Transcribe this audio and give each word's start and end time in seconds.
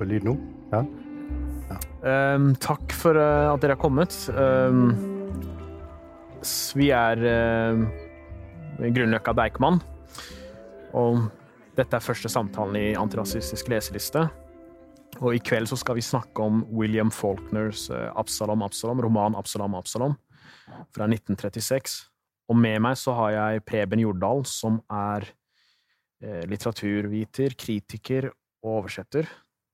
på 0.00 0.08
lyd 0.08 0.24
nå? 0.24 0.34
Ja. 0.72 0.84
Um, 2.00 2.54
takk 2.56 2.94
for 2.96 3.18
uh, 3.20 3.52
at 3.52 3.60
dere 3.60 3.76
har 3.76 3.80
kommet. 3.80 4.14
Um, 4.32 4.94
vi 6.78 6.88
er 6.96 7.20
uh, 7.20 7.82
Grunnløkka 8.80 9.34
Deichman. 9.36 9.80
Og 10.96 11.26
dette 11.76 11.96
er 11.96 12.04
første 12.04 12.30
samtalen 12.32 12.78
i 12.80 12.86
Antirasistisk 12.98 13.68
leseliste. 13.70 14.24
Og 15.20 15.36
i 15.36 15.42
kveld 15.44 15.68
så 15.68 15.76
skal 15.76 15.98
vi 15.98 16.06
snakke 16.06 16.42
om 16.42 16.62
William 16.72 17.12
Faulkners 17.12 17.88
uh, 17.92 18.08
Absalom 18.18 18.64
Absalom, 18.64 19.02
roman 19.04 19.36
Absalom 19.36 19.76
Absalom 19.76 20.16
fra 20.94 21.06
1936. 21.10 22.00
Og 22.50 22.56
med 22.58 22.80
meg 22.82 22.96
så 22.98 23.12
har 23.18 23.36
jeg 23.36 23.66
Preben 23.68 24.00
Jordal, 24.02 24.42
som 24.48 24.80
er 24.90 25.28
litteraturviter, 26.20 27.54
kritiker 27.56 28.26
og 28.60 28.82
oversetter, 28.82 29.28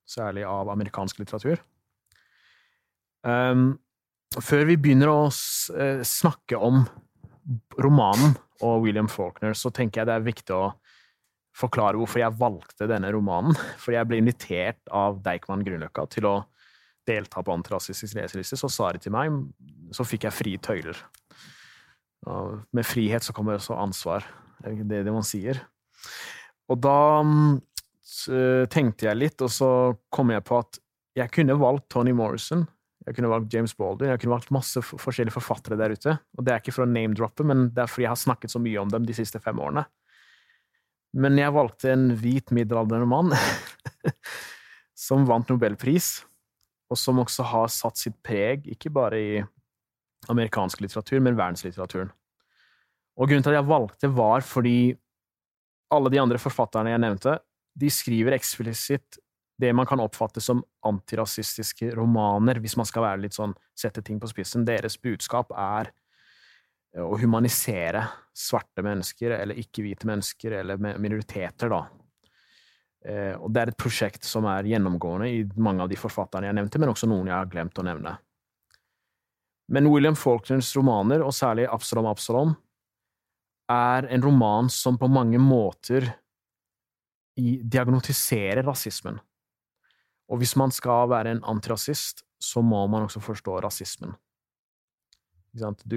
særlig 0.07 0.47
av 0.49 0.71
amerikansk 0.73 1.21
litteratur. 1.23 1.61
Um, 3.27 3.77
før 4.39 4.67
vi 4.71 4.79
begynner 4.79 5.11
å 5.11 5.21
uh, 5.29 6.03
snakke 6.07 6.59
om 6.59 6.85
romanen 7.83 8.37
og 8.65 8.87
William 8.87 9.09
Faulkner, 9.11 9.57
så 9.59 9.73
tenker 9.75 10.03
jeg 10.03 10.11
det 10.11 10.19
er 10.19 10.27
viktig 10.27 10.57
å 10.57 10.67
forklare 11.57 11.99
hvorfor 11.99 12.21
jeg 12.21 12.37
valgte 12.39 12.89
denne 12.91 13.11
romanen. 13.15 13.57
For 13.81 13.97
jeg 13.97 14.09
ble 14.09 14.21
invitert 14.21 14.81
av 14.93 15.21
Deichman 15.25 15.65
Grünerløkka 15.67 16.07
til 16.13 16.29
å 16.29 16.37
delta 17.07 17.43
på 17.43 17.55
Antirasistisk 17.55 18.19
leseliste. 18.19 18.59
Så 18.59 18.71
sa 18.73 18.91
de 18.93 19.01
til 19.03 19.15
meg, 19.15 19.35
så 19.95 20.05
fikk 20.07 20.27
jeg 20.27 20.37
frie 20.37 20.61
tøyler. 20.63 20.99
Og 22.27 22.59
med 22.75 22.87
frihet 22.87 23.25
så 23.25 23.35
kommer 23.37 23.57
også 23.57 23.79
ansvar. 23.79 24.27
Det 24.61 25.01
er 25.01 25.07
det, 25.07 25.15
man 25.15 25.27
sier. 25.27 25.61
Og 26.73 26.81
da 26.83 26.99
tenkte 28.73 29.09
jeg 29.09 29.19
litt, 29.19 29.43
og 29.45 29.51
så 29.53 29.69
kom 30.13 30.33
jeg 30.33 30.45
på 30.47 30.59
at 30.63 30.79
jeg 31.17 31.33
kunne 31.33 31.57
valgt 31.61 31.89
Tony 31.93 32.15
Morrison 32.17 32.65
jeg 33.07 33.15
kunne 33.15 33.31
valgt 33.31 33.55
James 33.55 33.75
Baldwin, 33.79 34.11
jeg 34.11 34.19
kunne 34.19 34.35
valgt 34.35 34.55
masse 34.55 34.81
forskjellige 34.83 35.37
forfattere 35.37 35.79
der 35.79 35.95
ute. 35.95 36.17
Og 36.35 36.43
det 36.43 36.53
er 36.53 36.63
ikke 36.63 36.75
for 36.75 36.83
å 36.83 36.91
name-droppe, 36.91 37.45
men 37.47 37.69
det 37.75 37.85
er 37.85 37.91
fordi 37.91 38.03
jeg 38.09 38.13
har 38.17 38.19
snakket 38.19 38.53
så 38.57 38.61
mye 38.63 38.81
om 38.83 38.91
dem 38.91 39.07
de 39.07 39.15
siste 39.15 39.39
fem 39.43 39.61
årene. 39.63 39.85
Men 41.17 41.39
jeg 41.39 41.55
valgte 41.55 41.93
en 41.93 42.09
hvit, 42.19 42.51
middelaldrende 42.51 43.07
mann 43.09 43.31
som 45.07 45.23
vant 45.29 45.53
nobelpris, 45.53 46.11
og 46.91 46.99
som 46.99 47.23
også 47.23 47.47
har 47.47 47.71
satt 47.71 48.03
sitt 48.03 48.19
preg, 48.27 48.67
ikke 48.75 48.91
bare 48.95 49.23
i 49.23 49.33
amerikansk 50.33 50.83
litteratur, 50.83 51.23
men 51.23 51.39
verdenslitteraturen. 51.39 52.11
Og 53.17 53.31
grunnen 53.31 53.47
til 53.47 53.55
at 53.55 53.61
jeg 53.61 53.71
valgte, 53.71 54.11
var 54.11 54.43
fordi 54.43 54.79
alle 55.95 56.11
de 56.11 56.19
andre 56.19 56.43
forfatterne 56.43 56.91
jeg 56.91 57.05
nevnte, 57.07 57.39
de 57.77 57.91
skriver 57.93 58.37
eksplisitt 58.37 59.19
det 59.61 59.73
man 59.73 59.87
kan 59.89 60.01
oppfatte 60.01 60.41
som 60.41 60.63
antirasistiske 60.85 61.91
romaner, 61.97 62.61
hvis 62.61 62.77
man 62.77 62.89
skal 62.89 63.07
være 63.07 63.23
litt 63.25 63.37
sånn, 63.37 63.55
sette 63.77 64.03
ting 64.05 64.19
på 64.21 64.29
spissen. 64.29 64.67
Deres 64.69 64.99
budskap 65.01 65.53
er 65.57 65.91
eh, 66.97 67.05
å 67.05 67.17
humanisere 67.21 68.05
svarte 68.37 68.85
mennesker, 68.85 69.33
eller 69.39 69.61
ikke-hvite 69.63 70.09
mennesker, 70.09 70.59
eller 70.61 70.81
minoriteter, 71.01 71.73
da. 71.73 71.87
Eh, 73.07 73.33
og 73.39 73.49
det 73.55 73.63
er 73.63 73.73
et 73.73 73.81
prosjekt 73.81 74.29
som 74.29 74.49
er 74.51 74.69
gjennomgående 74.69 75.31
i 75.33 75.41
mange 75.57 75.85
av 75.85 75.93
de 75.93 75.99
forfatterne 76.01 76.51
jeg 76.51 76.59
nevnte, 76.59 76.83
men 76.83 76.93
også 76.93 77.09
noen 77.09 77.33
jeg 77.33 77.39
har 77.39 77.51
glemt 77.53 77.81
å 77.81 77.87
nevne. 77.87 78.17
Men 79.73 79.89
William 79.91 80.17
Faulkners 80.19 80.69
romaner, 80.77 81.25
og 81.25 81.35
særlig 81.35 81.67
Absalom 81.73 82.13
Absalom, 82.13 82.55
er 83.73 84.07
en 84.15 84.23
roman 84.23 84.69
som 84.71 84.99
på 85.01 85.09
mange 85.11 85.41
måter 85.43 86.13
diagnotiserer 87.37 88.65
rasismen. 88.67 89.19
Og 90.27 90.41
hvis 90.41 90.57
man 90.59 90.73
skal 90.75 91.11
være 91.11 91.37
en 91.37 91.45
antirasist, 91.47 92.25
så 92.41 92.63
må 92.63 92.87
man 92.91 93.07
også 93.07 93.23
forstå 93.23 93.61
rasismen. 93.65 94.15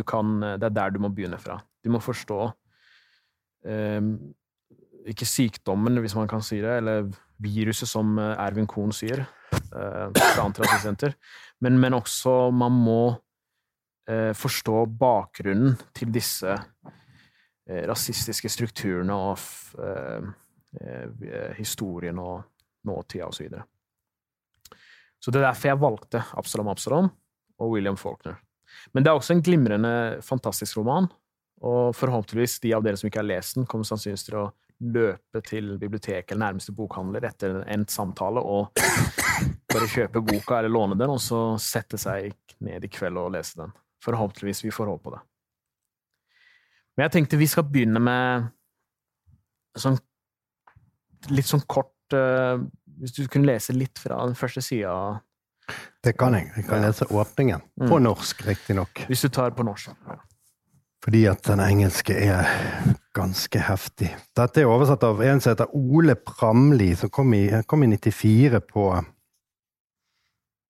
Kan, 0.08 0.40
det 0.42 0.70
er 0.70 0.76
der 0.76 0.94
du 0.94 1.00
må 1.04 1.10
begynne 1.12 1.40
fra. 1.42 1.58
Du 1.84 1.90
må 1.92 2.00
forstå 2.00 2.52
um, 3.68 4.12
ikke 5.10 5.28
sykdommen, 5.28 6.00
hvis 6.04 6.16
man 6.16 6.30
kan 6.30 6.44
si 6.46 6.62
det, 6.62 6.78
eller 6.80 7.10
viruset, 7.40 7.88
som 7.88 8.18
eh, 8.20 8.36
Ervin 8.44 8.68
Kohn 8.68 8.92
sier 8.94 9.24
uh, 9.24 10.10
fra 10.12 10.44
Antirasistsenter, 10.44 11.16
men, 11.64 11.78
men, 11.80 11.96
også 11.96 12.52
man 12.52 12.76
må 12.76 13.04
uh, 13.16 14.34
forstå 14.36 14.84
bakgrunnen 15.00 15.78
til 15.96 16.12
disse 16.14 16.52
uh, 16.52 17.82
rasistiske 17.88 18.52
strukturene 18.52 19.16
og 19.16 19.40
historien 21.57 22.19
og 22.22 22.44
nåtida 22.85 23.25
og 23.25 23.34
så 23.34 23.44
videre. 23.44 23.63
Så 25.19 25.31
det 25.31 25.41
er 25.41 25.50
derfor 25.50 25.72
jeg 25.72 25.81
valgte 25.81 26.22
Absalom 26.40 26.69
Absalom 26.72 27.09
og 27.59 27.74
William 27.74 27.97
Faulkner. 28.00 28.38
Men 28.94 29.03
det 29.03 29.12
er 29.12 29.18
også 29.18 29.34
en 29.35 29.44
glimrende, 29.44 30.22
fantastisk 30.24 30.78
roman, 30.78 31.09
og 31.66 31.96
forhåpentligvis 31.97 32.59
de 32.63 32.74
av 32.78 32.84
dere 32.85 33.00
som 33.00 33.09
ikke 33.09 33.19
har 33.19 33.28
lest 33.28 33.57
den, 33.57 33.68
kommer 33.68 33.88
sannsynligvis 33.88 34.28
til 34.30 34.38
å 34.40 34.46
løpe 34.80 35.41
til 35.44 35.74
biblioteket 35.80 36.31
eller 36.31 36.46
nærmeste 36.46 36.72
bokhandler 36.75 37.25
etter 37.28 37.57
en 37.68 37.84
samtale 37.91 38.40
og 38.40 38.69
bare 39.74 39.90
kjøpe 39.91 40.22
boka 40.24 40.59
eller 40.59 40.72
låne 40.72 40.96
den, 41.00 41.12
og 41.12 41.19
så 41.24 41.57
sette 41.59 42.00
seg 42.00 42.31
ned 42.63 42.86
i 42.86 42.91
kveld 42.91 43.19
og 43.19 43.34
lese 43.36 43.59
den. 43.59 43.74
Forhåpentligvis. 44.06 44.63
Vi 44.63 44.72
får 44.72 44.88
håpe 44.94 45.03
på 45.09 45.16
det. 45.18 45.19
Men 46.96 47.06
jeg 47.07 47.16
tenkte 47.18 47.40
vi 47.40 47.47
skal 47.47 47.68
begynne 47.68 48.00
med 48.03 48.47
sånn 49.80 50.00
litt 51.28 51.50
sånn 51.50 51.66
kort 51.68 52.16
uh, 52.16 52.62
hvis 53.00 53.16
du 53.16 53.25
kunne 53.31 53.52
lese 53.52 53.75
litt 53.75 54.00
fra 54.00 54.22
den 54.28 54.35
første 54.35 54.63
sida 54.63 54.94
Det 56.03 56.16
kan 56.18 56.34
jeg. 56.35 56.50
Jeg 56.56 56.66
kan 56.66 56.81
lese 56.81 57.06
åpningen. 57.12 57.62
På 57.78 58.00
mm. 58.00 58.03
norsk, 58.07 58.41
riktignok. 58.47 59.03
Hvis 59.07 59.22
du 59.22 59.30
tar 59.30 59.52
på 59.56 59.63
norsk. 59.68 59.91
Ja. 60.07 60.18
Fordi 61.03 61.25
at 61.31 61.44
den 61.47 61.62
engelske 61.63 62.16
er 62.16 62.47
ganske 63.16 63.62
heftig. 63.63 64.09
Dette 64.35 64.62
er 64.62 64.72
oversatt 64.72 65.03
av 65.07 65.22
en 65.24 65.40
som 65.40 65.53
heter 65.53 65.75
Ole 65.75 66.16
Pramli, 66.16 66.90
som 67.00 67.12
kom 67.13 67.34
i, 67.38 67.46
kom 67.68 67.86
i 67.86 67.91
94 67.94 68.59
på, 68.68 68.88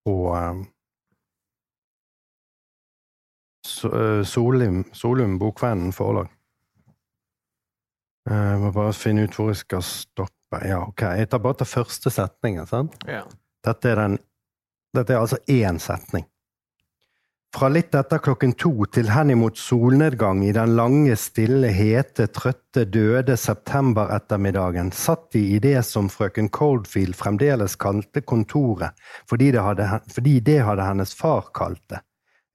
på 0.06 0.18
um, 0.36 0.66
Solum, 3.66 4.84
Solum 4.94 5.40
Bokvennen 5.42 5.94
forlag. 5.94 6.30
Jeg 8.30 8.60
må 8.62 8.70
bare 8.76 8.94
finne 8.94 9.26
ut 9.26 9.34
hvor 9.34 9.50
jeg 9.50 9.64
skal 9.64 9.86
stoppe. 9.86 10.39
Ja, 10.52 10.82
ok. 10.88 11.06
Jeg 11.20 11.30
tar 11.30 11.44
bare 11.44 11.62
til 11.62 11.70
første 11.70 12.10
setningen. 12.14 12.68
sant? 12.68 12.98
Ja. 13.08 13.24
Dette, 13.66 13.92
er 13.92 13.96
den, 13.96 14.20
dette 14.96 15.14
er 15.14 15.22
altså 15.22 15.38
én 15.48 15.80
setning. 15.80 16.26
Fra 17.50 17.66
litt 17.74 17.96
etter 17.98 18.22
klokken 18.22 18.52
to 18.62 18.86
til 18.94 19.08
henimot 19.10 19.58
solnedgang 19.58 20.44
i 20.46 20.52
den 20.54 20.76
lange, 20.78 21.16
stille, 21.18 21.72
hete, 21.74 22.28
trøtte, 22.30 22.84
døde 22.86 23.34
septemberettermiddagen 23.42 24.92
satt 24.94 25.32
de 25.34 25.42
i 25.56 25.62
det 25.64 25.80
som 25.88 26.12
frøken 26.14 26.52
Coldfield 26.54 27.18
fremdeles 27.18 27.74
kalte 27.82 28.22
kontoret, 28.22 28.94
fordi 29.30 29.50
det 29.56 29.66
hadde, 29.66 29.88
fordi 30.14 30.36
det 30.46 30.60
hadde 30.68 30.86
hennes 30.92 31.16
far 31.18 31.50
kalt 31.58 31.82
det. 31.90 32.04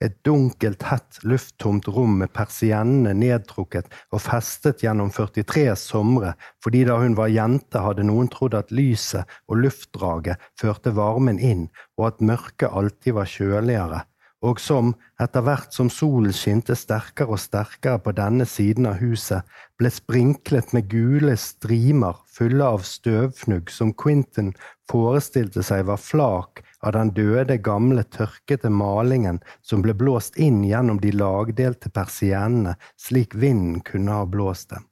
Et 0.03 0.15
dunkelt, 0.27 0.83
hett, 0.83 1.21
lufttomt 1.23 1.87
rom 1.89 2.17
med 2.21 2.33
persiennene 2.35 3.15
nedtrukket 3.15 3.87
og 4.11 4.25
festet 4.25 4.83
gjennom 4.83 5.13
43 5.15 5.69
somre, 5.79 6.35
fordi 6.65 6.83
da 6.89 6.99
hun 7.01 7.15
var 7.19 7.31
jente 7.33 7.83
hadde 7.85 8.07
noen 8.09 8.29
trodd 8.33 8.57
at 8.59 8.75
lyset 8.75 9.31
og 9.47 9.63
luftdraget 9.63 10.43
førte 10.61 10.93
varmen 10.99 11.39
inn, 11.39 11.69
og 11.99 12.11
at 12.11 12.27
mørket 12.27 12.75
alltid 12.75 13.17
var 13.21 13.31
kjøligere, 13.31 14.03
og 14.45 14.61
som, 14.61 14.93
etter 15.23 15.45
hvert 15.47 15.73
som 15.73 15.89
solen 15.89 16.35
skinte 16.37 16.77
sterkere 16.77 17.33
og 17.33 17.41
sterkere 17.41 18.03
på 18.03 18.13
denne 18.19 18.45
siden 18.49 18.91
av 18.91 18.99
huset, 19.01 19.47
ble 19.81 19.89
sprinklet 19.95 20.75
med 20.77 20.91
gule 20.91 21.39
strimer 21.41 22.19
fulle 22.35 22.67
av 22.67 22.85
støvfnugg 22.85 23.73
som 23.73 23.95
Quentin 23.97 24.53
forestilte 24.91 25.65
seg 25.65 25.87
var 25.89 26.03
flak 26.03 26.65
av 26.85 26.93
den 26.97 27.13
døde, 27.17 27.57
gamle, 27.65 28.05
tørkete 28.05 28.71
malingen 28.71 29.41
som 29.65 29.83
ble 29.85 29.95
blåst 29.97 30.37
inn 30.37 30.63
gjennom 30.67 31.01
de 31.01 31.13
lagdelte 31.17 31.91
persiennene, 31.95 32.77
slik 33.01 33.35
vinden 33.35 33.81
kunne 33.87 34.21
ha 34.21 34.27
blåst 34.29 34.75
dem. 34.75 34.85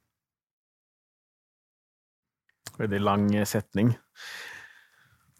Veldig 2.79 3.01
lang 3.05 3.29
setning. 3.45 3.93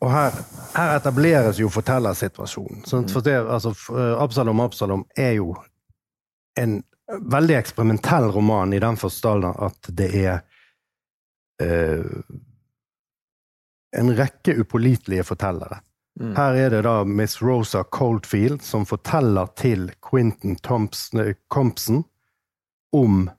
Og 0.03 0.11
her, 0.11 0.35
her 0.75 0.97
etableres 0.97 1.59
jo 1.61 1.69
fortellersituasjonen. 1.71 2.83
Sånn, 2.85 3.07
for 3.09 3.25
det, 3.25 3.37
altså, 3.39 3.71
Absalom 4.19 4.61
Absalom 4.61 5.05
er 5.15 5.37
jo 5.39 5.53
en 6.59 6.81
veldig 7.07 7.55
eksperimentell 7.55 8.29
roman 8.35 8.73
i 8.75 8.81
den 8.83 8.97
forstand 8.99 9.47
at 9.47 9.89
det 9.95 10.09
er 10.19 10.35
eh, 11.63 12.03
en 13.97 14.13
rekke 14.17 14.57
upålitelige 14.59 15.25
fortellere. 15.27 15.79
Mm. 16.19 16.35
Her 16.37 16.53
er 16.53 16.69
det 16.69 16.81
da 16.85 17.03
Miss 17.03 17.39
Rosa 17.41 17.83
Coldfield 17.83 18.61
som 18.61 18.85
forteller 18.85 19.49
til 19.57 19.87
Quentin 20.09 20.57
eh, 21.19 21.33
Compson 21.49 22.03
om 22.93 23.29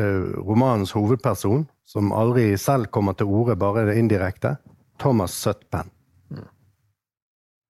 uh, 0.00 0.36
romanens 0.44 0.92
hovedperson, 0.92 1.66
som 1.88 2.12
aldri 2.12 2.50
selv 2.60 2.90
kommer 2.92 3.16
til 3.16 3.26
orde, 3.32 3.56
bare 3.56 3.86
det 3.88 3.96
indirekte. 3.96 4.56
Thomas 5.00 5.32
Sutpen. 5.32 5.88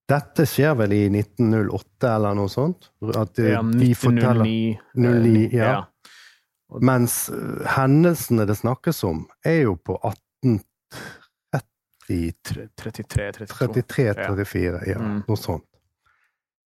Dette 0.06 0.44
skjer 0.46 0.74
vel 0.78 0.92
i 0.94 1.04
1908 1.10 2.10
eller 2.14 2.34
noe 2.38 2.50
sånt? 2.50 2.92
At 3.18 3.38
Ja, 3.42 3.62
de 3.62 3.90
forteller 3.98 4.46
1909. 4.46 4.78
09, 4.94 5.48
ja. 5.54 5.70
ja. 5.70 5.80
Mens 6.82 7.28
eh, 7.30 7.66
hendelsene 7.76 8.46
det 8.46 8.58
snakkes 8.58 9.02
om, 9.06 9.24
er 9.46 9.64
jo 9.64 9.76
på 9.78 9.98
1830 10.02 10.06
Tre- 10.46 10.54
33, 10.56 10.62
32. 10.62 11.25
33-34, 12.06 14.86
ja, 14.86 14.98
Mm. 14.98 15.22
noe 15.28 15.36
sånt. 15.36 15.64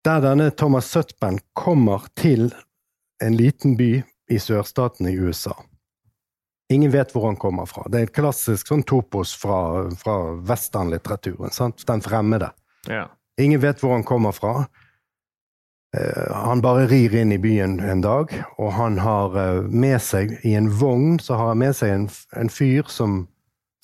Der 0.03 0.21
denne 0.21 0.51
Thomas 0.51 0.85
Sutpen 0.91 1.39
kommer 1.53 1.99
til 2.15 2.53
en 3.21 3.35
liten 3.35 3.75
by 3.77 4.03
i 4.29 4.37
sørstaten 4.39 5.07
i 5.09 5.17
USA. 5.19 5.53
Ingen 6.69 6.91
vet 6.91 7.11
hvor 7.11 7.25
han 7.25 7.35
kommer 7.35 7.65
fra. 7.65 7.83
Det 7.89 7.99
er 7.99 8.03
et 8.03 8.13
klassisk 8.13 8.67
sånn 8.67 8.83
topos 8.85 9.33
fra, 9.35 9.89
fra 9.97 10.35
westernlitteraturen. 10.45 11.49
sant? 11.51 11.83
Den 11.87 12.01
fremmede. 12.01 12.51
Ja. 12.87 13.07
Ingen 13.39 13.59
vet 13.61 13.79
hvor 13.81 13.91
han 13.95 14.03
kommer 14.03 14.31
fra. 14.31 14.67
Eh, 15.97 16.33
han 16.35 16.61
bare 16.61 16.85
rir 16.87 17.15
inn 17.15 17.31
i 17.31 17.37
byen 17.41 17.79
en 17.79 18.01
dag, 18.01 18.29
og 18.59 18.71
han 18.73 18.97
har 19.01 19.35
eh, 19.35 19.61
med 19.71 19.99
seg 20.01 20.37
i 20.45 20.53
en 20.53 20.69
vogn 20.69 21.17
så 21.19 21.33
har 21.39 21.47
han 21.47 21.57
med 21.57 21.73
seg 21.75 21.89
en, 21.89 22.09
en 22.37 22.49
fyr 22.53 22.83
som 22.87 23.27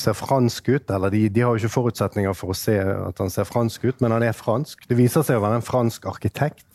ser 0.02 0.18
fransk 0.18 0.70
ut. 0.70 0.90
Eller 0.92 1.14
de, 1.14 1.26
de 1.30 1.44
har 1.44 1.54
jo 1.54 1.64
ikke 1.64 1.76
forutsetninger 1.76 2.36
for 2.38 2.54
å 2.54 2.58
se 2.58 2.78
at 2.80 3.22
han 3.22 3.32
ser 3.34 3.48
fransk 3.50 3.88
ut, 3.88 4.02
men 4.04 4.16
han 4.16 4.26
er 4.26 4.36
fransk. 4.38 4.88
Det 4.90 4.98
viser 5.00 5.26
seg 5.26 5.40
å 5.40 5.46
være 5.46 5.62
en 5.62 5.66
fransk 5.66 6.08
arkitekt 6.10 6.68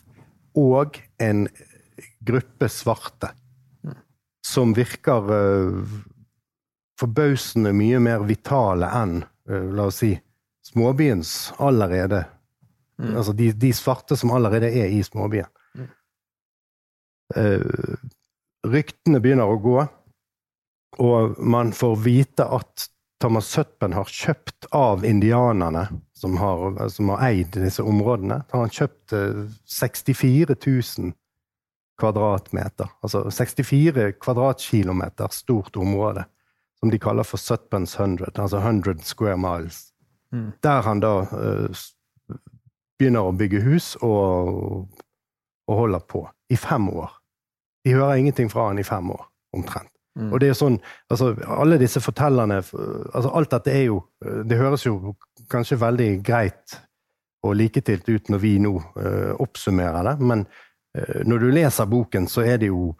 og 0.57 0.99
en 1.21 1.45
gruppe 2.25 2.69
svarte. 2.71 3.31
Som 4.45 4.73
virker 4.73 5.27
uh, 5.29 5.97
forbausende 6.99 7.71
mye 7.77 7.99
mer 8.01 8.25
vitale 8.25 8.89
enn, 8.97 9.19
uh, 9.49 9.67
la 9.77 9.85
oss 9.91 10.01
si, 10.01 10.15
småbyens 10.65 11.51
allerede 11.61 12.23
Mm. 13.01 13.17
Altså 13.17 13.33
de, 13.33 13.49
de 13.51 13.73
svarte 13.73 14.15
som 14.17 14.31
allerede 14.35 14.69
er 14.69 14.91
i 14.93 15.01
småbyen. 15.03 15.49
Mm. 15.75 15.87
Eh, 17.35 17.95
ryktene 18.71 19.21
begynner 19.23 19.49
å 19.49 19.59
gå, 19.61 19.77
og 21.01 21.39
man 21.39 21.71
får 21.73 21.95
vite 22.03 22.45
at 22.45 22.89
Thomas 23.21 23.47
Sutpen 23.53 23.93
har 23.93 24.09
kjøpt 24.09 24.65
av 24.73 25.05
indianerne 25.05 25.85
som 26.17 26.37
har, 26.41 26.87
som 26.89 27.11
har 27.13 27.21
eid 27.29 27.53
disse 27.53 27.83
områdene. 27.85 28.41
Han 28.49 28.63
har 28.65 28.73
kjøpt 28.73 29.13
eh, 29.13 29.43
64 29.69 30.55
000 30.57 31.11
kvadratmeter. 32.01 32.89
Altså 33.05 33.27
64 33.29 34.11
kvadratkilometer 34.21 35.29
stort 35.33 35.77
område, 35.77 36.25
som 36.79 36.89
de 36.89 36.99
kaller 36.99 37.27
for 37.27 37.37
Sutpens 37.37 37.93
100, 37.99 38.33
altså 38.41 38.57
100 38.57 39.05
square 39.05 39.37
miles. 39.37 39.91
Mm. 40.33 40.51
Der 40.63 40.81
han 40.81 41.03
da 41.03 41.13
uh, 41.27 41.81
begynner 42.97 43.27
å 43.27 43.35
bygge 43.37 43.61
hus 43.61 43.93
og, 44.01 44.87
og 45.67 45.81
holder 45.83 46.05
på. 46.09 46.23
I 46.49 46.57
fem 46.57 46.89
år. 46.89 47.11
De 47.85 47.93
hører 47.93 48.17
ingenting 48.21 48.49
fra 48.49 48.71
han 48.71 48.79
i 48.81 48.87
fem 48.87 49.11
år, 49.11 49.27
omtrent. 49.53 49.90
Mm. 50.19 50.31
Og 50.33 50.41
det 50.43 50.49
er 50.51 50.57
sånn, 50.59 50.75
altså 51.07 51.29
alle 51.55 51.77
disse 51.79 52.01
fortellerne 52.03 52.57
altså 52.59 53.29
Alt 53.31 53.53
dette 53.53 53.71
er 53.71 53.85
jo 53.85 54.01
Det 54.19 54.57
høres 54.59 54.83
jo 54.83 55.13
kanskje 55.47 55.77
veldig 55.79 56.07
greit 56.19 56.75
og 57.47 57.55
liketilt 57.55 58.09
ut 58.09 58.27
når 58.29 58.41
vi 58.43 58.51
nå 58.61 58.73
uh, 58.75 59.31
oppsummerer 59.41 60.03
det, 60.05 60.27
men 60.29 60.43
uh, 60.45 61.21
når 61.25 61.41
du 61.41 61.47
leser 61.55 61.87
boken, 61.89 62.27
så 62.29 62.43
er 62.45 62.59
det 62.61 62.67
jo 62.69 62.91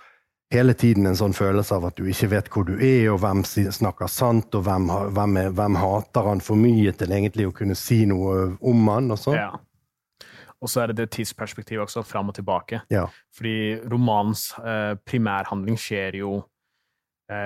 hele 0.52 0.74
tiden 0.74 1.06
en 1.08 1.20
sånn 1.20 1.36
følelse 1.36 1.78
av 1.78 1.86
at 1.92 2.00
du 2.00 2.08
ikke 2.10 2.32
vet 2.34 2.50
hvor 2.50 2.66
du 2.68 2.74
er, 2.76 3.12
og 3.14 3.22
hvem 3.22 3.44
snakker 3.46 4.10
sant, 4.12 4.56
og 4.58 4.66
hvem, 4.66 4.90
hvem, 5.16 5.38
er, 5.44 5.52
hvem 5.56 5.78
hater 5.80 6.28
han 6.28 6.42
for 6.42 6.60
mye 6.60 6.96
til 6.98 7.14
egentlig 7.14 7.48
å 7.48 7.54
kunne 7.56 7.78
si 7.78 8.02
noe 8.10 8.56
om 8.58 8.90
han, 8.92 9.12
og 9.14 9.22
sånn. 9.22 9.38
Ja. 9.40 9.52
Og 10.62 10.70
så 10.70 10.84
er 10.84 10.92
det 10.92 11.00
det 11.00 11.12
tidsperspektivet 11.16 11.88
også, 11.88 12.04
fram 12.06 12.30
og 12.30 12.36
tilbake. 12.38 12.84
Ja. 12.94 13.08
Fordi 13.34 13.80
romanens 13.90 14.52
eh, 14.62 14.94
primærhandling 15.10 15.80
skjer 15.80 16.20
jo 16.20 16.36
eh, 16.38 16.51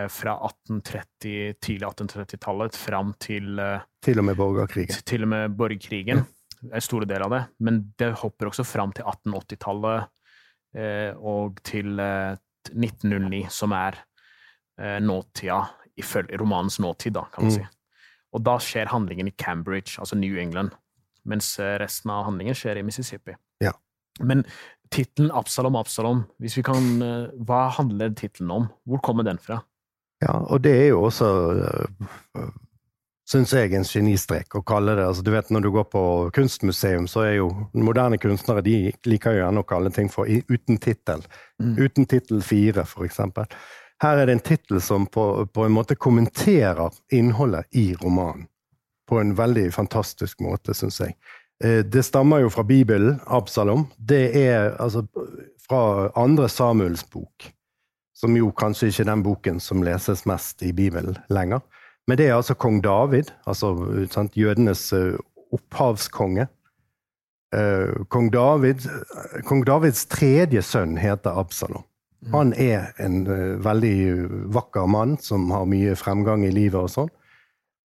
fra 0.09 0.33
1830, 0.47 1.53
tidlig 1.61 1.87
1830-tallet 1.87 2.75
fram 2.79 3.13
til, 3.21 3.59
eh, 3.59 3.83
Til 4.05 4.19
og 4.19 4.25
med 4.25 4.35
borgerkrigen. 4.39 5.03
til 5.05 5.23
og 5.23 5.29
med 5.33 5.55
borgerkrigen. 5.57 6.23
En 6.73 6.81
stor 6.81 7.05
del 7.05 7.21
av 7.21 7.29
det. 7.35 7.43
Men 7.59 7.81
det 7.99 8.13
hopper 8.23 8.47
også 8.49 8.65
fram 8.65 8.91
til 8.97 9.05
1880-tallet 9.05 10.07
eh, 10.75 11.13
og 11.17 11.59
til 11.63 11.99
eh, 11.99 12.35
1909, 12.73 13.43
som 13.53 13.71
er 13.77 13.99
eh, 14.79 14.99
nåtida, 14.99 15.59
ifølge 15.97 16.38
romanens 16.41 16.79
nåtid, 16.81 17.13
da, 17.13 17.25
kan 17.31 17.45
man 17.45 17.51
Mm. 17.53 17.57
si. 17.59 17.67
Og 18.35 18.43
da 18.43 18.57
skjer 18.59 18.89
handlingen 18.91 19.27
i 19.29 19.35
Cambridge, 19.38 19.99
altså 19.99 20.17
New 20.17 20.35
England, 20.41 20.71
mens 21.25 21.53
eh, 21.59 21.77
resten 21.79 22.09
av 22.11 22.25
handlingen 22.25 22.55
skjer 22.57 22.77
i 22.81 22.83
Mississippi. 22.83 23.35
Ja. 23.61 23.71
Men 24.19 24.43
tittelen 24.91 25.31
Absalom, 25.31 25.75
Absalom, 25.79 26.25
hvis 26.41 26.57
vi 26.57 26.63
kan, 26.63 27.01
eh, 27.01 27.29
hva 27.45 27.69
handler 27.77 28.09
tittelen 28.17 28.51
om? 28.51 28.67
Hvor 28.88 28.99
kommer 29.01 29.23
den 29.23 29.38
fra? 29.38 29.61
Ja, 30.23 30.38
og 30.39 30.62
det 30.63 30.71
er 30.71 30.88
jo 30.94 31.01
også, 31.09 31.27
uh, 32.39 32.51
syns 33.27 33.51
jeg, 33.53 33.73
en 33.75 33.88
genistrek 33.88 34.56
å 34.56 34.63
kalle 34.65 34.95
det 34.95 35.06
altså, 35.09 35.25
Du 35.25 35.31
vet, 35.33 35.50
når 35.51 35.65
du 35.65 35.71
går 35.75 35.88
på 35.91 36.03
kunstmuseum, 36.35 37.07
så 37.12 37.25
er 37.25 37.33
jo 37.39 37.50
moderne 37.73 38.19
kunstnere 38.21 38.63
de 38.65 38.77
liker 39.07 39.35
jo 39.35 39.44
gjerne 39.44 39.63
å 39.63 39.67
kalle 39.67 39.91
ting 39.95 40.12
for 40.12 40.29
uten 40.29 40.79
tittel. 40.79 41.25
Mm. 41.62 41.75
Uten 41.83 42.07
tittel 42.09 42.44
fire, 42.45 42.85
for 42.88 43.07
eksempel. 43.07 43.50
Her 44.03 44.21
er 44.21 44.27
det 44.27 44.38
en 44.38 44.44
tittel 44.44 44.81
som 44.83 45.07
på, 45.07 45.45
på 45.47 45.65
en 45.65 45.75
måte 45.75 45.95
kommenterer 45.95 46.95
innholdet 47.15 47.67
i 47.75 47.94
romanen. 48.01 48.47
På 49.06 49.19
en 49.21 49.35
veldig 49.38 49.69
fantastisk 49.73 50.39
måte, 50.41 50.73
syns 50.73 50.97
jeg. 51.03 51.13
Eh, 51.63 51.83
Det 51.85 52.03
stammer 52.03 52.41
jo 52.41 52.50
fra 52.50 52.63
Bibelen, 52.63 53.19
Absalom. 53.27 53.85
Det 53.97 54.31
er 54.35 54.73
altså 54.81 55.06
fra 55.67 56.09
andre 56.15 56.50
Samuels 56.50 57.06
bok 57.09 57.51
som 58.15 58.35
jo 58.38 58.51
kanskje 58.56 58.89
ikke 58.89 59.03
er 59.03 59.12
den 59.12 59.23
boken 59.25 59.59
som 59.59 59.83
leses 59.83 60.25
mest 60.29 60.63
i 60.63 60.71
Bibelen 60.75 61.17
lenger. 61.29 61.63
Men 62.07 62.19
det 62.19 62.29
er 62.29 62.38
altså 62.38 62.56
kong 62.56 62.81
David, 62.83 63.31
altså 63.50 63.73
sant, 64.13 64.38
jødenes 64.38 64.91
eh, 64.94 65.17
opphavskonge. 65.56 66.47
Eh, 67.55 68.05
kong, 68.13 68.29
David, 68.34 68.86
kong 69.48 69.65
Davids 69.67 70.05
tredje 70.12 70.62
sønn 70.65 70.98
heter 71.01 71.38
Absalom. 71.39 71.84
Han 72.34 72.53
er 72.57 72.93
en 73.01 73.25
eh, 73.27 73.57
veldig 73.65 73.98
vakker 74.53 74.88
mann 74.89 75.17
som 75.22 75.50
har 75.53 75.67
mye 75.69 75.95
fremgang 76.00 76.45
i 76.45 76.53
livet 76.53 76.79
og 76.79 76.93
sånn. 76.93 77.12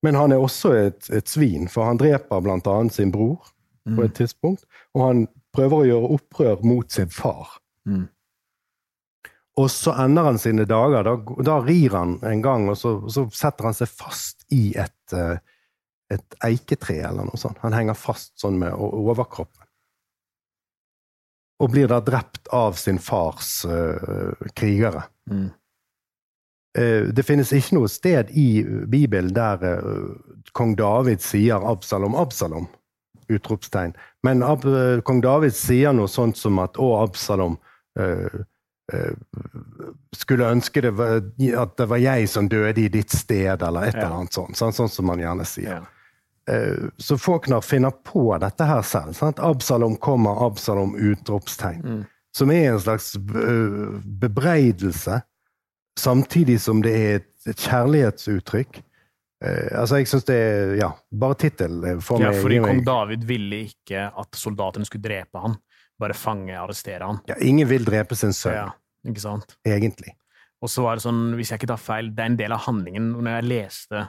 Men 0.04 0.16
han 0.16 0.32
er 0.32 0.40
også 0.40 0.72
et, 0.78 1.10
et 1.12 1.28
svin, 1.28 1.68
for 1.68 1.84
han 1.84 2.00
dreper 2.00 2.40
annet 2.40 2.94
sin 2.94 3.10
bror 3.12 3.50
på 3.84 4.04
et 4.04 4.14
tidspunkt. 4.16 4.64
Og 4.96 5.04
han 5.04 5.26
prøver 5.52 5.76
å 5.76 5.88
gjøre 5.88 6.12
opprør 6.16 6.64
mot 6.64 6.92
sin 6.92 7.10
far. 7.12 7.58
Mm. 7.88 8.06
Og 9.60 9.70
så 9.70 9.92
ender 9.98 10.24
han 10.24 10.38
sine 10.38 10.64
dager. 10.64 11.04
Da, 11.04 11.16
da 11.44 11.58
rir 11.64 11.96
han 11.96 12.18
en 12.24 12.42
gang, 12.42 12.68
og 12.72 12.78
så, 12.78 12.96
så 13.12 13.26
setter 13.34 13.68
han 13.68 13.76
seg 13.76 13.90
fast 13.92 14.46
i 14.56 14.70
et, 14.78 15.14
eh, 15.16 15.36
et 16.14 16.36
eiketre 16.46 17.00
eller 17.10 17.28
noe 17.28 17.40
sånt. 17.40 17.60
Han 17.64 17.76
henger 17.76 17.98
fast 17.98 18.32
sånn 18.40 18.58
med 18.60 18.72
overkroppen. 18.72 19.66
Og 21.60 21.74
blir 21.74 21.90
da 21.90 21.98
drept 22.00 22.48
av 22.56 22.78
sin 22.80 22.96
fars 23.04 23.66
uh, 23.68 24.32
krigere. 24.56 25.02
Mm. 25.28 25.50
Uh, 26.78 27.10
det 27.12 27.26
finnes 27.28 27.50
ikke 27.52 27.76
noe 27.76 27.90
sted 27.92 28.30
i 28.32 28.62
Bibelen 28.88 29.34
der 29.36 29.60
uh, 29.60 30.14
kong 30.56 30.72
David 30.78 31.20
sier 31.20 31.60
'Absalom, 31.60 32.16
Absalom'. 32.16 32.70
Utropstegn. 33.28 33.92
Men 34.24 34.40
kong 35.04 35.20
David 35.20 35.52
sier 35.52 35.92
noe 35.92 36.08
sånt 36.08 36.40
som 36.40 36.56
at 36.64 36.80
'Å, 36.80 36.88
Absalom'. 37.04 37.60
Eh, 38.92 39.12
skulle 40.16 40.50
ønske 40.50 40.82
det 40.82 40.90
var, 40.98 41.20
at 41.62 41.76
det 41.76 41.86
var 41.88 41.98
jeg 42.02 42.28
som 42.28 42.48
døde 42.48 42.78
i 42.84 42.88
ditt 42.88 43.10
sted, 43.10 43.62
eller 43.62 43.82
et 43.88 43.94
Ja. 43.94 44.00
eller 44.06 44.16
annet 44.20 44.32
sånt. 44.36 44.56
Sånn, 44.56 44.72
sånn 44.72 44.88
som 44.90 45.06
man 45.06 45.18
gjerne 45.18 45.46
sier. 45.46 45.68
Ja. 45.80 45.82
Eh, 46.48 46.88
Så 46.98 47.18
Faulkner 47.18 47.60
finner 47.60 47.90
på 47.90 48.38
dette 48.40 48.64
her 48.66 48.82
selv. 48.82 49.14
Sant? 49.14 49.38
Absalom 49.38 49.96
kommer, 49.96 50.46
Absalom 50.46 50.94
utropstegn. 50.96 51.82
Mm. 51.84 52.06
Som 52.32 52.50
er 52.50 52.72
en 52.72 52.80
slags 52.80 53.14
eh, 53.16 54.00
bebreidelse, 54.04 55.22
samtidig 55.98 56.60
som 56.60 56.80
det 56.82 56.92
er 56.96 57.14
et, 57.20 57.28
et 57.46 57.56
kjærlighetsuttrykk. 57.56 58.82
Altså, 59.40 59.96
jeg 59.96 60.06
syns 60.10 60.24
det 60.28 60.34
er 60.36 60.74
Ja, 60.76 60.90
bare 61.16 61.34
tittel 61.40 61.78
får 62.04 62.20
ja, 62.20 62.30
fordi 62.36 62.58
kong 62.60 62.82
David 62.84 63.22
ville 63.24 63.62
ikke 63.70 64.02
at 64.20 64.36
soldatene 64.36 64.84
skulle 64.84 65.00
drepe 65.06 65.40
han, 65.40 65.54
bare 65.98 66.12
fange, 66.12 66.52
arrestere 66.60 67.06
han. 67.08 67.20
ja, 67.26 67.34
Ingen 67.40 67.66
vil 67.70 67.84
drepe 67.88 68.14
sin 68.16 68.34
sønn, 68.36 68.52
Ja, 68.58 68.66
ikke 69.06 69.20
sant? 69.22 69.56
egentlig. 69.66 70.14
Og 70.60 70.68
så 70.68 70.82
var 70.84 70.96
det 70.98 71.02
sånn, 71.06 71.34
hvis 71.38 71.50
jeg 71.50 71.60
ikke 71.60 71.70
tar 71.72 71.80
feil, 71.80 72.10
det 72.12 72.20
er 72.24 72.30
en 72.34 72.36
del 72.36 72.52
av 72.52 72.60
handlingen 72.66 73.12
når 73.16 73.30
jeg 73.38 73.48
leste 73.48 74.02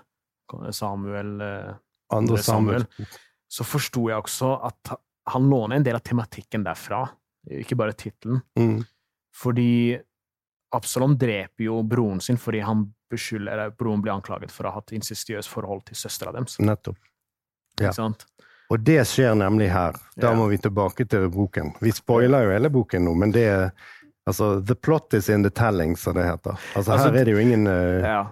Samuel 0.75 1.29
eh, 1.41 1.73
Andre 2.11 2.37
Samuel. 2.43 2.83
Samuel. 2.83 3.07
så 3.47 3.63
forsto 3.63 4.09
jeg 4.09 4.19
også 4.19 4.49
at 4.67 4.91
han 5.31 5.45
låner 5.49 5.77
en 5.79 5.83
del 5.85 5.95
av 5.95 6.03
tematikken 6.03 6.63
derfra, 6.65 7.05
ikke 7.47 7.77
bare 7.79 7.93
tittelen. 7.95 8.41
Mm. 8.59 8.81
Fordi 9.35 9.97
Absalom 10.75 11.15
dreper 11.19 11.65
jo 11.69 11.81
broren 11.83 12.19
sin 12.23 12.37
fordi 12.39 12.59
han 12.67 12.85
beskylder, 13.11 13.51
eller 13.53 13.71
broren 13.75 14.01
blir 14.03 14.13
anklaget 14.13 14.51
for 14.51 14.67
å 14.67 14.71
ha 14.73 14.79
hatt 14.81 14.91
insistiøst 14.95 15.51
forhold 15.51 15.85
til 15.87 15.95
søstera 15.99 16.31
deres. 16.35 16.57
Nettopp. 16.63 16.99
Ja. 17.79 17.89
Ikke 17.89 17.95
sant? 17.97 18.25
Og 18.71 18.79
det 18.87 19.01
skjer 19.07 19.33
nemlig 19.35 19.67
her. 19.71 19.95
Da 20.15 20.31
Ja. 20.31 20.35
må 20.35 20.47
vi 20.47 20.57
tilbake 20.57 21.05
til 21.07 21.29
boken. 21.29 21.73
Vi 21.81 21.91
spoiler 21.91 22.43
jo 22.45 22.51
hele 22.55 22.69
boken 22.71 23.03
nå, 23.03 23.15
men 23.15 23.31
det 23.31 23.43
er 23.47 23.71
Altså, 24.29 24.61
the 24.61 24.75
plot 24.75 25.13
is 25.17 25.29
in 25.29 25.43
the 25.43 25.49
telling, 25.49 25.95
som 25.97 26.15
det 26.15 26.27
heter. 26.27 26.57
Altså, 26.75 26.93
Altså, 26.93 27.09
her 27.09 27.21
er 27.21 27.25
det 27.25 27.33
jo 27.33 27.41
ingen 27.41 27.67
uh, 27.67 28.01
Ja. 28.05 28.23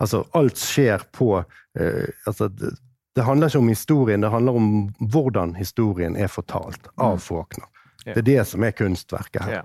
Altså, 0.00 0.22
alt 0.34 0.58
skjer 0.58 1.02
på 1.12 1.32
uh, 1.42 2.08
Altså, 2.26 2.48
det, 2.48 2.74
det 3.16 3.24
handler 3.26 3.50
ikke 3.50 3.58
om 3.58 3.68
historien, 3.68 4.22
det 4.22 4.30
handler 4.30 4.56
om 4.56 4.68
hvordan 5.10 5.56
historien 5.58 6.16
er 6.16 6.30
fortalt 6.30 6.86
av 6.96 7.18
Faulkner. 7.18 7.66
Mm. 8.06 8.12
Det 8.14 8.20
er 8.20 8.28
det 8.28 8.44
som 8.46 8.64
er 8.64 8.76
kunstverket 8.78 9.42
her. 9.42 9.56
Ja. 9.56 9.64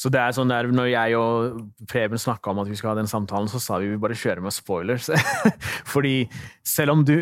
Så 0.00 0.08
det 0.08 0.20
er 0.22 0.32
sånn 0.32 0.48
der, 0.48 0.64
når 0.72 0.86
jeg 0.88 1.16
og 1.18 1.58
Preben 1.90 2.18
snakka 2.18 2.54
om 2.54 2.62
at 2.62 2.70
vi 2.70 2.78
skulle 2.78 2.94
ha 2.94 2.98
den 3.02 3.10
samtalen, 3.10 3.50
så 3.52 3.60
sa 3.60 3.76
vi 3.82 3.90
vi 3.90 3.98
bare 4.00 4.16
kjører 4.16 4.40
med 4.40 4.54
spoilers. 4.56 5.10
fordi 5.92 6.24
selv 6.64 6.94
om 6.94 7.02
du 7.04 7.14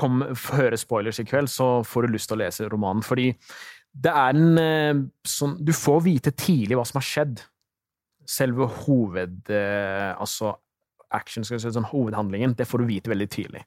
kom, 0.00 0.24
hører 0.50 0.76
spoilers 0.80 1.22
i 1.22 1.26
kveld, 1.28 1.50
så 1.52 1.84
får 1.86 2.08
du 2.08 2.16
lyst 2.16 2.30
til 2.30 2.40
å 2.40 2.42
lese 2.42 2.66
romanen. 2.72 3.04
Fordi 3.06 3.30
det 3.98 4.12
er 4.14 4.36
en 4.36 4.58
eh, 4.62 5.00
sånn 5.26 5.56
Du 5.64 5.72
får 5.74 6.02
vite 6.04 6.30
tidlig 6.38 6.76
hva 6.78 6.84
som 6.86 7.00
har 7.00 7.06
skjedd. 7.08 7.40
Selve 8.28 8.68
hoved... 8.84 9.48
eh, 9.50 10.12
altså 10.14 10.52
action, 11.10 11.44
skal 11.44 11.56
vi 11.56 11.62
si, 11.64 11.70
sånn 11.72 11.88
hovedhandlingen, 11.88 12.52
det 12.58 12.66
får 12.68 12.82
du 12.82 12.90
vite 12.90 13.08
veldig 13.10 13.26
tidlig. 13.32 13.62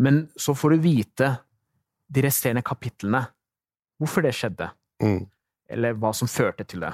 Men 0.00 0.22
så 0.40 0.54
får 0.56 0.72
du 0.72 0.84
vite 0.86 1.26
de 2.08 2.22
resterende 2.24 2.62
kapitlene. 2.64 3.20
Hvorfor 4.00 4.24
det 4.24 4.34
skjedde 4.36 4.70
Mm. 5.02 5.26
eller 5.68 5.96
hva 5.98 6.12
som 6.14 6.28
førte 6.30 6.64
til 6.64 6.80
det. 6.84 6.92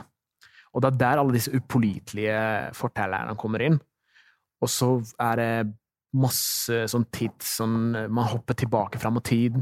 Og 0.72 0.80
det 0.80 0.88
er 0.88 0.98
der 0.98 1.20
alle 1.20 1.34
disse 1.34 1.52
upålitelige 1.52 2.38
fortellerne 2.74 3.34
kommer 3.36 3.60
inn. 3.66 3.78
Og 4.64 4.70
så 4.72 4.88
er 5.20 5.36
det 5.36 5.50
masse 6.16 6.86
sånn 6.88 7.04
tids 7.12 7.58
sånn, 7.58 7.92
Man 8.08 8.30
hopper 8.30 8.56
tilbake 8.56 9.00
fram 9.00 9.18
i 9.20 9.24
tid. 9.28 9.58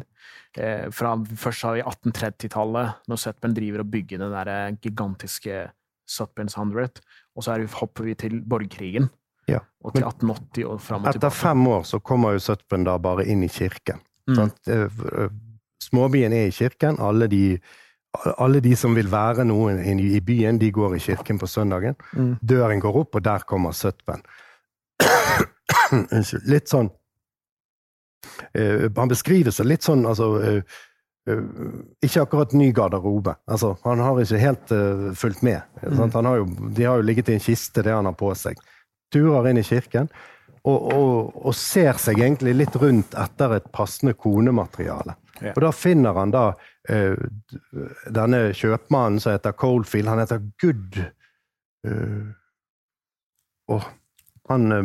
Eh, 0.57 0.87
fra, 0.95 1.17
først 1.19 1.67
har 1.67 1.77
vi 1.77 1.83
1830-tallet, 1.83 3.09
når 3.11 3.21
Sutpen 3.21 3.55
driver 3.57 3.83
og 3.83 3.91
bygger 3.93 4.23
den 4.23 4.35
der 4.35 4.77
gigantiske 4.83 5.67
Sutpens 6.07 6.55
Hundred. 6.55 7.01
Og 7.37 7.45
så 7.45 7.59
vi, 7.61 7.67
hopper 7.81 8.07
vi 8.07 8.15
til 8.15 8.39
borgerkrigen. 8.43 9.11
Ja, 9.47 9.61
Og 9.85 9.95
til 9.95 10.03
1880 10.03 10.65
og 10.67 10.81
fram 10.83 11.05
og 11.05 11.09
Etter 11.09 11.21
tilbake. 11.21 11.39
fem 11.39 11.67
år 11.71 11.83
så 11.87 12.01
kommer 12.03 12.33
jo 12.35 12.43
Sutpen 12.43 12.87
da 12.87 12.97
bare 12.99 13.27
inn 13.27 13.45
i 13.47 13.51
kirken. 13.53 14.01
Mm. 14.27 14.51
Eh, 14.67 14.87
eh, 14.87 15.29
Småbyen 15.83 16.33
er 16.33 16.49
i 16.49 16.55
kirken. 16.55 16.99
Alle 16.99 17.29
de, 17.31 17.59
alle 18.39 18.61
de 18.61 18.75
som 18.77 18.95
vil 18.97 19.11
være 19.13 19.45
noen 19.45 19.79
i 20.01 20.21
byen, 20.21 20.59
de 20.59 20.71
går 20.73 20.97
i 20.97 20.99
kirken 20.99 21.39
på 21.39 21.47
søndagen. 21.47 21.95
Mm. 22.17 22.39
Døren 22.43 22.81
går 22.81 22.97
opp, 23.05 23.15
og 23.15 23.23
der 23.23 23.45
kommer 23.47 23.73
Sutpen. 23.77 24.25
Unnskyld. 26.17 26.47
Litt 26.51 26.73
sånn 26.73 26.91
uh, 28.57 28.87
Han 28.97 29.13
beskriver 29.13 29.55
seg 29.55 29.69
litt 29.71 29.87
sånn 29.87 30.07
altså 30.09 30.35
uh, 30.41 30.79
Uh, 31.27 31.43
Ikke 32.07 32.23
akkurat 32.23 32.53
ny 32.55 32.69
garderobe. 32.71 33.33
Altså, 33.51 33.73
han 33.83 33.99
har 33.99 34.21
ikke 34.23 34.39
helt 34.39 34.71
uh, 34.71 35.09
fulgt 35.19 35.41
med. 35.43 35.59
Han 35.83 36.29
har 36.29 36.37
jo, 36.39 36.45
de 36.71 36.85
har 36.87 37.01
jo 37.01 37.07
ligget 37.09 37.33
i 37.33 37.35
en 37.35 37.43
kiste, 37.43 37.83
det 37.83 37.91
han 37.91 38.07
har 38.07 38.15
på 38.15 38.31
seg. 38.39 38.61
Turer 39.11 39.49
inn 39.51 39.59
i 39.59 39.65
kirken. 39.67 40.07
Og, 40.67 40.87
og, 40.95 41.35
og 41.47 41.55
ser 41.59 41.99
seg 41.99 42.23
egentlig 42.23 42.55
litt 42.55 42.79
rundt 42.79 43.19
etter 43.19 43.57
et 43.59 43.67
passende 43.75 44.15
konemateriale. 44.15 45.17
Ja. 45.41 45.53
Og 45.53 45.61
da 45.67 45.73
finner 45.75 46.17
han 46.17 46.33
da 46.35 46.47
uh, 46.55 47.27
denne 48.07 48.41
kjøpmannen 48.57 49.19
som 49.23 49.35
heter 49.35 49.59
Coldfield. 49.59 50.11
Han 50.11 50.23
heter 50.23 50.43
Good 50.63 51.01
eh, 51.87 52.27
Åh, 53.67 53.87
han 54.49 54.73
eh, 54.73 54.83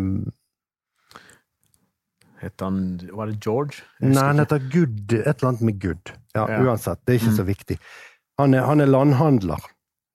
Het 2.41 2.60
han 2.63 2.77
Var 3.13 3.27
det 3.31 3.38
George? 3.45 3.83
Nei, 4.01 4.24
han 4.24 4.39
heter 4.41 4.60
Good. 4.74 5.13
Et 5.13 5.27
eller 5.27 5.48
annet 5.51 5.62
med 5.62 5.81
Good. 5.81 6.12
Ja, 6.33 6.48
Ja. 6.50 6.62
Uansett, 6.65 7.00
det 7.05 7.13
er 7.13 7.19
ikke 7.19 7.31
Mm. 7.33 7.38
så 7.38 7.43
viktig. 7.48 7.77
Han 8.39 8.53
er, 8.53 8.65
han 8.65 8.81
er 8.81 8.89
landhandler. 8.89 9.60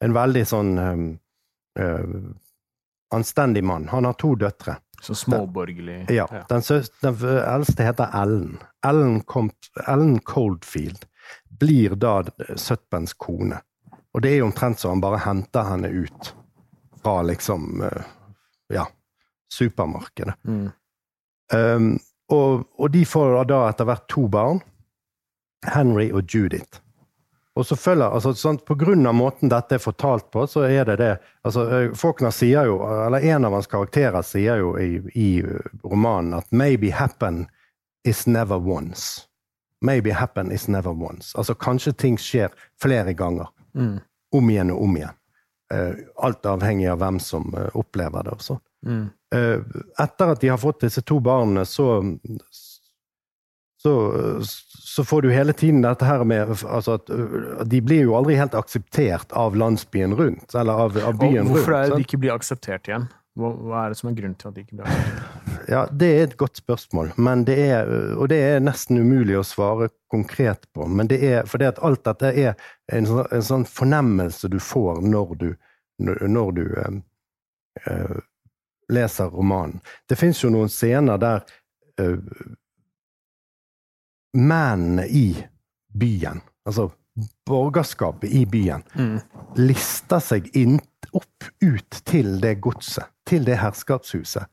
En 0.00 0.12
veldig 0.12 0.42
sånn 0.46 0.78
um, 0.78 1.04
uh, 1.78 2.32
anstendig 3.14 3.62
mann. 3.64 3.88
Han 3.88 4.04
har 4.04 4.12
to 4.18 4.34
døtre. 4.34 4.76
Så 5.00 5.14
småborgerlig. 5.14 6.10
Ja, 6.10 6.26
Den, 6.48 6.62
søs, 6.62 6.90
den 7.02 7.14
eldste 7.22 7.84
heter 7.84 8.10
Ellen. 8.16 8.58
Ellen, 8.84 9.20
kom, 9.28 9.50
Ellen 9.86 10.18
Coldfield 10.20 11.04
blir 11.60 11.94
da 11.96 12.22
Søtbens 12.56 13.12
kone. 13.14 13.60
Og 14.14 14.22
det 14.22 14.32
er 14.32 14.38
jo 14.40 14.46
omtrent 14.48 14.80
så 14.80 14.88
han 14.88 15.00
bare 15.04 15.18
henter 15.18 15.68
henne 15.68 15.88
ut 15.92 16.32
fra 17.02 17.22
liksom 17.22 17.82
eh, 17.84 18.02
ja, 18.72 18.86
supermarkedet. 19.52 20.34
Mm. 20.48 20.70
Um, 21.52 21.98
og, 22.32 22.66
og 22.78 22.90
de 22.90 23.04
får 23.06 23.44
da 23.50 23.66
etter 23.68 23.88
hvert 23.88 24.08
to 24.10 24.26
barn. 24.28 24.60
Henry 25.66 26.10
og 26.12 26.26
Judith. 26.34 26.80
Og 27.56 27.66
så 27.66 27.76
følger, 27.76 28.12
altså 28.12 28.34
sånn, 28.36 28.58
På 28.58 28.76
grunn 28.76 29.06
av 29.08 29.14
måten 29.16 29.48
dette 29.48 29.78
er 29.78 29.82
fortalt 29.82 30.28
på, 30.30 30.44
så 30.46 30.66
er 30.68 30.84
det 30.84 30.98
det 31.00 31.12
altså 31.46 31.64
eh, 31.72 31.94
Faulkner 31.96 32.34
sier 32.34 32.68
jo, 32.68 32.80
eller 32.84 33.24
En 33.24 33.48
av 33.48 33.56
hans 33.56 33.70
karakterer 33.70 34.22
sier 34.26 34.60
jo 34.60 34.74
i, 34.78 35.00
i 35.14 35.28
eh, 35.40 35.70
romanen 35.84 36.36
at 36.36 36.50
'maybe 36.52 36.92
happen 36.92 37.46
is 38.04 38.26
never 38.26 38.56
once'. 38.60 39.24
Maybe 39.80 40.12
happen 40.12 40.52
is 40.52 40.68
never 40.68 40.90
once. 40.90 41.34
Altså 41.38 41.54
Kanskje 41.54 41.92
ting 41.92 42.18
skjer 42.18 42.52
flere 42.82 43.12
ganger. 43.12 43.48
Mm. 43.74 44.00
Om 44.32 44.50
igjen 44.50 44.70
og 44.70 44.82
om 44.82 44.96
igjen. 44.96 45.16
Eh, 45.72 45.94
alt 46.22 46.46
avhengig 46.46 46.88
av 46.88 46.98
hvem 46.98 47.18
som 47.20 47.54
opplever 47.74 48.22
det. 48.22 48.32
og 48.32 48.40
sånn. 48.40 48.60
Mm. 48.86 49.10
Eh, 49.34 49.58
etter 50.02 50.32
at 50.32 50.40
de 50.40 50.52
har 50.52 50.60
fått 50.62 50.84
disse 50.86 51.02
to 51.02 51.18
barna, 51.20 51.64
så, 51.66 52.00
så 53.82 53.96
så 54.96 55.04
får 55.04 55.22
du 55.22 55.30
hele 55.30 55.52
tiden 55.52 55.82
dette 55.82 56.04
her 56.08 56.24
med 56.24 56.48
altså 56.64 56.94
at 56.96 57.10
De 57.68 57.80
blir 57.84 58.06
jo 58.06 58.14
aldri 58.16 58.38
helt 58.38 58.54
akseptert 58.56 59.32
av 59.36 59.56
landsbyen 59.60 60.14
rundt, 60.16 60.54
eller 60.54 60.72
av, 60.86 60.96
av 60.96 61.18
byen 61.20 61.50
hvorfor 61.50 61.74
er 61.74 61.82
rundt. 61.82 61.90
det 61.92 61.98
de 62.00 62.06
ikke 62.06 62.20
blir 62.22 62.32
akseptert 62.32 62.88
igjen? 62.88 63.04
Hva, 63.36 63.50
er 63.82 63.92
det 63.92 63.98
som 63.98 64.08
er 64.08 64.14
grunnen 64.16 64.38
til 64.40 64.48
at 64.48 64.56
de 64.56 64.64
ikke 64.64 64.78
blir 64.78 64.88
akseptert? 64.88 65.68
Ja, 65.68 65.82
Det 65.90 66.08
er 66.14 66.22
et 66.24 66.36
godt 66.40 66.56
spørsmål, 66.56 67.10
men 67.20 67.44
det 67.44 67.58
er, 67.66 67.92
og 68.16 68.30
det 68.32 68.38
er 68.46 68.64
nesten 68.64 69.02
umulig 69.02 69.36
å 69.36 69.44
svare 69.44 69.90
konkret 70.08 70.64
på. 70.72 70.86
Men 70.88 71.10
det 71.12 71.18
er 71.26 71.50
fordi 71.50 71.68
at 71.68 71.82
alt 71.84 72.04
dette 72.08 72.32
er 72.32 72.54
en, 72.96 73.10
en 73.26 73.44
sånn 73.44 73.68
fornemmelse 73.68 74.48
du 74.48 74.56
får 74.62 75.02
når 75.04 75.36
du, 75.42 75.48
når 76.00 76.56
du 76.56 76.64
eh, 76.64 76.96
eh, 77.84 78.16
leser 78.92 79.30
romanen. 79.32 79.80
Det 80.08 80.18
fins 80.18 80.42
jo 80.44 80.50
noen 80.54 80.70
scener 80.72 81.18
der 81.18 81.42
uh, 82.00 82.18
mennene 84.36 85.06
i 85.08 85.26
byen, 85.96 86.40
altså 86.66 86.90
borgerskapet 87.48 88.30
i 88.30 88.44
byen, 88.46 88.82
Mm. 88.94 89.20
lister 89.56 90.20
seg 90.20 90.50
inn, 90.56 90.80
opp 91.12 91.44
ut 91.64 92.02
til 92.04 92.40
det 92.40 92.60
godset, 92.60 93.08
til 93.24 93.44
det 93.44 93.56
herskapshuset, 93.56 94.44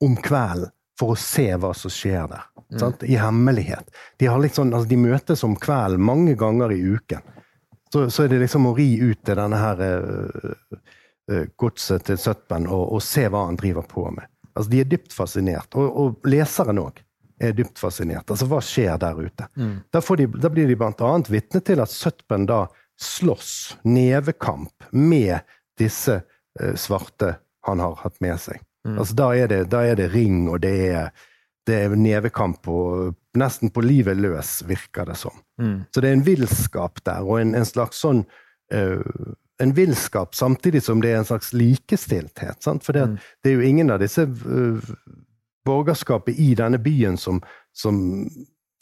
om 0.00 0.16
kvelden 0.16 0.70
for 0.98 1.12
å 1.12 1.18
se 1.20 1.50
hva 1.60 1.74
som 1.76 1.90
skjer 1.92 2.28
der. 2.30 2.46
Sant? 2.78 3.02
I 3.02 3.18
hemmelighet. 3.20 3.90
De, 4.18 4.26
sånn, 4.50 4.72
altså 4.74 4.88
de 4.88 4.96
møtes 4.96 5.44
om 5.44 5.54
kvelden 5.56 6.00
mange 6.00 6.34
ganger 6.34 6.72
i 6.72 6.80
uken. 6.80 7.20
Så, 7.92 8.08
så 8.10 8.24
er 8.24 8.28
det 8.32 8.40
liksom 8.40 8.66
å 8.66 8.74
ri 8.74 8.96
ut 8.98 9.20
til 9.22 9.36
denne 9.38 9.60
her 9.60 9.82
eh, 9.84 10.78
godset 11.58 12.04
til 12.06 12.18
Sutpen 12.22 12.68
og, 12.70 12.92
og 12.94 13.02
se 13.02 13.24
hva 13.32 13.48
han 13.48 13.58
driver 13.58 13.82
på 13.88 14.04
med. 14.14 14.28
Altså, 14.56 14.70
de 14.70 14.80
er 14.80 14.88
dypt 14.88 15.12
fascinert. 15.12 15.74
Og, 15.76 15.96
og 16.00 16.28
leseren 16.30 16.80
òg 16.80 17.02
er 17.42 17.52
dypt 17.52 17.78
fascinert. 17.78 18.30
Altså, 18.30 18.48
hva 18.48 18.60
skjer 18.64 18.96
der 19.00 19.18
ute? 19.20 19.48
Mm. 19.56 19.74
Da, 19.92 20.00
får 20.00 20.22
de, 20.22 20.28
da 20.40 20.50
blir 20.52 20.70
de 20.70 20.78
blant 20.78 21.02
annet 21.04 21.30
vitne 21.32 21.60
til 21.64 21.82
at 21.84 21.92
Sutpen 21.92 22.46
da 22.48 22.64
slåss 23.00 23.76
nevekamp 23.84 24.88
med 24.96 25.44
disse 25.76 26.22
uh, 26.22 26.74
svarte 26.80 27.34
han 27.66 27.82
har 27.82 27.98
hatt 28.00 28.16
med 28.24 28.40
seg. 28.40 28.62
Mm. 28.86 28.96
Altså, 28.96 29.16
da, 29.18 29.30
er 29.36 29.50
det, 29.52 29.62
da 29.74 29.82
er 29.84 29.98
det 29.98 30.12
ring, 30.14 30.46
og 30.48 30.62
det 30.64 30.74
er, 30.88 31.10
det 31.66 31.80
er 31.82 31.96
nevekamp 31.98 32.68
og 32.72 33.16
nesten 33.36 33.72
på 33.74 33.84
livet 33.84 34.16
løs, 34.16 34.60
virker 34.64 35.10
det 35.10 35.18
som. 35.20 35.34
Mm. 35.60 35.80
Så 35.90 36.00
det 36.00 36.08
er 36.08 36.16
en 36.16 36.24
villskap 36.24 37.02
der, 37.04 37.26
og 37.26 37.42
en, 37.42 37.56
en 37.58 37.68
slags 37.68 38.00
sånn 38.06 38.22
eh, 38.72 39.02
En 39.58 39.72
villskap 39.72 40.34
samtidig 40.34 40.82
som 40.82 41.00
det 41.00 41.10
er 41.14 41.16
en 41.18 41.24
slags 41.24 41.52
likestilthet. 41.52 42.62
Sant? 42.62 42.84
For 42.84 42.92
det, 42.92 43.06
Mm. 43.08 43.18
det 43.42 43.50
er 43.50 43.54
jo 43.54 43.60
ingen 43.68 43.90
av 43.90 43.98
disse 44.00 44.22
uh, 44.26 44.80
borgerskapet 45.66 46.34
i 46.38 46.54
denne 46.54 46.78
byen 46.78 47.16
som, 47.16 47.40
som, 47.72 48.28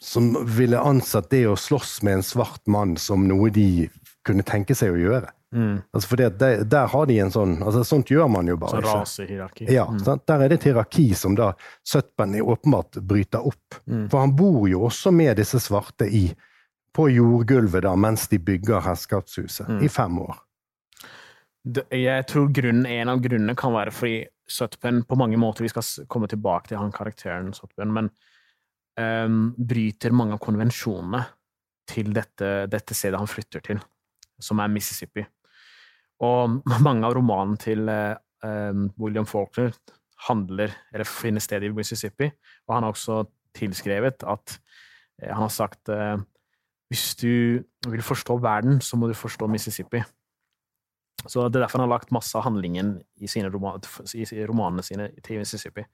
som 0.03 0.33
ville 0.57 0.79
ansett 0.79 1.29
det 1.31 1.45
å 1.47 1.55
slåss 1.55 2.01
med 2.03 2.13
en 2.19 2.23
svart 2.23 2.67
mann 2.67 2.97
som 2.97 3.27
noe 3.27 3.49
de 3.49 3.87
kunne 4.25 4.43
tenke 4.43 4.75
seg 4.75 4.91
å 4.93 4.99
gjøre. 4.99 5.29
Mm. 5.55 5.77
Altså 5.93 6.09
for 6.09 6.19
det, 6.19 6.29
der, 6.41 6.63
der 6.67 6.87
har 6.91 7.05
de 7.07 7.19
en 7.23 7.31
sånn 7.31 7.53
altså 7.63 7.83
Sånt 7.87 8.09
gjør 8.11 8.27
man 8.27 8.47
jo 8.49 8.57
bare 8.59 8.71
Sånn 8.81 8.83
ikke. 8.83 8.95
rasehierarki. 8.99 9.67
Ja, 9.71 9.85
Mm. 9.87 9.99
sant? 10.03 10.25
Der 10.27 10.41
er 10.41 10.49
det 10.49 10.57
et 10.59 10.63
hierarki 10.73 11.13
som 11.15 11.35
da 11.35 11.53
Sutpen 11.85 12.33
åpenbart 12.41 12.99
bryter 13.07 13.45
opp. 13.47 13.77
Mm. 13.87 14.09
For 14.11 14.19
han 14.19 14.35
bor 14.35 14.67
jo 14.67 14.81
også 14.89 15.13
med 15.13 15.37
disse 15.37 15.59
svarte 15.63 16.09
i, 16.11 16.33
på 16.93 17.07
jordgulvet 17.11 17.83
da, 17.83 17.95
mens 17.95 18.27
de 18.27 18.37
bygger 18.39 18.81
herskapshuset, 18.81 19.67
Mm. 19.69 19.83
i 19.83 19.87
fem 19.87 20.19
år. 20.19 20.35
Jeg 21.65 22.25
tror 22.29 22.51
grunnen, 22.53 22.85
En 22.85 23.09
av 23.09 23.21
grunnene 23.23 23.55
kan 23.57 23.73
være 23.73 23.93
fordi 23.93 24.25
Sutpen 24.45 25.01
på 25.09 25.17
mange 25.17 25.37
måter 25.41 25.65
Vi 25.65 25.71
skal 25.71 26.05
komme 26.11 26.27
tilbake 26.29 26.69
til 26.69 26.77
han 26.77 26.93
karakteren 26.93 27.53
Sutpen, 27.57 27.89
men 27.93 28.11
um, 28.99 29.55
bryter 29.57 30.13
mange 30.13 30.37
av 30.37 30.43
konvensjonene 30.43 31.23
til 31.89 32.11
dette, 32.13 32.67
dette 32.69 32.97
stedet 32.97 33.17
han 33.17 33.29
flytter 33.29 33.61
til, 33.65 33.79
som 34.41 34.61
er 34.61 34.71
Mississippi. 34.73 35.25
Og 36.25 36.61
mange 36.85 37.05
av 37.05 37.15
romanene 37.17 37.57
til 37.61 37.89
um, 37.89 38.87
William 39.01 39.25
Faulkner 39.29 39.73
handler, 40.29 40.73
eller 40.93 41.09
finner 41.09 41.43
sted 41.43 41.65
i 41.65 41.73
Mississippi, 41.73 42.29
og 42.65 42.77
han 42.77 42.85
har 42.85 42.93
også 42.93 43.23
tilskrevet 43.57 44.25
at 44.25 44.57
uh, 44.57 45.31
Han 45.31 45.47
har 45.47 45.53
sagt 45.53 45.89
uh, 45.89 46.21
hvis 46.93 47.15
du 47.17 47.63
vil 47.89 48.05
forstå 48.05 48.37
verden, 48.37 48.81
så 48.81 48.97
må 48.97 49.09
du 49.09 49.17
forstå 49.17 49.47
Mississippi. 49.49 50.03
Så 51.27 51.47
Det 51.49 51.59
er 51.59 51.65
derfor 51.65 51.81
han 51.81 51.89
har 51.89 51.97
lagt 51.97 52.13
masse 52.15 52.37
av 52.37 52.45
handlingen 52.45 52.99
i, 53.17 53.27
roman, 53.49 53.81
i 54.13 54.45
romanene 54.45 54.85
sine 54.85 55.09
til 55.25 55.41
Mississippi. 55.41 55.85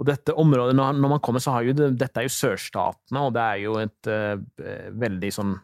Og 0.00 0.06
dette 0.08 0.32
området, 0.32 0.74
når, 0.76 1.00
man 1.00 1.20
kommer, 1.20 1.42
så 1.44 1.54
har 1.56 1.66
jo 1.66 1.74
det, 1.76 1.90
Dette 2.00 2.22
er 2.22 2.28
jo 2.28 2.32
sørstatene, 2.32 3.20
og 3.20 3.34
det 3.36 3.42
er 3.44 3.58
jo 3.66 3.74
et 3.82 4.08
uh, 4.08 4.92
veldig 4.96 5.32
sånn 5.36 5.58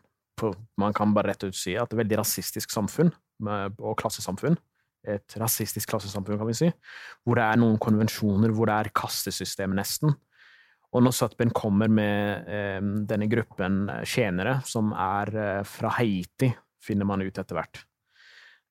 Man 0.76 0.92
kan 0.92 1.14
bare 1.16 1.32
rett 1.32 1.46
ut 1.46 1.56
si 1.56 1.72
at 1.80 1.88
et 1.88 1.96
veldig 2.02 2.18
rasistisk 2.20 2.74
samfunn 2.74 3.08
med, 3.40 3.78
og 3.80 3.96
klassesamfunn. 3.96 4.58
Et 5.08 5.36
rasistisk 5.40 5.88
klassesamfunn, 5.88 6.36
kan 6.36 6.50
vi 6.50 6.56
si. 6.58 6.68
Hvor 7.24 7.40
det 7.40 7.46
er 7.46 7.60
noen 7.62 7.78
konvensjoner, 7.80 8.52
hvor 8.52 8.68
det 8.68 8.76
er 8.76 8.92
kastesystem, 9.00 9.72
nesten. 9.78 10.12
Og 10.92 11.04
når 11.04 11.16
Sutpin 11.16 11.52
kommer 11.56 11.88
med 11.88 12.52
eh, 12.52 12.78
denne 13.08 13.30
gruppen 13.32 13.86
tjenere, 14.04 14.58
som 14.68 14.92
er 14.92 15.32
eh, 15.40 15.62
fra 15.68 15.94
Haiti, 15.96 16.50
finner 16.84 17.08
man 17.08 17.24
ut 17.24 17.40
etter 17.40 17.56
hvert. 17.58 17.80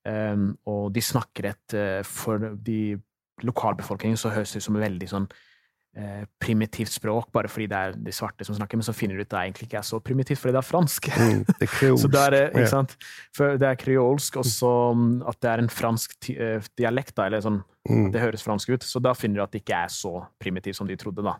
Um, 0.06 0.52
og 0.70 0.92
de 0.94 1.02
snakker 1.02 1.48
et 1.50 1.74
For 2.06 2.52
de 2.62 2.94
lokalbefolkningen 3.42 4.20
så 4.22 4.30
høres 4.30 4.52
det 4.54 4.62
ut 4.62 4.66
som 4.68 4.76
et 4.78 4.84
veldig 4.86 5.08
sånn 5.10 5.26
Eh, 5.96 6.26
primitivt 6.44 6.92
språk 6.92 7.30
bare 7.32 7.48
fordi 7.48 7.70
det 7.72 7.78
er 7.80 7.94
de 7.96 8.12
svarte 8.12 8.44
som 8.44 8.56
snakker, 8.58 8.76
men 8.76 8.84
så 8.84 8.92
finner 8.92 9.16
du 9.16 9.22
ut 9.22 9.30
at 9.30 9.32
det 9.32 9.44
egentlig 9.46 9.68
ikke 9.70 9.78
er 9.80 9.86
så 9.88 10.00
primitivt 10.04 10.42
fordi 10.42 10.52
det 10.52 10.60
er 10.60 10.68
fransk. 10.68 11.08
Mm, 11.08 11.44
det 11.48 11.64
er 11.64 11.70
kreolsk. 11.78 12.10
det 12.12 12.24
er, 12.24 12.36
ikke 12.50 12.72
sant? 12.74 12.96
For 13.38 13.62
det 13.62 13.70
er 13.70 13.80
kreolsk, 13.80 14.40
og 14.42 14.50
så 14.50 14.72
mm, 14.92 15.14
at 15.32 15.40
det 15.40 15.52
er 15.54 15.64
en 15.64 15.72
fransk 15.72 16.28
dialekt, 16.76 17.14
da, 17.16 17.30
eller 17.30 17.46
sånn 17.46 17.62
mm. 17.88 18.10
Det 18.12 18.26
høres 18.26 18.44
fransk 18.44 18.74
ut. 18.76 18.84
Så 18.84 19.00
da 19.00 19.16
finner 19.16 19.40
du 19.40 19.46
at 19.46 19.56
det 19.56 19.64
ikke 19.64 19.80
er 19.86 19.96
så 19.96 20.12
primitivt 20.42 20.82
som 20.82 20.90
de 20.90 21.00
trodde, 21.00 21.24
da. 21.24 21.38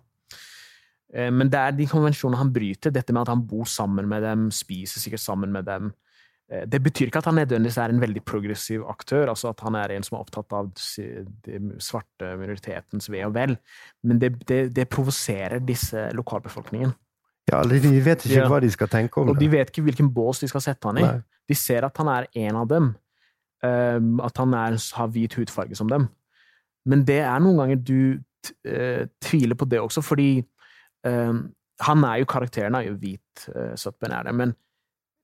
Men 1.36 1.52
det 1.52 1.60
er 1.60 1.76
de 1.76 1.90
konvensjonene 1.92 2.40
han 2.40 2.56
bryter. 2.56 2.96
Dette 2.96 3.12
med 3.12 3.26
at 3.26 3.34
han 3.34 3.44
bor 3.48 3.68
sammen 3.68 4.08
med 4.08 4.24
dem, 4.24 4.48
spiser 4.56 5.04
sikkert 5.04 5.24
sammen 5.24 5.52
med 5.52 5.68
dem. 5.68 5.92
Eh, 6.52 6.66
det 6.70 6.82
betyr 6.86 7.10
ikke 7.10 7.24
at 7.24 7.30
han 7.30 7.40
nødvendigvis 7.40 7.78
er 7.82 7.94
en 7.94 8.02
veldig 8.02 8.22
progressiv 8.26 8.84
aktør, 8.90 9.32
altså 9.34 9.50
at 9.50 9.64
han 9.66 9.78
er 9.80 9.96
en 9.96 10.06
som 10.06 10.18
er 10.18 10.26
opptatt 10.26 10.54
av 10.54 10.70
den 11.48 11.72
svarte 11.82 12.36
minoritetens 12.38 13.10
ve 13.10 13.24
og 13.26 13.34
vel, 13.38 13.56
men 14.06 14.22
det, 14.22 14.36
det, 14.50 14.60
det 14.76 14.90
provoserer 14.94 15.64
disse 15.66 16.10
lokalbefolkningen. 16.18 16.94
Ja, 17.52 17.62
De 17.62 17.80
vet 18.02 18.26
ikke 18.26 18.42
ja. 18.42 18.50
hva 18.50 18.60
de 18.62 18.70
skal 18.74 18.90
tenke 18.90 19.22
om 19.22 19.28
det. 19.28 19.36
Og 19.36 19.42
de 19.42 19.50
vet 19.52 19.70
ikke 19.70 19.86
hvilken 19.86 20.10
bås 20.14 20.42
de 20.42 20.50
skal 20.50 20.64
sette 20.66 20.90
han 20.90 20.98
i. 20.98 21.06
Nei. 21.06 21.20
De 21.46 21.58
ser 21.58 21.86
at 21.86 21.98
han 22.02 22.10
er 22.10 22.26
en 22.48 22.58
av 22.58 22.70
dem, 22.72 22.88
um, 23.62 24.16
at 24.26 24.42
han 24.42 24.56
er, 24.58 24.78
har 24.98 25.12
hvit 25.14 25.36
hudfarge 25.38 25.78
som 25.78 25.92
dem. 25.92 26.08
Men 26.90 27.04
det 27.06 27.20
er 27.22 27.44
noen 27.44 27.62
ganger 27.62 27.84
du 27.86 28.00
uh, 28.18 29.06
tviler 29.22 29.58
på 29.58 29.70
det 29.70 29.82
også, 29.82 30.02
fordi 30.06 30.40
um, 31.06 31.44
han 31.86 32.08
er 32.10 32.24
jo 32.24 32.30
karakteren 32.34 32.78
er 32.80 32.90
jo 32.90 32.98
hvit, 32.98 33.46
uh, 33.54 33.76
Sutben 33.78 34.14
er 34.16 34.26
det, 34.26 34.34
men 34.42 34.56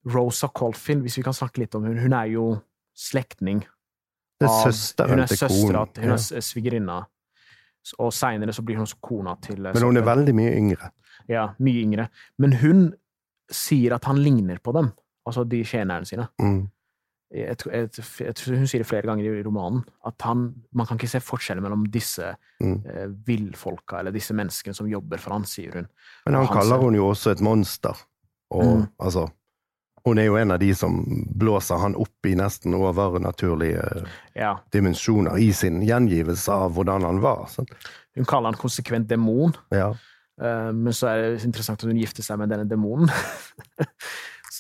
Rosa 0.10 0.50
Colfin, 0.50 1.04
hvis 1.06 1.20
vi 1.20 1.24
kan 1.26 1.36
snakke 1.36 1.62
litt 1.62 1.76
om 1.78 1.86
hun, 1.86 2.00
hun 2.02 2.14
er 2.18 2.32
jo 2.34 2.46
slektning 2.98 3.62
Hun 4.42 4.50
er 4.50 4.72
søstera 5.30 5.86
til 5.94 6.08
Hun 6.08 6.16
er 6.16 6.42
svigerinna. 6.42 6.98
Og 8.02 8.12
seinere 8.14 8.54
så 8.54 8.64
blir 8.66 8.78
hun 8.78 8.86
også 8.86 9.00
kona 9.02 9.36
til 9.42 9.62
Men 9.62 9.84
hun 9.84 9.98
er 9.98 10.06
veldig 10.06 10.34
mye 10.38 10.52
yngre. 10.58 10.92
Ja, 11.30 11.48
mye 11.62 11.82
yngre. 11.86 12.08
Men 12.38 12.54
hun 12.62 12.84
sier 13.52 13.96
at 13.98 14.06
han 14.06 14.22
ligner 14.22 14.62
på 14.64 14.74
dem, 14.76 14.92
altså 15.26 15.44
de 15.50 15.64
tjenerne 15.66 16.06
sine. 16.06 16.28
Mm. 16.42 16.70
Jeg, 17.32 17.56
jeg, 17.72 17.90
jeg, 18.20 18.36
hun 18.60 18.68
sier 18.68 18.84
det 18.84 18.88
flere 18.90 19.08
ganger 19.08 19.30
i 19.30 19.44
romanen, 19.46 19.82
at 20.06 20.26
han, 20.28 20.50
man 20.76 20.88
kan 20.88 21.00
ikke 21.00 21.10
se 21.14 21.22
forskjellen 21.24 21.64
mellom 21.64 21.86
disse 21.90 22.28
mm. 22.60 22.78
eh, 22.86 23.06
villfolka 23.28 24.02
eller 24.02 24.14
disse 24.14 24.36
menneskene 24.36 24.76
som 24.76 24.90
jobber 24.92 25.22
for 25.22 25.38
han, 25.38 25.48
sier 25.48 25.80
hun. 25.80 25.88
Men 26.26 26.38
han, 26.38 26.50
han 26.50 26.58
kaller 26.60 26.82
hun 26.84 26.98
jo 26.98 27.08
også 27.14 27.34
et 27.34 27.44
monster. 27.46 27.98
Og 28.52 28.66
mm. 28.68 28.88
altså 29.00 29.30
hun 30.08 30.22
er 30.22 30.30
jo 30.30 30.38
en 30.40 30.54
av 30.56 30.62
de 30.62 30.72
som 30.76 31.02
blåser 31.38 31.82
han 31.82 31.96
opp 32.00 32.28
i 32.30 32.34
nesten 32.38 32.74
overnaturlige 32.78 33.84
ja. 34.38 34.56
dimensjoner 34.74 35.38
i 35.42 35.52
sin 35.54 35.82
gjengivelse 35.86 36.54
av 36.54 36.74
hvordan 36.78 37.06
han 37.06 37.22
var. 37.24 37.46
Sånn. 37.52 37.70
Hun 38.18 38.28
kaller 38.28 38.52
han 38.52 38.60
konsekvent 38.62 39.10
demon, 39.12 39.54
ja. 39.74 39.92
uh, 40.42 40.72
men 40.74 40.96
så 40.96 41.12
er 41.12 41.24
det 41.24 41.46
interessant 41.48 41.84
at 41.84 41.92
hun 41.92 42.02
gifter 42.02 42.26
seg 42.26 42.42
med 42.42 42.52
denne 42.54 42.68
demonen. 42.70 43.12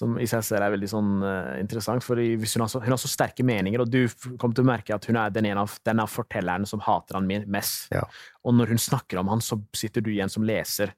som 0.01 0.15
i 0.17 0.25
seg 0.30 0.41
selv 0.45 0.65
er 0.65 0.73
veldig 0.73 0.89
sånn 0.89 1.10
uh, 1.21 1.58
interessant, 1.62 2.06
for 2.06 2.17
hun 2.17 2.41
har, 2.41 2.69
så, 2.71 2.82
hun 2.82 2.93
har, 2.93 3.01
så, 3.01 3.12
sterke 3.12 3.45
meninger, 3.45 3.84
og 3.84 3.91
du 3.91 4.06
kommer 4.39 4.56
til 4.58 4.65
å 4.65 4.69
merke 4.71 4.95
at 4.95 5.06
hun 5.10 5.19
er 5.19 5.34
den, 5.34 5.49
av, 5.58 5.75
den 5.86 6.01
av 6.01 6.10
fortellerne 6.10 6.69
som 6.69 6.82
hater 6.86 7.19
han 7.19 7.30
mest. 7.51 7.91
Ja. 7.93 8.06
Og 8.45 8.56
når 8.58 8.73
hun 8.73 8.82
snakker 8.82 9.21
om 9.21 9.30
han, 9.34 9.43
så 9.45 9.60
sitter 9.77 10.06
du 10.06 10.13
igjen 10.13 10.32
som 10.32 10.45
leser 10.47 10.95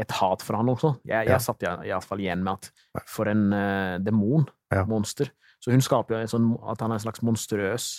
et 0.00 0.14
hat 0.18 0.42
for 0.44 0.56
han 0.56 0.70
også. 0.72 0.94
Jeg, 1.04 1.26
jeg 1.26 1.34
ja. 1.34 1.40
satt 1.42 1.64
iallfall 1.66 2.22
igjen 2.22 2.44
med 2.44 2.54
at 2.56 3.04
for 3.08 3.28
en 3.30 3.50
uh, 3.52 3.98
demon, 4.02 4.46
ja. 4.72 4.86
monster. 4.88 5.32
Så 5.62 5.70
hun 5.70 5.84
skaper 5.84 6.16
jo 6.16 6.22
en 6.22 6.32
sånn, 6.32 6.48
at 6.72 6.80
han 6.82 6.92
er 6.92 7.00
en 7.00 7.04
slags 7.04 7.22
monstrøs 7.26 7.90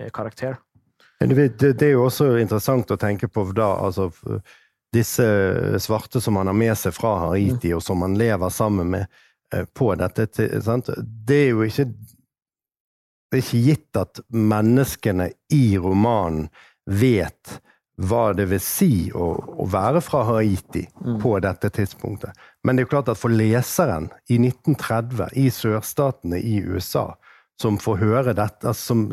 uh, 0.00 0.08
karakter. 0.14 0.60
Det, 1.18 1.34
det, 1.34 1.72
det, 1.80 1.86
er 1.86 1.94
jo 1.94 2.06
også 2.06 2.34
interessant 2.38 2.92
å 2.92 2.98
tenke 3.00 3.28
på 3.32 3.46
da, 3.56 3.70
altså 3.86 4.10
disse 4.92 5.24
svarte 5.80 6.20
som 6.20 6.36
han 6.36 6.50
har 6.50 6.56
med 6.56 6.76
seg 6.78 6.92
fra 6.96 7.14
Haiti, 7.24 7.72
mm. 7.72 7.78
og 7.78 7.84
som 7.84 8.04
han 8.04 8.18
lever 8.20 8.52
sammen 8.52 8.92
med 8.94 9.08
uh, 9.54 9.64
på 9.74 9.90
dette. 9.98 10.28
Sant? 10.64 10.92
Det 10.96 11.42
er 11.48 11.50
jo 11.54 11.66
ikke 11.66 11.90
det 13.26 13.40
er 13.40 13.42
ikke 13.42 13.64
gitt 13.64 13.98
at 13.98 14.20
menneskene 14.30 15.32
i 15.52 15.64
romanen 15.82 16.46
vet 16.86 17.56
hva 17.96 18.32
det 18.36 18.44
vil 18.50 18.60
si 18.60 19.08
å, 19.16 19.30
å 19.62 19.66
være 19.72 20.02
fra 20.04 20.22
Haiti 20.28 20.84
mm. 20.84 21.16
på 21.22 21.32
dette 21.40 21.70
tidspunktet. 21.72 22.36
Men 22.64 22.76
det 22.76 22.82
er 22.84 22.88
jo 22.88 22.92
klart 22.92 23.08
at 23.12 23.20
for 23.20 23.32
leseren 23.32 24.10
i 24.28 24.36
1930 24.42 25.32
i 25.40 25.46
sørstatene 25.52 26.40
i 26.40 26.58
USA, 26.66 27.08
som 27.60 27.78
får 27.80 28.02
høre 28.02 28.34
dette, 28.36 28.68
altså, 28.68 28.92
som 28.92 29.06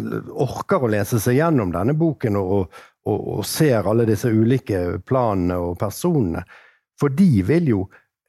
orker 0.43 0.84
å 0.84 0.91
lese 0.91 1.22
seg 1.24 1.39
gjennom 1.39 1.72
denne 1.72 1.96
boken 1.96 2.36
og, 2.41 2.74
og, 3.08 3.28
og 3.38 3.48
ser 3.48 3.88
alle 3.88 4.08
disse 4.10 4.28
ulike 4.28 5.00
planene 5.08 5.62
og 5.63 5.78
personene, 5.80 6.43
for 7.00 7.13
de 7.15 7.39
vil 7.48 7.72
jo 7.72 7.86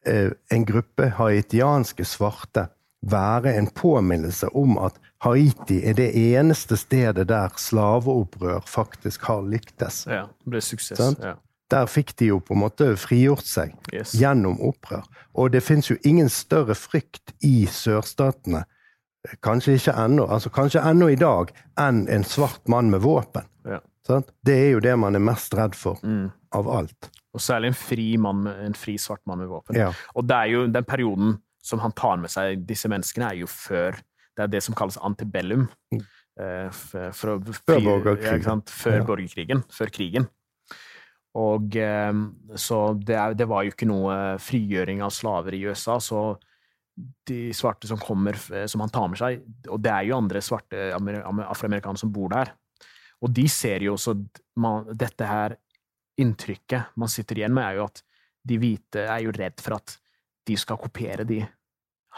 eh, 0.07 0.31
en 0.55 0.67
gruppe 0.67 1.11
haitianske 1.19 2.07
svarte 2.07 2.69
være 3.11 3.55
en 3.59 3.67
påminnelse 3.67 4.49
om 4.57 4.79
at 4.79 4.99
Haiti 5.25 5.81
er 5.89 5.97
det 5.97 6.11
eneste 6.17 6.77
stedet 6.77 7.29
der 7.29 7.55
slaveopprør 7.57 8.65
faktisk 8.69 9.25
har 9.31 9.43
lyktes. 9.49 10.05
Ja, 10.11 10.27
det 10.45 10.55
ble 10.55 10.63
suksess. 10.65 11.17
Ja. 11.23 11.37
Der 11.73 11.89
fikk 11.89 12.13
de 12.21 12.29
jo 12.29 12.41
på 12.45 12.55
en 12.55 12.61
måte 12.61 12.91
frigjort 13.01 13.47
seg 13.49 13.73
yes. 13.93 14.13
gjennom 14.21 14.61
opprør. 14.63 15.07
Og 15.35 15.53
det 15.55 15.65
fins 15.65 15.89
jo 15.91 15.97
ingen 16.05 16.29
større 16.29 16.77
frykt 16.77 17.33
i 17.43 17.65
sørstatene, 17.73 18.67
kanskje 19.43 19.79
ikke 19.79 19.97
ennå, 19.97 20.27
altså 20.29 20.53
kanskje 20.53 20.85
ennå 20.85 21.09
i 21.15 21.17
dag, 21.17 21.51
enn 21.81 22.05
en 22.13 22.27
svart 22.29 22.69
mann 22.69 22.93
med 22.93 23.01
våpen. 23.07 23.49
Ja. 23.65 23.81
Det 24.45 24.55
er 24.55 24.71
jo 24.75 24.83
det 24.85 24.93
man 25.01 25.17
er 25.17 25.25
mest 25.25 25.57
redd 25.57 25.73
for 25.79 26.03
mm. 26.05 26.29
av 26.61 26.69
alt. 26.69 27.09
Og 27.35 27.41
særlig 27.41 27.73
en 27.73 27.79
fri, 27.79 28.11
mann, 28.21 28.45
en 28.47 28.77
fri 28.77 28.99
svart 29.01 29.25
mann 29.27 29.41
med 29.41 29.49
våpen. 29.49 29.79
Ja. 29.81 29.89
Og 30.15 30.29
det 30.29 30.37
er 30.37 30.53
jo 30.53 30.67
den 30.69 30.85
perioden 30.87 31.39
som 31.65 31.81
han 31.81 31.95
tar 31.97 32.21
med 32.21 32.33
seg 32.33 32.65
disse 32.69 32.91
menneskene, 32.93 33.31
er 33.33 33.43
jo 33.45 33.51
før 33.51 34.01
Det 34.35 34.43
er 34.43 34.51
det 34.51 34.65
som 34.67 34.75
kalles 34.75 34.97
antibellum. 34.99 35.69
Mm. 35.95 36.01
Eh, 36.43 36.71
for, 36.75 37.13
for, 37.15 37.53
før 37.69 37.85
borgerkrigen. 37.85 38.63
Før 38.67 38.97
ja. 38.99 39.05
borgerkrigen. 39.07 39.61
Før 39.71 39.93
krigen. 39.95 40.27
Og 41.39 41.77
eh, 41.79 42.11
så 42.59 42.81
det, 42.99 43.15
er, 43.15 43.37
det, 43.39 43.47
var 43.51 43.63
jo 43.63 43.75
ikke 43.75 43.87
noe 43.87 44.17
frigjøring 44.43 45.05
av 45.07 45.15
slaver 45.15 45.55
i 45.55 45.63
USA, 45.69 46.01
så 46.03 46.33
de 47.27 47.49
svarte 47.55 47.91
som 47.91 47.99
kommer, 48.03 48.39
eh, 48.55 48.67
som 48.71 48.83
han 48.83 48.93
tar 48.95 49.09
med 49.11 49.19
seg, 49.19 49.43
og 49.69 49.81
det 49.83 49.91
er 49.91 50.09
jo 50.09 50.19
andre 50.19 50.43
svarte 50.45 50.91
afroamerikanere 50.95 52.03
som 52.03 52.13
bor 52.15 52.31
der, 52.35 52.53
og 53.23 53.33
de 53.35 53.47
ser 53.51 53.83
jo 53.87 53.97
også 53.97 54.15
man, 54.63 54.87
dette 54.95 55.27
her 55.27 55.57
inntrykket 56.21 56.95
man 57.01 57.11
sitter 57.11 57.41
igjen 57.41 57.55
med, 57.55 57.67
er 57.67 57.81
jo 57.81 57.89
at 57.89 58.03
de 58.47 58.59
hvite 58.61 59.07
er 59.09 59.25
jo 59.25 59.35
redd 59.35 59.63
for 59.65 59.79
at 59.79 59.97
de 60.47 60.57
skal 60.61 60.79
kopiere 60.81 61.25
de 61.29 61.41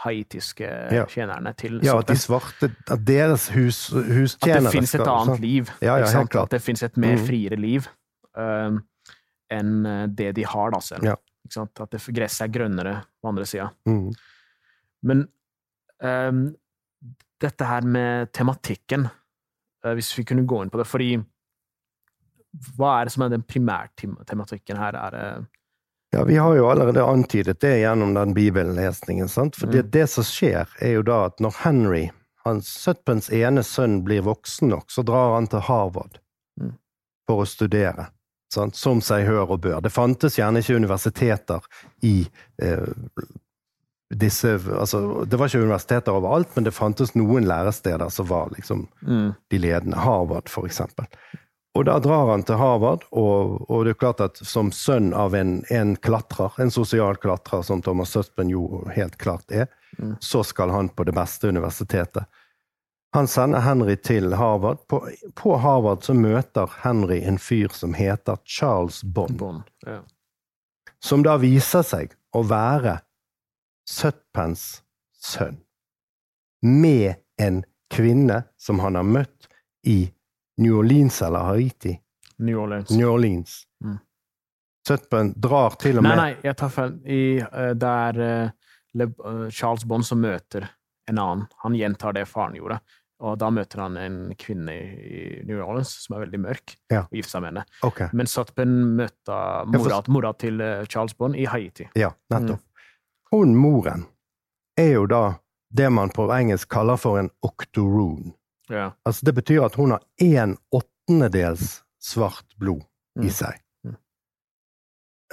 haitiske 0.03 0.67
ja. 0.93 1.05
tjenerne 1.09 1.53
til 1.57 1.79
Ja, 1.85 1.97
at 2.01 2.09
de 2.11 2.17
svarte 2.19 2.69
At 2.85 3.01
deres 3.07 3.47
hus, 3.55 3.87
hustjenere 3.89 4.59
At 4.59 4.67
det 4.67 4.73
finnes 4.75 4.93
et 4.95 5.07
annet 5.09 5.41
liv. 5.41 5.71
Ja, 5.81 5.97
ja. 6.03 6.25
At 6.43 6.53
det 6.53 6.61
finnes 6.61 6.83
et 6.85 6.99
mer 7.01 7.17
mm. 7.17 7.25
friere 7.25 7.57
liv 7.59 7.87
uh, 8.37 8.77
enn 9.57 9.73
eh, 9.87 10.05
det 10.11 10.33
de 10.35 10.43
har, 10.43 10.73
da 10.73 10.79
selv. 10.83 11.05
Ja. 11.07 11.15
At 11.63 11.93
det, 11.93 12.01
gresset 12.11 12.43
er 12.43 12.51
grønnere 12.51 12.95
på 13.21 13.29
andre 13.31 13.45
sida. 13.47 13.69
Mm. 13.87 14.09
Men 15.07 15.21
um, 16.03 16.41
dette 17.39 17.69
her 17.69 17.87
med 17.87 18.33
tematikken, 18.35 19.07
uh, 19.07 19.93
hvis 19.95 20.11
vi 20.19 20.25
kunne 20.27 20.43
gå 20.47 20.59
inn 20.63 20.73
på 20.73 20.81
det 20.81 20.87
Fordi 20.89 21.13
hva 22.75 22.97
er 22.97 23.07
det 23.07 23.13
som 23.13 23.23
er 23.23 23.31
den 23.31 23.45
primærtematikken 23.47 24.79
her? 24.81 24.97
Er 24.99 25.15
det 25.15 25.25
Ja, 26.15 26.23
vi 26.23 26.37
har 26.39 26.55
jo 26.55 26.69
allerede 26.71 27.03
antydet 27.03 27.59
det 27.59 27.73
gjennom 27.81 28.13
den 28.15 28.33
bibellesningen. 28.33 29.27
sant? 29.29 29.55
For 29.55 29.67
det, 29.67 29.83
Mm. 29.85 29.91
det 29.91 30.07
som 30.09 30.23
skjer, 30.23 30.67
er 30.81 30.91
jo 30.93 31.01
da 31.01 31.25
at 31.25 31.39
når 31.39 31.53
Henry, 31.63 32.09
hans 32.45 32.67
Sutpens 32.67 33.29
ene 33.29 33.63
sønn, 33.63 34.03
blir 34.03 34.21
voksen 34.23 34.69
nok, 34.69 34.87
så 34.89 35.03
drar 35.03 35.33
han 35.35 35.47
til 35.47 35.59
Harvard 35.59 36.19
Mm. 36.59 36.73
for 37.27 37.43
å 37.43 37.47
studere. 37.47 38.07
Sant? 38.49 38.75
Som 38.75 39.01
seg 39.01 39.25
hør 39.27 39.51
og 39.51 39.61
bør. 39.61 39.81
Det 39.81 39.91
fantes 39.91 40.37
gjerne 40.37 40.59
ikke 40.63 40.75
universiteter 40.79 41.59
i 42.01 42.27
eh, 42.61 42.85
disse 44.15 44.47
Altså, 44.71 45.25
det 45.27 45.37
var 45.37 45.47
ikke 45.49 45.63
universiteter 45.65 46.13
overalt, 46.15 46.55
men 46.55 46.63
det 46.63 46.73
fantes 46.73 47.11
noen 47.15 47.43
læresteder 47.45 48.09
som 48.09 48.25
var 48.29 48.47
liksom 48.55 48.87
Mm. 49.05 49.35
de 49.49 49.57
ledende. 49.59 49.97
Harvard, 49.97 50.47
for 50.49 50.63
eksempel. 50.65 51.05
Og 51.77 51.85
da 51.85 51.99
drar 52.01 52.31
han 52.31 52.41
til 52.47 52.57
Harvard, 52.57 53.03
og, 53.13 53.59
og 53.69 53.83
det 53.85 53.93
er 53.93 53.99
klart 54.01 54.21
at 54.25 54.39
som 54.41 54.71
sønn 54.73 55.11
av 55.13 55.35
en, 55.37 55.59
en 55.69 55.93
klatrer, 56.01 56.55
en 56.63 56.71
sosial 56.73 57.19
klatrer, 57.21 57.61
som 57.67 57.83
Thomas 57.85 58.15
Sutpen 58.15 58.49
jo 58.49 58.83
helt 58.97 59.19
klart 59.21 59.51
er, 59.53 59.69
Mm. 59.97 60.17
så 60.19 60.43
skal 60.43 60.69
han 60.69 60.89
på 60.93 61.03
det 61.07 61.13
beste 61.15 61.47
universitetet. 61.49 62.25
Han 63.15 63.27
sender 63.27 63.63
Henry 63.65 63.95
til 63.95 64.33
Harvard. 64.35 64.83
På, 64.91 64.99
på 65.33 65.55
Harvard 65.63 66.03
så 66.05 66.13
møter 66.13 66.69
Henry 66.83 67.21
en 67.25 67.39
fyr 67.41 67.71
som 67.73 67.95
heter 67.97 68.37
Charles 68.45 68.99
Bond, 69.03 69.39
Bond. 69.39 69.63
Ja. 69.87 70.01
som 70.99 71.23
da 71.23 71.37
viser 71.41 71.81
seg 71.87 72.13
å 72.35 72.43
være 72.45 72.99
Søtpens 73.89 74.83
sønn. 75.17 75.63
Med 76.61 77.15
en 77.41 77.63
kvinne 77.89 78.43
som 78.59 78.83
han 78.83 78.99
har 78.99 79.07
møtt 79.07 79.47
i 79.87 80.11
New 80.57 80.77
Orleans 80.79 81.21
eller 81.21 81.39
Haiti. 81.51 81.95
New 82.37 82.59
Orleans. 82.61 82.89
New 82.91 83.09
Orleans. 83.09 83.63
Mm. 83.83 83.97
Sutpen 84.87 85.33
drar 85.35 85.75
til 85.81 85.97
og 85.99 86.03
med 86.05 86.15
nei, 86.15 86.29
nei, 86.33 86.41
jeg 86.47 86.55
tar 86.57 86.69
feil. 86.71 86.93
I, 87.05 87.21
uh, 87.43 87.73
det 87.75 87.89
er 87.91 88.19
eh, 88.23 88.51
Le, 88.97 89.07
uh, 89.19 89.49
Charles 89.51 89.83
Bond 89.85 90.05
som 90.07 90.21
møter 90.23 90.69
en 91.11 91.19
annen. 91.19 91.47
Han 91.63 91.75
gjentar 91.75 92.15
det 92.15 92.23
faren 92.29 92.55
gjorde. 92.55 92.79
Og 93.25 93.33
da 93.41 93.49
møter 93.49 93.81
han 93.81 93.97
en 93.97 94.17
kvinne 94.37 94.73
i 94.77 95.41
New 95.47 95.57
Orleans 95.65 95.89
som 96.05 96.15
er 96.15 96.23
veldig 96.27 96.39
mørk, 96.43 96.75
Ja. 96.93 97.01
og 97.07 97.15
gifter 97.17 97.31
seg 97.37 97.41
med 97.41 97.49
henne. 97.51 97.63
Okay. 97.83 98.09
Men 98.13 98.29
Sutpen 98.29 98.75
møter 98.99 99.65
mora, 99.73 100.01
mora 100.13 100.33
til 100.37 100.61
eh, 100.61 100.85
Charles 100.85 101.15
Bond 101.17 101.35
i 101.35 101.45
Haiti. 101.49 101.89
ja, 101.97 102.11
Mm. 102.29 102.35
nettopp. 102.37 102.61
Hun 103.31 103.55
moren 103.59 104.05
er 104.77 104.93
jo 104.93 105.05
da 105.09 105.23
det 105.73 105.89
man 105.91 106.09
på 106.13 106.29
engelsk 106.31 106.69
kaller 106.69 106.95
for 106.95 107.17
en 107.19 107.29
octoroon. 107.43 108.33
Ja. 108.69 108.91
Altså 109.07 109.25
det 109.25 109.33
betyr 109.37 109.65
at 109.65 109.75
hun 109.79 109.91
har 109.95 110.03
en 110.17 110.57
åttendedels 110.75 111.83
svart 112.03 112.55
blod 112.59 112.83
i 113.19 113.27
Mm. 113.27 113.29
seg. 113.33 113.61
Mm. 113.85 113.95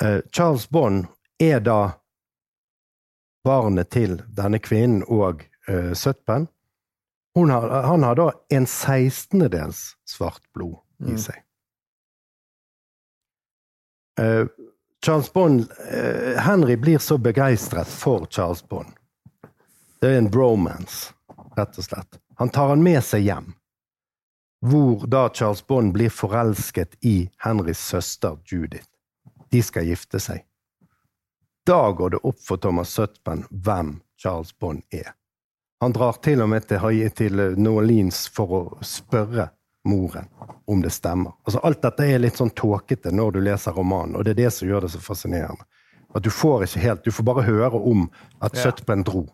Eh, 0.03 0.21
Charles 0.33 0.69
Bond 0.71 1.07
er 1.39 1.61
da 1.61 1.93
barnet 3.45 3.91
til 3.91 4.23
denne 4.33 4.59
kvinnen 4.59 5.03
og 5.09 5.43
uh, 5.69 5.93
Søtpen. 5.93 6.47
Hun 7.35 7.51
har, 7.51 7.69
han 7.85 8.03
har 8.03 8.15
da 8.17 8.31
en 8.55 8.67
sekstendedels 8.67 9.97
svart 10.09 10.43
blod 10.55 10.79
i 11.05 11.11
Mm. 11.13 11.19
seg. 11.19 11.43
Eh, 14.21 14.47
Charles 15.05 15.33
Bond 15.33 15.61
uh, 15.93 16.39
Henry 16.41 16.77
blir 16.77 16.99
så 16.99 17.19
begeistret 17.19 17.87
for 17.87 18.27
Charles 18.31 18.63
Bond. 18.69 18.95
Det 20.01 20.09
er 20.15 20.19
en 20.19 20.31
bromance, 20.31 21.13
rett 21.57 21.79
og 21.79 21.85
slett. 21.85 22.19
Han 22.37 22.49
tar 22.49 22.69
han 22.69 22.83
med 22.83 23.05
seg 23.05 23.23
hjem, 23.29 23.53
hvor 24.65 25.07
da 25.07 25.29
Charles 25.35 25.67
Bond 25.67 25.93
blir 25.93 26.11
forelsket 26.11 26.97
i 27.05 27.31
Henrys 27.45 27.79
søster 27.79 28.39
Judith. 28.45 28.89
De 29.51 29.63
skal 29.63 29.87
gifte 29.87 30.21
seg. 30.21 30.45
Da 31.67 31.93
går 31.93 32.11
det 32.11 32.23
opp 32.27 32.41
for 32.45 32.57
Thomas 32.61 32.91
Sutpen 32.97 33.45
hvem 33.51 34.01
Charles 34.21 34.53
Bond 34.59 34.83
er. 34.91 35.13
Han 35.81 35.93
drar 35.93 36.17
til 36.25 36.41
og 36.43 36.49
med 36.49 36.67
til, 36.69 37.11
til 37.17 37.41
New 37.61 37.77
Orleans 37.81 38.25
for 38.33 38.53
å 38.57 38.63
spørre 38.85 39.51
moren 39.85 40.29
om 40.67 40.81
det 40.83 40.91
stemmer. 40.97 41.33
Altså 41.45 41.61
Alt 41.61 41.83
dette 41.85 42.07
er 42.09 42.23
litt 42.23 42.39
sånn 42.41 42.53
tåkete 42.57 43.13
når 43.13 43.37
du 43.37 43.41
leser 43.45 43.77
romanen, 43.77 44.17
og 44.17 44.25
det 44.25 44.33
er 44.35 44.43
det 44.45 44.53
som 44.57 44.69
gjør 44.69 44.87
det 44.87 44.95
så 44.95 45.01
fascinerende. 45.05 45.67
At 46.15 46.25
du 46.25 46.31
får 46.31 46.65
ikke 46.65 46.81
helt 46.85 47.05
Du 47.05 47.11
får 47.13 47.25
bare 47.27 47.43
høre 47.43 47.81
om 47.81 48.09
at 48.41 48.55
Ja. 48.57 48.63
Sutpen 48.63 49.03
dro. 49.05 49.27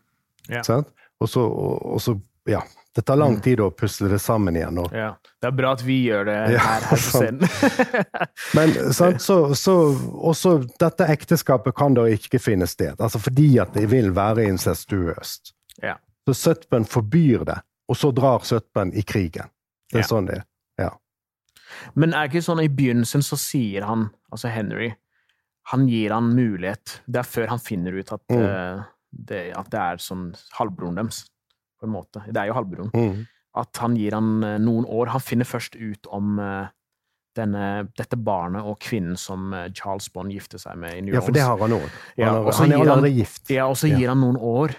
Ja. 0.49 0.63
Sant? 0.65 0.89
Og 1.21 1.29
så, 1.29 1.45
og, 1.45 1.87
og 1.95 2.01
så 2.01 2.19
Ja. 2.49 2.63
Det 2.97 3.05
tar 3.07 3.17
lang 3.21 3.37
tid 3.41 3.61
å 3.63 3.69
pusle 3.71 4.09
det 4.11 4.19
sammen 4.19 4.57
igjen. 4.59 4.79
Og, 4.83 4.91
ja. 4.93 5.13
Det 5.41 5.47
er 5.47 5.55
bra 5.55 5.73
at 5.77 5.83
vi 5.87 6.01
gjør 6.09 6.25
det 6.27 6.37
Ja, 6.57 6.59
her, 6.65 6.81
her 6.81 6.89
på 6.91 6.97
scenen. 6.99 7.45
men 8.59 8.73
sant, 8.93 9.23
så, 9.23 9.37
så 9.55 9.75
også 10.33 10.57
dette 10.81 11.07
ekteskapet 11.15 11.77
kan 11.79 11.95
da 11.95 12.09
ikke 12.11 12.41
finne 12.43 12.67
sted. 12.67 12.97
Altså 12.99 13.21
fordi 13.23 13.53
at 13.63 13.73
det 13.79 13.87
vil 13.93 14.11
være 14.17 14.49
incestuøst. 14.51 15.53
Ja. 15.85 15.95
Så 16.27 16.35
Søtben 16.35 16.85
forbyr 16.85 17.45
det, 17.47 17.61
og 17.91 17.97
så 17.97 18.11
drar 18.15 18.43
Søtben 18.47 18.91
i 18.99 19.03
krigen. 19.07 19.49
Det 19.91 20.03
er 20.03 20.05
Ja. 20.05 20.11
sånn 20.11 20.27
det 20.31 20.41
er. 20.43 20.47
Men 21.95 22.11
er 22.13 22.27
det 22.27 22.33
ikke 22.35 22.43
sånn 22.49 22.61
i 22.65 22.69
begynnelsen 22.69 23.23
så 23.23 23.37
sier 23.39 23.85
han, 23.87 24.09
altså 24.35 24.51
Henry, 24.51 24.89
han 25.71 25.85
gir 25.87 26.11
han 26.11 26.33
mulighet 26.35 26.97
Det 27.07 27.21
er 27.23 27.29
før 27.29 27.47
han 27.53 27.61
finner 27.63 27.95
ut 27.95 28.11
at, 28.13 28.21
Mm. 28.29 28.43
eh, 28.43 28.83
det, 29.15 29.39
at 29.57 29.71
det 29.71 29.79
er 29.79 29.97
sånn 30.03 30.35
halvbroren 30.59 30.97
deres, 30.99 31.21
på 31.81 31.89
en 31.89 31.95
måte. 31.95 32.23
Det 32.29 32.37
er 32.43 32.51
jo 32.51 32.57
halvbroren. 32.59 32.91
Mm. 32.95 33.23
At 33.61 33.81
han 33.83 33.97
gir 33.99 34.15
han 34.15 34.29
eh, 34.47 34.59
noen 34.63 34.85
år. 34.87 35.11
Han 35.17 35.25
finner 35.25 35.49
først 35.49 35.75
ut 35.81 36.07
om 36.15 36.37
eh, 36.39 36.69
denne, 37.39 37.65
dette 37.99 38.19
barnet 38.19 38.67
og 38.67 38.79
kvinnen 38.83 39.17
som 39.19 39.53
eh, 39.57 39.69
Charles 39.75 40.11
Bond 40.15 40.31
gifter 40.35 40.61
seg 40.63 40.79
med 40.79 40.99
i 40.99 41.01
New 41.07 41.15
Orleans. 41.17 41.23
Ja, 41.23 41.27
for 41.27 41.39
det 41.39 41.47
har 41.49 41.65
han 41.65 41.75
òg. 41.79 41.89
Ja, 42.21 42.37
og 42.39 42.53
så 42.55 42.67
er 42.69 43.11
gir. 43.17 43.35
Ja, 43.57 43.67
og 43.67 43.77
så 43.81 43.91
Ja. 43.91 43.99
gir 43.99 44.13
han 44.13 44.21
noen 44.23 44.39
år 44.39 44.77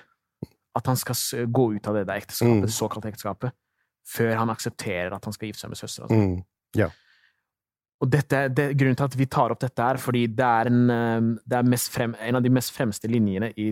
at 0.78 0.88
han 0.88 0.96
skal 0.96 1.48
gå 1.52 1.66
ut 1.76 1.88
av 1.92 1.98
det 2.00 2.06
der 2.08 2.22
ekteskapet, 2.22 2.70
Mm. 2.70 2.72
såkalte 2.72 3.10
ekteskapet, 3.12 3.52
før 4.08 4.36
han 4.40 4.50
aksepterer 4.50 5.12
at 5.14 5.26
han 5.26 5.34
skal 5.36 5.50
gifte 5.50 5.66
seg 5.66 5.70
med 5.74 5.78
søstera 5.82 6.08
si. 6.08 6.16
Mm. 6.16 6.92
Og 8.02 8.10
dette, 8.10 8.48
det, 8.50 8.78
grunnen 8.80 8.96
til 8.98 9.06
at 9.06 9.16
vi 9.20 9.28
tar 9.30 9.52
opp 9.54 9.60
dette, 9.62 9.84
er 9.84 10.00
fordi 10.02 10.24
det 10.34 10.46
er, 10.48 10.72
en, 10.72 11.36
det 11.46 11.58
er 11.60 11.68
mest 11.70 11.92
frem, 11.94 12.16
en 12.18 12.40
av 12.40 12.42
de 12.42 12.50
mest 12.50 12.72
fremste 12.74 13.08
linjene 13.12 13.52
i 13.62 13.68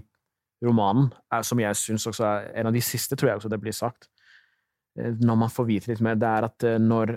romanen, 0.66 1.10
som 1.46 1.60
jeg 1.62 1.78
syns 1.80 2.08
også 2.10 2.26
er 2.28 2.48
en 2.60 2.70
av 2.70 2.76
de 2.76 2.84
siste, 2.84 3.16
tror 3.16 3.32
jeg 3.32 3.42
også 3.42 3.52
det 3.52 3.62
blir 3.64 3.76
sagt, 3.76 4.10
eh, 5.00 5.16
når 5.16 5.42
man 5.46 5.54
får 5.54 5.68
vite 5.70 5.92
litt 5.92 6.04
mer, 6.04 6.20
det 6.20 6.30
er 6.30 6.48
at 6.50 6.68
eh, 6.68 6.80
når 6.84 7.16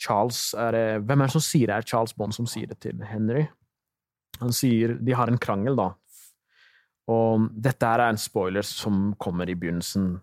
Charles 0.00 0.54
er 0.56 0.78
eh, 0.78 1.00
Hvem 1.04 1.20
er 1.20 1.28
det 1.28 1.34
som 1.34 1.44
sier 1.44 1.68
det? 1.68 1.76
Er 1.76 1.88
Charles 1.90 2.14
Bond 2.16 2.32
som 2.32 2.48
sier 2.48 2.70
det 2.70 2.78
til 2.80 3.02
Henry? 3.04 3.44
Han 4.40 4.54
sier 4.56 4.94
De 4.96 5.12
har 5.12 5.28
en 5.28 5.40
krangel, 5.40 5.76
da. 5.76 5.90
Og 7.10 7.50
dette 7.52 7.84
er 7.84 8.06
en 8.06 8.20
spoiler 8.20 8.64
som 8.64 9.10
kommer 9.20 9.50
i 9.50 9.58
begynnelsen. 9.58 10.14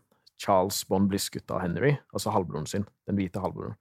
Charles 0.41 0.79
Bond 0.89 1.11
blir 1.11 1.21
skutt 1.21 1.51
av 1.53 1.61
Henry, 1.61 1.95
altså 2.13 2.33
halvbroren 2.33 2.65
sin, 2.69 2.85
den 3.09 3.17
hvite 3.19 3.41
halvbroren. 3.41 3.75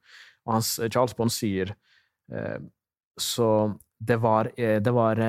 Og 0.44 0.56
hans, 0.56 0.74
Charles 0.88 1.14
Bond 1.16 1.32
sier 1.32 1.74
Så 3.20 3.48
det 4.00 4.16
var, 4.20 4.50
det 4.56 4.92
var 4.92 5.20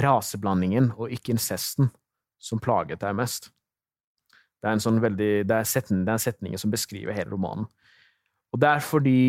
raseblandingen 0.00 0.92
og 0.96 1.12
ikke 1.12 1.34
incesten 1.34 1.90
som 2.38 2.60
plaget 2.62 3.02
deg 3.02 3.16
mest. 3.18 3.50
Det 4.58 4.68
er 4.68 4.74
en 4.74 4.82
sånn 4.82 5.02
veldig 5.02 5.32
Det 5.46 5.54
er, 5.54 5.68
setning, 5.68 6.02
det 6.06 6.14
er 6.14 6.22
setninger 6.22 6.60
som 6.60 6.72
beskriver 6.72 7.14
hele 7.14 7.30
romanen. 7.30 7.68
Og 8.52 8.60
det 8.62 8.70
er 8.70 8.82
fordi 8.82 9.20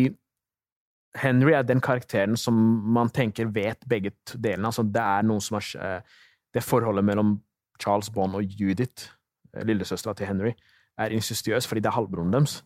Henry 1.18 1.54
er 1.54 1.66
den 1.66 1.82
karakteren 1.82 2.36
som 2.38 2.54
man 2.94 3.10
tenker 3.10 3.50
vet 3.50 3.82
begge 3.90 4.12
delene. 4.34 4.70
Altså, 4.70 4.84
det 4.86 5.02
er 5.02 5.26
noe 5.26 5.42
som 5.42 5.58
er 5.58 5.70
eh, 5.82 6.18
Det 6.54 6.62
forholdet 6.66 7.06
mellom 7.06 7.36
Charles 7.80 8.10
Bond 8.10 8.34
og 8.34 8.42
Judith, 8.58 9.10
eh, 9.54 9.64
lillesøstera 9.66 10.14
til 10.18 10.26
Henry, 10.26 10.52
er 10.98 11.14
insistiøs 11.14 11.66
fordi 11.66 11.80
det 11.80 11.90
er 11.90 11.98
halvbroren 11.98 12.32
deres. 12.34 12.60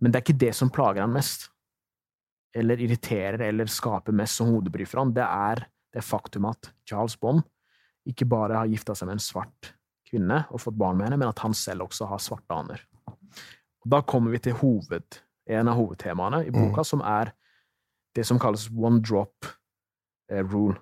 Men 0.00 0.12
det 0.12 0.18
er 0.18 0.24
ikke 0.26 0.44
det 0.44 0.54
som 0.54 0.70
plager 0.70 1.00
han 1.00 1.14
mest, 1.14 1.48
eller 2.54 2.80
irriterer 2.80 3.40
eller 3.48 3.70
skaper 3.70 4.12
mest 4.12 4.36
som 4.36 4.52
hodebry 4.52 4.84
for 4.86 5.00
han. 5.00 5.14
Det 5.14 5.24
er 5.24 5.64
det 5.94 6.04
faktum 6.04 6.44
at 6.50 6.72
Charles 6.86 7.16
Bond 7.16 7.42
ikke 8.08 8.28
bare 8.28 8.60
har 8.60 8.70
gifta 8.70 8.96
seg 8.96 9.08
med 9.08 9.18
en 9.18 9.24
svart 9.24 9.72
kvinne 10.08 10.44
og 10.50 10.62
fått 10.62 10.76
barn 10.78 10.98
med 10.98 11.08
henne, 11.08 11.20
men 11.22 11.30
at 11.30 11.42
han 11.44 11.56
selv 11.56 11.88
også 11.88 12.08
har 12.10 12.22
svarte 12.22 12.56
aner. 12.56 12.82
Da 13.84 14.00
kommer 14.06 14.34
vi 14.34 14.42
til 14.46 14.56
hoved, 14.60 15.20
en 15.50 15.68
av 15.68 15.76
hovedtemaene 15.76 16.44
i 16.46 16.52
boka, 16.54 16.84
som 16.86 17.02
er 17.04 17.34
det 18.16 18.24
som 18.28 18.38
kalles 18.40 18.68
one 18.70 19.02
drop 19.04 19.48
eh, 20.30 20.44
rule. 20.44 20.78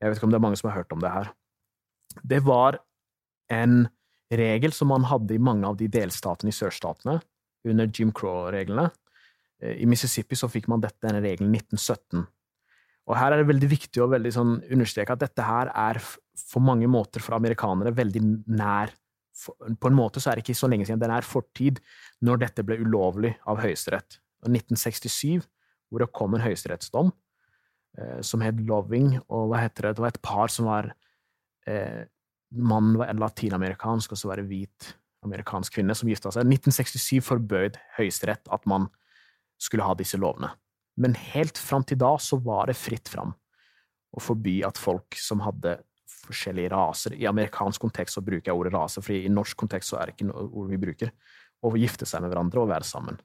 Jeg 0.00 0.08
vet 0.10 0.20
ikke 0.20 0.28
om 0.28 0.32
det 0.32 0.38
er 0.38 0.44
mange 0.46 0.60
som 0.60 0.70
har 0.70 0.78
hørt 0.78 0.94
om 0.94 1.02
det 1.02 1.12
her. 1.12 1.32
Det 2.22 2.40
var 2.46 2.78
en 3.52 3.88
regel 4.32 4.72
som 4.74 4.90
man 4.90 5.06
hadde 5.08 5.36
i 5.36 5.42
mange 5.42 5.66
av 5.68 5.76
de 5.78 5.88
delstatene 5.92 6.52
i 6.52 6.56
sørstatene 6.56 7.18
under 7.66 7.90
Jim 7.90 8.12
Crow-reglene. 8.16 8.88
Eh, 9.62 9.82
I 9.82 9.88
Mississippi 9.90 10.38
så 10.38 10.48
fikk 10.52 10.70
man 10.72 10.84
dette, 10.84 11.00
denne 11.04 11.22
regelen 11.24 11.52
1917. 11.54 12.24
Og 13.06 13.18
her 13.18 13.32
er 13.32 13.42
det 13.42 13.50
veldig 13.50 13.70
viktig 13.70 14.02
å 14.02 14.10
veldig 14.10 14.32
sånn 14.34 14.54
understreke 14.72 15.14
at 15.14 15.22
dette 15.22 15.44
her 15.46 15.70
er 15.70 16.00
for 16.36 16.64
mange 16.64 16.88
måter 16.90 17.22
for 17.24 17.36
amerikanere 17.36 17.94
veldig 17.96 18.22
nær 18.56 18.94
På 19.36 19.90
en 19.90 19.96
måte 19.96 20.20
så 20.20 20.30
er 20.30 20.38
det 20.38 20.46
ikke 20.46 20.56
så 20.56 20.68
lenge 20.70 20.86
siden, 20.88 21.00
den 21.00 21.12
er 21.12 21.26
fortid, 21.26 21.82
når 22.24 22.38
dette 22.40 22.62
ble 22.64 22.78
ulovlig 22.80 23.34
av 23.44 23.58
Høyesterett. 23.60 24.16
Og 24.40 24.48
1967, 24.48 25.44
hvor 25.90 26.00
det 26.00 26.08
kom 26.16 26.32
en 26.32 26.40
høyesterettsdom 26.40 27.10
eh, 28.00 28.22
som 28.24 28.40
het 28.40 28.62
Loving, 28.64 29.18
og 29.28 29.50
hva 29.50 29.60
heter 29.66 29.90
det, 29.90 29.98
det 29.98 30.04
var 30.06 30.14
et 30.14 30.22
par 30.24 30.52
som 30.54 30.70
var 30.70 30.88
eh, 31.68 32.08
mannen 32.56 32.96
var 32.96 33.12
latinamerikansk, 33.20 34.14
og 34.14 34.22
så 34.22 34.30
var 34.30 34.40
det 34.40 34.48
hvit 34.48 34.94
amerikansk 35.26 35.76
kvinne 35.76 35.94
som 35.98 36.08
gifta 36.08 36.32
seg. 36.32 36.46
1967 36.46 37.20
forbød 37.26 37.76
Høyesterett 37.98 38.48
at 38.54 38.64
man 38.70 38.88
skulle 39.60 39.86
ha 39.86 39.96
disse 39.98 40.16
lovene. 40.20 40.52
Men 41.00 41.16
helt 41.34 41.58
fram 41.60 41.84
til 41.84 42.00
da 42.00 42.14
så 42.22 42.38
var 42.40 42.70
det 42.70 42.78
fritt 42.78 43.10
fram 43.12 43.34
å 44.16 44.22
forby 44.22 44.62
at 44.64 44.80
folk 44.80 45.16
som 45.20 45.42
hadde 45.44 45.76
forskjellige 46.26 46.72
raser 46.72 47.14
I 47.16 47.28
amerikansk 47.30 47.82
kontekst 47.82 48.18
så 48.18 48.24
bruker 48.24 48.50
jeg 48.50 48.58
ordet 48.58 48.74
rase, 48.74 49.02
for 49.02 49.14
i 49.14 49.32
norsk 49.32 49.58
kontekst 49.58 49.92
så 49.92 50.00
er 50.00 50.10
det 50.10 50.16
ikke 50.16 50.28
noe 50.30 50.46
ord 50.46 50.70
vi 50.72 50.80
bruker. 50.82 51.12
Å 51.64 51.72
gifte 51.78 52.08
seg 52.08 52.22
med 52.22 52.32
hverandre 52.32 52.62
og 52.62 52.70
være 52.70 52.86
sammen. 52.86 53.18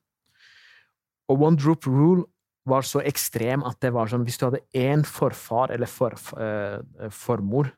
Og 1.32 1.44
one 1.48 1.60
droop 1.60 1.88
rule 1.88 2.26
var 2.68 2.86
så 2.86 3.02
ekstrem 3.08 3.64
at 3.66 3.80
det 3.82 3.94
var 3.96 4.10
sånn 4.12 4.26
hvis 4.28 4.38
du 4.38 4.46
hadde 4.48 4.64
én 4.78 5.06
forfar 5.08 5.74
eller 5.74 5.90
for, 5.90 6.14
eh, 6.38 7.10
formor 7.10 7.72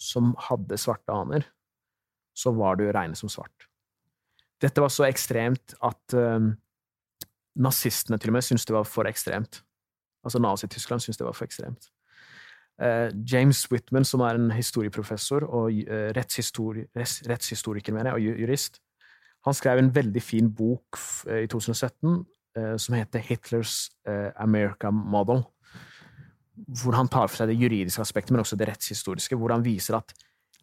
som 0.00 0.34
hadde 0.48 0.78
svarte 0.78 1.12
aner, 1.12 1.44
så 2.36 2.54
var 2.54 2.76
du 2.76 2.86
regnet 2.86 3.18
som 3.18 3.28
svart. 3.28 3.66
Dette 4.60 4.80
var 4.80 4.92
så 4.92 5.06
ekstremt 5.08 5.74
at 5.82 6.14
eh, 6.14 6.50
nazistene 7.56 8.20
til 8.20 8.30
og 8.30 8.38
med 8.38 8.46
syntes 8.46 8.68
det 8.68 8.76
var 8.76 8.86
for 8.88 9.08
ekstremt. 9.10 9.62
Altså 10.24 10.38
Nazi-Tyskland 10.38 11.02
syntes 11.02 11.18
det 11.18 11.26
var 11.26 11.36
for 11.36 11.48
ekstremt. 11.48 11.90
Uh, 12.80 13.10
James 13.28 13.60
Whitman, 13.70 14.06
som 14.08 14.22
er 14.24 14.38
en 14.38 14.50
historieprofessor 14.56 15.44
og 15.44 15.82
rettshistori 16.16 16.86
rettshistoriker 16.96 17.92
mener 17.92 18.16
jeg, 18.16 18.32
og 18.32 18.40
jurist, 18.40 18.80
han 19.44 19.56
skrev 19.56 19.80
en 19.80 19.94
veldig 19.94 20.22
fin 20.22 20.48
bok 20.52 20.98
i 21.32 21.46
2017 21.48 22.20
som 22.82 22.96
heter 22.98 23.22
Hitlers 23.24 23.86
America 24.36 24.90
Model, 24.90 25.44
hvor 26.82 26.96
han 26.98 27.08
tar 27.08 27.28
for 27.30 27.40
seg 27.40 27.52
det 27.52 27.60
juridiske 27.60 28.02
aspektet, 28.02 28.34
men 28.34 28.42
også 28.42 28.58
det 28.58 28.68
rettshistoriske, 28.68 29.38
hvor 29.38 29.54
han 29.54 29.64
viser 29.64 29.96
at 30.00 30.12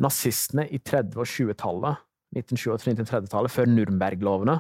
nazistene 0.04 0.68
i 0.70 0.78
30- 0.78 1.18
og 1.18 1.26
20-tallet, 1.26 2.04
1920-1930-tallet, 2.38 3.54
før 3.54 3.72
Nürnberg-lovene, 3.72 4.58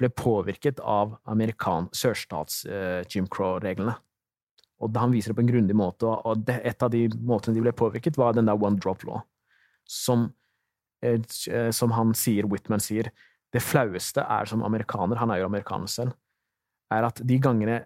ble 0.00 0.10
påvirket 0.16 0.80
av 0.80 1.18
sørstats-Jim 1.96 3.28
Crow-reglene. 3.30 3.94
Og 4.80 4.96
han 4.96 5.12
viser 5.12 5.32
det 5.32 5.38
på 5.38 5.44
en 5.44 5.50
grundig 5.50 5.76
måte, 5.76 6.08
og 6.08 6.48
et 6.54 6.82
av 6.82 6.92
de 6.92 7.04
måtene 7.26 7.56
de 7.56 7.64
ble 7.64 7.72
påvirket, 7.76 8.16
var 8.16 8.36
den 8.36 8.48
der 8.48 8.56
one 8.60 8.80
drop 8.80 9.04
law, 9.04 9.20
som, 9.84 10.30
eh, 11.02 11.20
eh, 11.50 11.70
som 11.70 11.92
han 11.92 12.14
sier, 12.16 12.48
Whitman 12.48 12.80
sier, 12.80 13.10
det 13.52 13.62
flaueste 13.62 14.22
er 14.22 14.46
som 14.46 14.62
amerikaner, 14.62 15.18
han 15.18 15.30
er 15.30 15.42
jo 15.42 15.50
amerikaner 15.50 15.90
selv, 15.90 16.14
er 16.90 17.06
at 17.06 17.20
de 17.26 17.38
gangene 17.38 17.84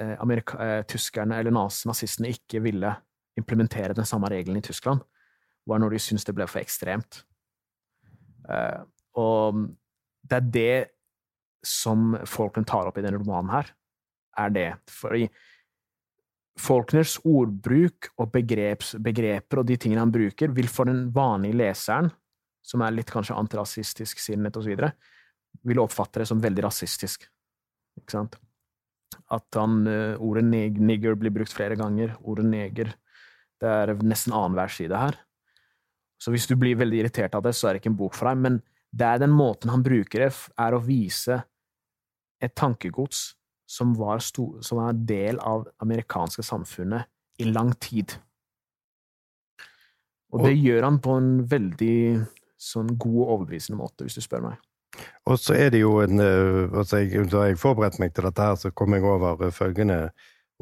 eh, 0.00 0.16
eh, 0.16 0.82
tyskerne 0.88 1.38
eller 1.38 1.54
nazistene 1.54 2.32
ikke 2.32 2.62
ville 2.64 2.94
implementere 3.36 3.94
den 3.94 4.08
samme 4.08 4.30
regelen 4.32 4.58
i 4.58 4.64
Tyskland, 4.64 5.04
var 5.66 5.78
når 5.78 5.96
de 5.96 6.02
syntes 6.02 6.24
det 6.24 6.34
ble 6.36 6.46
for 6.48 6.62
ekstremt. 6.62 7.22
Eh, 8.48 8.82
og 9.16 9.66
det 10.26 10.38
er 10.38 10.52
det 10.54 10.76
som 11.66 12.14
Falkland 12.28 12.68
tar 12.68 12.88
opp 12.88 12.98
i 12.98 13.04
denne 13.04 13.18
romanen 13.20 13.52
her, 13.52 13.72
er 14.38 14.52
det. 14.54 14.70
Fordi 14.92 15.26
Faulkners 16.56 17.18
ordbruk 17.28 18.10
og 18.16 18.30
begreps, 18.32 18.94
begreper 19.02 19.60
og 19.60 19.68
de 19.68 19.76
tingene 19.80 20.02
han 20.04 20.12
bruker, 20.14 20.52
vil 20.56 20.70
for 20.72 20.88
den 20.88 21.06
vanlige 21.14 21.58
leseren, 21.60 22.08
som 22.64 22.82
er 22.82 22.94
litt 22.96 23.12
kanskje 23.12 23.36
antirasistisk 23.36 24.22
sinnet 24.22 24.56
osv., 24.56 24.72
vil 25.66 25.80
oppfatte 25.80 26.22
det 26.22 26.28
som 26.28 26.40
veldig 26.40 26.64
rasistisk. 26.66 27.28
Ikke 28.00 28.16
sant? 28.16 28.38
At 29.32 29.56
han, 29.56 29.82
uh, 29.88 30.22
ordet 30.22 30.44
nigger 30.46 31.16
blir 31.18 31.32
brukt 31.34 31.54
flere 31.54 31.78
ganger. 31.78 32.16
Ordet 32.22 32.46
neger 32.48 32.94
Det 33.56 33.68
er 33.72 33.94
nesten 34.04 34.34
annenhver 34.36 34.68
side 34.68 34.98
her. 35.00 35.14
Så 36.20 36.28
hvis 36.28 36.44
du 36.44 36.58
blir 36.60 36.76
veldig 36.76 36.98
irritert 37.00 37.32
av 37.34 37.40
det, 37.46 37.54
så 37.56 37.68
er 37.68 37.72
det 37.72 37.80
ikke 37.80 37.88
en 37.94 37.96
bok 37.96 38.12
for 38.12 38.28
deg. 38.28 38.42
Men 38.44 38.58
det 38.92 39.06
er 39.06 39.22
den 39.22 39.32
måten 39.32 39.72
han 39.72 39.84
bruker 39.84 40.26
det, 40.26 40.28
er 40.60 40.76
å 40.76 40.82
vise 40.84 41.38
et 42.36 42.52
tankegods 42.52 43.30
som 43.66 43.94
var, 43.98 44.22
stor, 44.22 44.60
som 44.62 44.80
er 44.84 45.00
del 45.08 45.40
av 45.42 45.66
det 45.66 45.74
amerikanske 45.82 46.44
samfunnet 46.46 47.10
i 47.42 47.48
lang 47.50 47.72
tid. 47.82 48.14
Og 50.34 50.44
det 50.44 50.54
gjør 50.58 50.86
han 50.86 51.00
på 51.02 51.16
en 51.18 51.32
veldig 51.48 51.98
sånn 52.60 52.94
god 52.96 53.20
og 53.22 53.32
overbevisende 53.36 53.78
måte, 53.78 54.06
hvis 54.06 54.18
du 54.18 54.24
spør 54.24 54.48
meg. 54.50 54.62
Og 55.28 55.38
så 55.40 55.56
er 55.58 55.72
det 55.74 55.82
jo 55.82 55.98
en 56.00 56.22
eh, 56.22 56.72
altså 56.72 57.02
jeg, 57.02 57.26
Da 57.28 57.42
jeg 57.48 57.58
forberedte 57.60 58.00
meg 58.00 58.14
til 58.16 58.24
dette, 58.24 58.42
her, 58.42 58.56
så 58.56 58.72
kom 58.72 58.94
jeg 58.96 59.04
over 59.04 59.50
følgende 59.52 60.10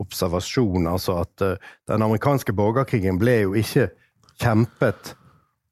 observasjon. 0.01 0.89
Altså 0.91 1.21
at 1.23 1.45
uh, 1.45 1.75
den 1.91 2.03
amerikanske 2.03 2.53
borgerkrigen 2.57 3.21
ble 3.21 3.37
jo 3.45 3.55
ikke 3.59 3.93
kjempet 4.43 5.15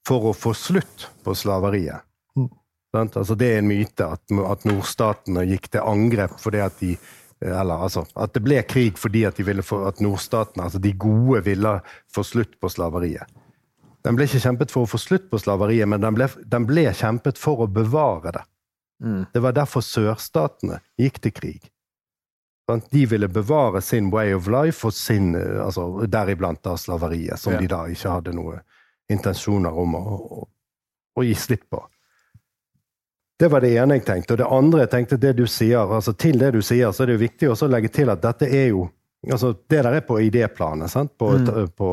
for 0.06 0.30
å 0.30 0.34
få 0.36 0.52
slutt 0.54 1.08
på 1.24 1.34
slaveriet. 1.34 2.06
Mm. 2.38 2.50
Altså, 2.94 3.34
det 3.38 3.48
er 3.48 3.62
en 3.62 3.70
myte 3.70 4.06
at, 4.14 4.22
at 4.46 4.66
nordstatene 4.68 5.46
gikk 5.48 5.72
til 5.72 5.86
angrep 5.88 6.36
fordi 6.42 6.62
at 6.62 6.78
de 6.82 6.92
eller 7.42 7.84
altså, 7.86 8.04
at 8.14 8.34
det 8.34 8.42
ble 8.44 8.60
krig 8.68 8.98
fordi 9.00 9.24
at, 9.28 9.36
de 9.36 9.46
ville 9.46 9.64
få, 9.66 9.82
at 9.88 10.00
nordstatene, 10.04 10.68
altså 10.68 10.80
de 10.82 10.92
gode, 10.92 11.42
ville 11.46 11.78
få 12.12 12.24
slutt 12.26 12.58
på 12.60 12.70
slaveriet. 12.70 13.26
Den 14.02 14.18
ble 14.18 14.26
ikke 14.26 14.42
kjempet 14.42 14.72
for 14.74 14.86
å 14.86 14.90
få 14.90 14.98
slutt 14.98 15.28
på 15.30 15.38
slaveriet, 15.38 15.88
men 15.90 16.02
den 16.02 16.16
ble, 16.16 16.26
den 16.50 16.66
ble 16.66 16.88
kjempet 16.96 17.38
for 17.38 17.62
å 17.62 17.70
bevare 17.70 18.34
det. 18.34 18.42
Mm. 19.02 19.22
Det 19.34 19.42
var 19.42 19.54
derfor 19.58 19.84
sørstatene 19.86 20.80
gikk 20.98 21.22
til 21.22 21.34
krig. 21.34 21.70
De 22.90 23.02
ville 23.06 23.28
bevare 23.28 23.82
sin 23.84 24.08
way 24.10 24.32
of 24.34 24.46
life, 24.50 24.86
og 24.86 24.94
sin, 24.94 25.34
altså, 25.36 26.06
deriblant 26.08 26.62
da 26.64 26.76
slaveriet, 26.78 27.38
som 27.40 27.56
ja. 27.56 27.60
de 27.60 27.70
da 27.70 27.82
ikke 27.90 28.14
hadde 28.16 28.34
noen 28.36 28.62
intensjoner 29.12 29.74
om 29.76 29.96
å, 29.98 30.02
å, 30.02 30.44
å 31.18 31.24
gi 31.26 31.34
slipp 31.36 31.66
på. 31.74 31.82
Det 33.42 33.48
var 33.50 33.64
det 33.64 33.72
ene 33.74 33.96
jeg 33.98 34.04
tenkte. 34.06 34.36
Og 34.36 34.38
det 34.38 34.46
andre 34.54 34.84
jeg 34.84 34.90
tenkte, 34.92 35.16
det 35.18 35.32
du 35.34 35.46
sier, 35.50 35.80
altså 35.82 36.12
til 36.14 36.36
det 36.38 36.52
du 36.54 36.60
sier, 36.62 36.92
så 36.94 37.02
er 37.02 37.10
det 37.10 37.16
jo 37.16 37.22
viktig 37.24 37.48
også 37.50 37.66
å 37.66 37.72
legge 37.72 37.88
til 37.90 38.12
at 38.12 38.20
dette 38.22 38.46
er 38.46 38.68
jo 38.70 38.84
altså 39.22 39.52
Det 39.70 39.78
der 39.82 39.94
er 39.94 40.02
på 40.02 40.16
idéplanet, 40.18 40.90
sant? 40.90 41.12
På, 41.18 41.28
mm. 41.38 41.68
på 41.78 41.88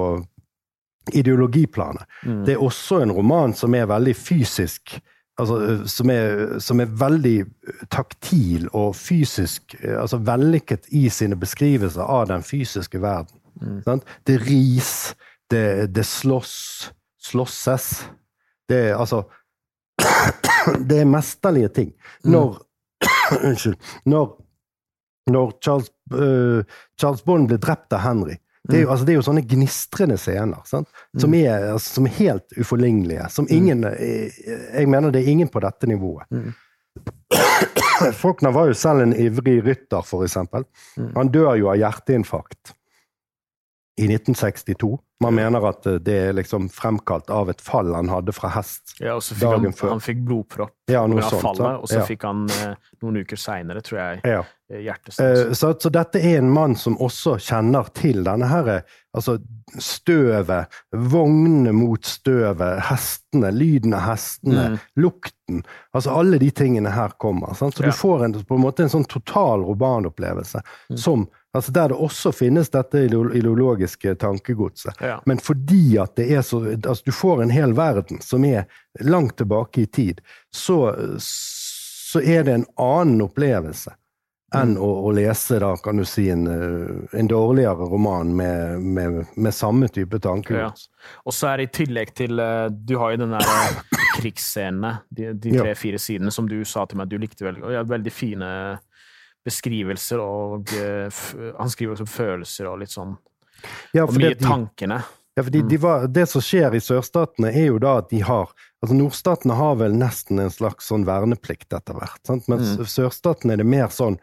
ideologiplanet. 1.14 2.06
Mm. 2.26 2.44
Det 2.46 2.54
er 2.54 2.62
også 2.62 3.02
en 3.04 3.14
roman 3.14 3.54
som 3.54 3.74
er 3.78 3.90
veldig 3.90 4.16
fysisk. 4.18 4.96
Altså, 5.40 5.58
som, 5.90 6.10
er, 6.10 6.60
som 6.60 6.82
er 6.82 6.94
veldig 7.00 7.36
taktil 7.90 8.66
og 8.74 8.96
fysisk 8.98 9.78
altså 9.86 10.20
Vellykket 10.26 10.90
i 10.98 11.06
sine 11.10 11.38
beskrivelser 11.40 12.02
av 12.02 12.28
den 12.30 12.46
fysiske 12.46 13.02
verden. 13.02 13.42
Mm. 13.62 14.02
Det 14.28 14.38
ris, 14.46 15.16
det, 15.50 15.94
det 15.96 16.06
slåss, 16.06 16.92
slåsses. 17.30 17.92
Det 18.70 18.84
er 18.90 18.98
altså 18.98 19.24
det 20.90 21.02
er 21.04 21.10
mesterlige 21.10 21.72
ting. 21.82 21.94
Mm. 22.26 22.34
Når 22.36 22.60
Unnskyld. 23.46 23.78
Når, 24.10 24.30
når 25.30 25.52
Charles, 25.64 25.92
uh, 26.14 26.64
Charles 27.00 27.22
Bond 27.24 27.48
blir 27.52 27.60
drept 27.62 27.94
av 27.94 28.02
Henry 28.04 28.40
det 28.70 28.76
er, 28.76 28.82
jo, 28.82 28.88
mm. 28.88 28.92
altså, 28.92 29.06
det 29.06 29.14
er 29.14 29.16
jo 29.16 29.26
sånne 29.26 29.44
gnistrende 29.50 30.16
scener 30.20 30.66
sant? 30.68 30.90
Som, 31.18 31.32
mm. 31.32 31.38
er, 31.40 31.68
altså, 31.74 31.94
som 31.96 32.10
er 32.10 32.16
helt 32.20 32.58
uforlignelige. 32.60 33.30
Som 33.34 33.48
ingen 33.50 33.86
eh, 33.88 34.36
Jeg 34.76 34.90
mener 34.92 35.14
det 35.16 35.24
er 35.24 35.32
ingen 35.32 35.50
på 35.50 35.62
dette 35.64 35.90
nivået. 35.90 36.28
Mm. 36.30 36.52
Faulkner 38.20 38.54
var 38.56 38.70
jo 38.70 38.76
selv 38.78 39.06
en 39.06 39.16
ivrig 39.16 39.62
rytter, 39.66 40.04
for 40.06 40.28
eksempel. 40.28 40.68
Han 41.16 41.32
dør 41.34 41.56
jo 41.60 41.72
av 41.72 41.80
hjerteinfarkt 41.80 42.76
i 44.00 44.08
1962. 44.08 44.98
Man 45.24 45.36
mener 45.36 45.66
at 45.68 45.86
eh, 45.86 45.98
det 46.00 46.16
er 46.30 46.36
liksom 46.38 46.70
fremkalt 46.72 47.30
av 47.30 47.50
et 47.52 47.62
fall 47.62 47.92
han 47.96 48.08
hadde 48.12 48.32
fra 48.36 48.52
hest 48.54 48.96
ja, 49.02 49.18
og 49.18 49.24
så 49.24 49.36
fikk 49.36 49.44
dagen 49.44 49.68
han, 49.68 49.76
før. 49.76 49.92
Han 49.92 50.04
fikk 50.04 50.22
blodpropp 50.30 50.94
ja, 50.94 51.02
noe 51.12 51.26
sånt, 51.26 51.44
fallet, 51.44 51.82
og 51.84 51.92
så 51.92 52.00
ja. 52.00 52.06
fikk 52.08 52.24
han 52.28 52.46
eh, 52.56 52.94
noen 53.04 53.20
uker 53.26 53.40
seinere, 53.40 53.84
tror 53.84 54.00
jeg, 54.00 54.22
ja. 54.24 54.46
Eh, 54.72 54.84
hjertestans. 54.86 55.60
Så, 55.60 55.74
så, 55.76 55.92
dette 55.92 56.22
er 56.24 56.40
en 56.40 56.52
mann 56.56 56.78
som 56.80 56.96
også 57.04 57.36
kjenner 57.44 57.92
til 58.00 58.24
denne 58.24 58.48
her, 58.48 58.72
altså 59.18 59.36
støvet, 59.76 60.80
vognene 61.12 61.74
mot 61.76 62.06
støvet, 62.08 62.80
hestene, 62.88 63.52
lyden 63.54 63.98
av 63.98 64.08
hestene, 64.08 64.70
mm. 64.72 64.80
lukten. 65.04 65.66
Altså 65.92 66.16
alle 66.16 66.40
de 66.42 66.50
tingene 66.56 66.94
her 66.96 67.18
kommer. 67.22 67.58
Sant? 67.60 67.76
Så 67.76 67.84
du 67.84 67.92
får 67.92 68.26
en, 68.26 68.40
på 68.40 68.56
en 68.56 68.64
måte 68.64 68.88
en 68.88 68.94
sånn 68.96 69.08
total 69.10 69.68
romanopplevelse 69.68 70.64
mm. 70.64 70.98
som 71.02 71.28
Altså 71.60 71.72
Der 71.76 71.90
det 71.92 71.98
også 72.00 72.32
finnes 72.32 72.70
dette 72.72 73.02
ideologiske 73.04 74.14
tankegodset. 74.16 74.96
Ja. 75.04 75.18
Men 75.28 75.42
fordi 75.44 75.98
at 76.00 76.16
det 76.16 76.30
er 76.32 76.42
så 76.42 76.62
Altså, 76.72 77.04
du 77.06 77.12
får 77.12 77.44
en 77.44 77.52
hel 77.52 77.76
verden 77.76 78.22
som 78.24 78.46
er 78.48 78.64
langt 79.04 79.38
tilbake 79.38 79.82
i 79.82 79.86
tid, 79.86 80.22
så, 80.56 80.96
så 81.20 82.22
er 82.22 82.48
det 82.48 82.54
en 82.54 82.66
annen 82.80 83.26
opplevelse 83.28 83.92
enn 84.56 84.72
mm. 84.78 84.82
å, 84.82 84.90
å, 85.06 85.12
lese 85.14 85.60
da, 85.62 85.74
kan 85.84 86.00
du 86.00 86.06
si, 86.08 86.30
en, 86.32 86.48
en 86.48 87.30
dårligere 87.30 87.90
roman 87.92 88.32
med, 88.36 88.82
med, 88.82 89.20
med 89.36 89.54
samme 89.54 89.92
type 89.94 90.20
tankegods. 90.24 90.88
Ja. 90.88 91.12
Og 91.28 91.36
så 91.36 91.52
er 91.52 91.60
det 91.60 91.68
i 91.68 91.74
tillegg 91.84 92.16
til 92.18 92.42
eh, 92.42 92.66
Du 92.72 92.96
har 93.02 93.14
jo 93.14 93.22
den 93.22 93.36
der 93.36 93.46
eh, 93.46 94.00
krigsscenene, 94.18 94.96
de, 95.14 95.34
de 95.36 95.54
tre-fire 95.60 96.00
sidene, 96.02 96.34
som 96.34 96.50
du 96.50 96.58
sa 96.66 96.88
til 96.90 97.02
meg 97.02 97.12
du 97.12 97.20
likte 97.22 97.46
veldig, 97.46 97.66
og 97.68 97.76
ja, 97.76 97.84
veldig 97.88 98.16
fine 98.16 98.50
beskrivelser, 99.50 100.22
og 100.24 100.74
uh, 100.78 101.22
han 101.60 101.74
skriver 101.74 101.98
også 101.98 102.10
følelser 102.10 102.70
og 102.72 102.80
litt 102.84 102.94
sånn. 102.96 103.18
Ja, 103.92 104.06
og 104.06 104.16
mye 104.16 104.36
de, 104.36 104.44
tankene. 104.46 105.02
Ja, 105.36 105.44
fordi 105.44 105.62
de 105.68 105.78
var, 105.78 106.08
Det 106.08 106.26
som 106.32 106.44
skjer 106.44 106.76
i 106.76 106.82
sørstatene, 106.84 107.52
er 107.52 107.70
jo 107.70 107.80
da 107.80 107.98
at 108.02 108.10
de 108.12 108.22
har 108.24 108.52
altså 108.80 108.96
Nordstatene 108.96 109.56
har 109.60 109.78
vel 109.80 109.96
nesten 110.00 110.40
en 110.40 110.52
slags 110.52 110.88
sånn 110.88 111.06
verneplikt 111.08 111.74
etter 111.76 111.98
hvert. 111.98 112.20
Sant? 112.28 112.48
Mens 112.52 112.78
Mm. 112.78 112.86
sørstatene 112.88 113.54
er 113.54 113.58
det 113.58 113.68
mer 113.68 113.92
sånn 113.92 114.20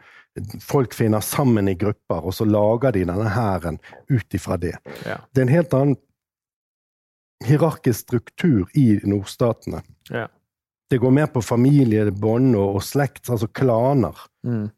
folk 0.61 0.93
finner 0.93 1.21
sammen 1.21 1.67
i 1.67 1.73
grupper, 1.73 2.25
og 2.25 2.33
så 2.33 2.45
lager 2.45 2.93
de 2.93 3.05
denne 3.05 3.29
hæren 3.33 3.79
ut 4.09 4.33
ifra 4.33 4.57
det. 4.57 4.75
Ja. 5.05 5.17
Det 5.33 5.41
er 5.41 5.47
en 5.47 5.53
helt 5.53 5.73
annen 5.73 5.97
hierarkisk 7.45 8.05
struktur 8.05 8.69
i 8.77 8.99
nordstatene. 9.03 9.83
Ja. 10.09 10.27
Det 10.89 10.97
går 11.01 11.11
mer 11.11 11.27
på 11.27 11.41
familiebånd 11.41 12.55
og, 12.55 12.79
og 12.79 12.83
slekt, 12.85 13.29
altså 13.29 13.47
klaner. 13.47 14.17
Mm. 14.45 14.69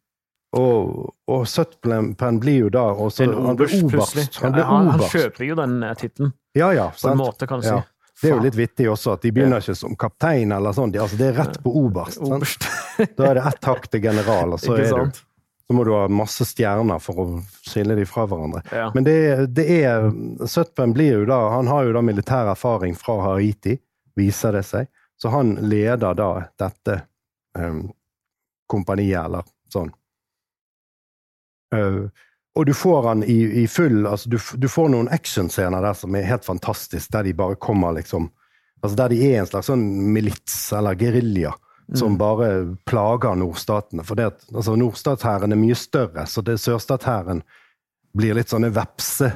Og, 0.58 1.14
og 1.30 1.46
Sutpen 1.48 2.40
blir 2.42 2.66
jo 2.66 2.70
da 2.74 2.88
også, 2.90 3.28
En 3.28 3.36
oberst, 3.52 3.84
plutselig. 3.86 4.26
Han 4.42 4.58
ja, 4.58 4.66
han, 4.66 4.90
han 4.96 5.04
kjøper 5.12 5.46
jo 5.46 5.58
den 5.60 5.78
eh, 5.86 5.96
tittelen, 6.00 6.34
Ja, 6.58 6.72
ja, 6.74 6.90
på 6.96 7.12
en 7.12 7.20
måte, 7.20 7.48
kan 7.48 7.62
du 7.62 7.68
si. 7.68 7.76
Ja. 7.76 7.84
Det 8.20 8.28
er 8.28 8.34
jo 8.36 8.44
litt 8.44 8.58
vittig 8.58 8.90
også, 8.92 9.14
at 9.16 9.24
de 9.24 9.32
begynner 9.32 9.62
ikke 9.64 9.78
som 9.80 9.94
kaptein 9.96 10.52
eller 10.52 10.74
sånn. 10.76 10.92
De, 10.92 11.00
altså, 11.00 11.16
det 11.20 11.30
er 11.30 11.38
rett 11.38 11.60
på 11.64 11.72
oberst. 11.86 12.20
Oberst. 12.20 12.68
Da 13.16 13.30
er 13.30 13.38
det 13.38 13.46
ett 13.48 13.64
hakk 13.70 13.86
til 13.88 14.02
general, 14.04 14.58
og 14.58 14.60
så, 14.60 14.74
er 14.76 14.90
du, 14.92 15.20
så 15.64 15.76
må 15.78 15.86
du 15.88 15.94
ha 15.96 16.02
masse 16.12 16.44
stjerner 16.50 17.00
for 17.00 17.22
å 17.24 17.28
skille 17.64 17.96
de 17.96 18.04
fra 18.10 18.26
hverandre. 18.28 18.60
Ja. 18.76 18.90
Men 18.92 19.06
det, 19.08 19.16
det 19.56 19.68
er 19.78 20.10
Sutpen 20.52 20.92
blir 20.98 21.22
jo 21.22 21.30
da 21.30 21.38
Han 21.54 21.70
har 21.72 21.86
jo 21.88 21.94
da 21.96 22.02
militær 22.04 22.52
erfaring 22.52 22.98
fra 23.00 23.22
Haiti, 23.24 23.78
viser 24.20 24.58
det 24.58 24.66
seg. 24.68 24.90
Så 25.20 25.32
han 25.32 25.56
leder 25.72 26.18
da 26.18 26.30
dette 26.60 26.98
um, 27.56 27.86
kompaniet, 28.68 29.22
eller 29.22 29.48
sånn. 29.72 29.94
Uh, 31.76 32.10
og 32.58 32.66
du 32.66 32.74
får 32.74 33.08
han 33.08 33.24
i, 33.24 33.64
i 33.64 33.68
full 33.70 34.08
altså 34.10 34.30
du, 34.34 34.40
du 34.58 34.68
får 34.68 34.90
noen 34.92 35.10
actionscener 35.14 35.84
der 35.86 35.96
som 35.96 36.16
er 36.18 36.28
helt 36.28 36.48
fantastisk, 36.48 37.12
der 37.14 37.28
de 37.28 37.34
bare 37.38 37.60
kommer 37.62 37.94
liksom 37.96 38.32
altså 38.82 38.96
Der 38.96 39.12
de 39.12 39.20
er 39.28 39.42
en 39.42 39.48
slags 39.50 39.68
sånn 39.68 39.84
milits, 40.16 40.56
eller 40.72 40.96
gerilja, 40.96 41.52
som 42.00 42.16
bare 42.16 42.78
plager 42.88 43.36
nordstatene. 43.36 44.06
For 44.08 44.16
det 44.16 44.30
altså 44.54 44.78
nordstatshæren 44.80 45.52
er 45.52 45.60
mye 45.60 45.76
større, 45.76 46.24
så 46.32 46.40
det 46.46 46.56
sørstatshæren 46.64 47.42
blir 48.16 48.38
litt 48.40 48.54
sånne 48.54 48.72
vepse 48.74 49.34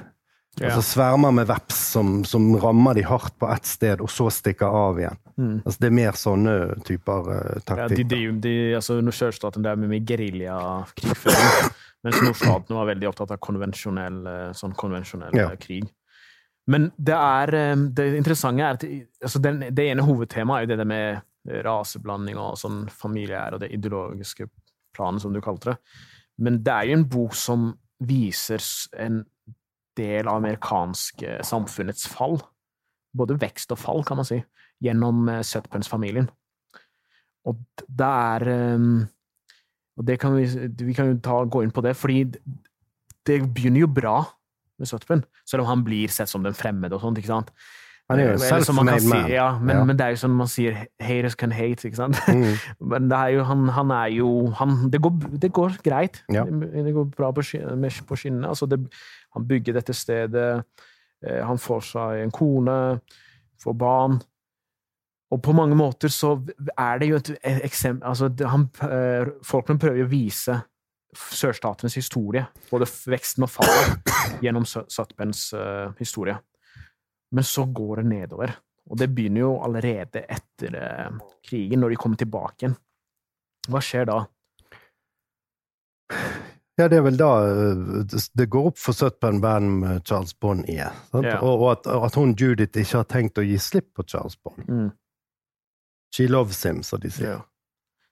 Ja. 0.61 0.67
Altså 0.69 0.83
svermer 0.85 1.31
med 1.33 1.47
veps 1.49 1.77
som, 1.95 2.19
som 2.29 2.51
rammer 2.61 2.93
de 2.93 3.01
hardt 3.09 3.33
på 3.41 3.47
ett 3.49 3.65
sted, 3.65 4.01
og 4.05 4.11
så 4.13 4.27
stikker 4.29 4.69
av 4.69 4.99
igjen. 5.01 5.17
Mm. 5.33 5.55
Altså 5.63 5.81
Det 5.81 5.87
er 5.87 5.95
mer 5.97 6.19
sånne 6.19 6.53
typer 6.85 7.29
uh, 7.31 7.77
Ja, 7.79 7.87
de 7.89 8.03
driver, 8.05 8.35
de, 8.43 8.53
altså, 8.77 8.99
Sørstaten 9.09 9.65
der 9.65 9.79
med 9.81 9.89
mye 9.89 10.05
geriljakrigføring, 10.05 11.73
mens 12.03 12.21
nordstaten 12.21 12.75
var 12.75 12.89
veldig 12.89 13.07
opptatt 13.09 13.31
av 13.35 13.41
konvensjonell, 13.43 14.21
eh, 14.27 14.49
sånn 14.57 14.75
konvensjonell 14.75 15.35
Ja. 15.37 15.49
eh, 15.51 15.57
krig. 15.57 15.87
Men 16.67 16.91
det 16.97 17.15
er 17.15 17.53
eh, 17.53 17.75
det 17.75 18.07
interessante 18.17 18.63
er 18.63 18.77
at 18.77 18.83
altså, 19.23 19.41
den, 19.41 19.59
det 19.73 19.85
ene 19.91 20.05
hovedtemaet 20.05 20.57
er 20.57 20.65
jo 20.65 20.71
det 20.73 20.77
der 20.77 20.91
med 20.91 21.21
raseblanding 21.65 22.37
og 22.39 22.57
sånn 22.57 22.85
familieære 22.87 23.57
og 23.57 23.59
det 23.65 23.71
ideologiske 23.75 24.47
planet, 24.95 25.21
som 25.21 25.33
du 25.33 25.41
kalte 25.41 25.73
det. 25.73 25.77
Men 26.39 26.61
det 26.63 26.71
er 26.73 26.87
jo 26.87 26.97
en 26.99 27.09
bok 27.09 27.35
som 27.35 27.65
viser 27.99 28.63
en 28.99 29.25
del 29.97 30.27
av 30.27 30.39
amerikanske 30.39 31.41
samfunnets 31.43 32.07
fall. 32.07 32.39
Både 33.13 33.35
vekst 33.37 33.71
og 33.75 33.77
fall, 33.77 34.03
kan 34.07 34.17
man 34.17 34.25
si, 34.25 34.39
gjennom 34.81 35.27
Sutpens-familien. 35.43 36.29
Og 37.45 37.59
det 37.87 38.07
er 38.07 38.47
Og 39.97 40.07
det 40.07 40.17
kan 40.21 40.35
vi, 40.35 40.47
vi 40.85 40.95
kan 40.97 41.11
jo 41.11 41.19
ta, 41.23 41.43
gå 41.45 41.63
inn 41.63 41.73
på 41.73 41.83
det, 41.85 41.95
fordi 41.99 42.23
det 43.27 43.37
begynner 43.53 43.85
jo 43.85 43.87
bra 43.87 44.17
med 44.79 44.89
Sutpen, 44.89 45.21
selv 45.45 45.63
om 45.63 45.69
han 45.69 45.83
blir 45.85 46.09
sett 46.11 46.31
som 46.31 46.43
den 46.43 46.55
fremmede 46.57 46.97
og 46.97 47.03
sånt, 47.03 47.19
ikke 47.21 47.29
sant? 47.29 47.51
Han 48.11 48.19
er 48.19 48.33
jo 48.33 48.39
self-made 48.41 49.07
man. 49.07 49.27
Si, 49.27 49.31
ja, 49.31 49.45
men, 49.59 49.77
Ja. 49.77 49.83
men 49.87 49.97
det 49.97 50.05
er 50.05 50.15
jo 50.15 50.19
sånn 50.25 50.33
man 50.35 50.49
sier 50.51 50.87
'haters 50.99 51.37
can 51.39 51.51
hate', 51.55 51.85
ikke 51.87 51.95
sant? 51.95 52.17
Mm. 52.27 52.57
Men 52.91 53.07
det 53.09 53.17
er 53.17 53.29
jo, 53.37 53.43
han, 53.43 53.69
han 53.69 53.91
er 53.91 54.09
jo 54.11 54.47
han, 54.59 54.89
det, 54.91 55.01
går, 55.01 55.39
det 55.39 55.51
går 55.53 55.77
greit. 55.83 56.23
Ja. 56.29 56.43
Det, 56.43 56.83
det 56.83 56.93
går 56.93 57.05
bra 57.15 57.31
på, 57.31 57.41
på 57.41 58.15
skinnene. 58.19 58.47
Altså 58.47 58.65
det, 58.67 58.81
han 59.33 59.47
bygger 59.47 59.73
dette 59.73 59.93
stedet, 59.93 60.65
eh, 61.23 61.45
han 61.45 61.57
får 61.57 61.81
seg 61.93 62.23
en 62.25 62.31
kone, 62.31 62.99
får 63.63 63.73
barn. 63.73 64.19
Og 65.33 65.41
på 65.41 65.53
mange 65.57 65.73
måter 65.79 66.11
så 66.13 66.35
er 66.77 66.99
det 67.01 67.07
jo 67.09 67.17
et 67.17 67.31
eksempel 67.65 68.05
altså 68.11 68.27
han, 68.51 68.67
eh, 68.85 69.31
Folkene 69.45 69.81
prøver 69.81 70.03
jo 70.03 70.05
å 70.05 70.11
vise 70.11 70.59
sørstatenes 71.13 71.93
historie, 71.97 72.41
både 72.71 72.87
veksten 72.89 73.45
og 73.45 73.51
fallet, 73.53 74.13
gjennom 74.41 74.63
Su- 74.65 74.85
Sutpens 74.89 75.43
uh, 75.53 75.91
historie. 75.99 76.33
Men 77.33 77.45
så 77.45 77.67
går 77.69 78.01
det 78.01 78.05
nedover. 78.09 78.53
Og 78.89 78.97
det 78.97 79.11
begynner 79.13 79.43
jo 79.45 79.51
allerede 79.61 80.23
etter 80.25 80.73
uh, 80.73 81.19
krigen, 81.45 81.83
når 81.83 81.93
de 81.93 81.99
kommer 82.01 82.17
tilbake 82.17 82.65
igjen. 82.65 82.73
Hva 83.69 83.81
skjer 83.85 84.09
da? 84.09 84.17
Ja, 86.81 86.87
det 86.89 86.97
er 86.97 87.05
vel 87.05 87.17
da 87.21 87.29
det- 88.09 88.49
går 88.49 88.71
opp 88.71 88.81
for 88.81 88.97
Sutpen 88.97 89.37
hvem 89.43 90.01
Charles 90.03 90.33
Bond 90.33 90.65
er. 90.69 90.89
Sant? 91.11 91.29
Ja. 91.29 91.37
Og, 91.45 91.61
og 91.61 91.71
at, 91.77 91.87
at 92.09 92.17
hun 92.17 92.33
Judith 92.33 92.73
ikke 92.81 93.03
har 93.03 93.09
tenkt 93.09 93.37
å 93.37 93.45
gi 93.45 93.59
slipp 93.61 93.91
på 93.93 94.05
Charles 94.09 94.35
Bond. 94.41 94.65
Mm. 94.65 94.89
She 96.13 96.27
loves 96.27 96.65
him, 96.65 96.83
som 96.83 96.99
de 96.99 97.09
sier. 97.11 97.41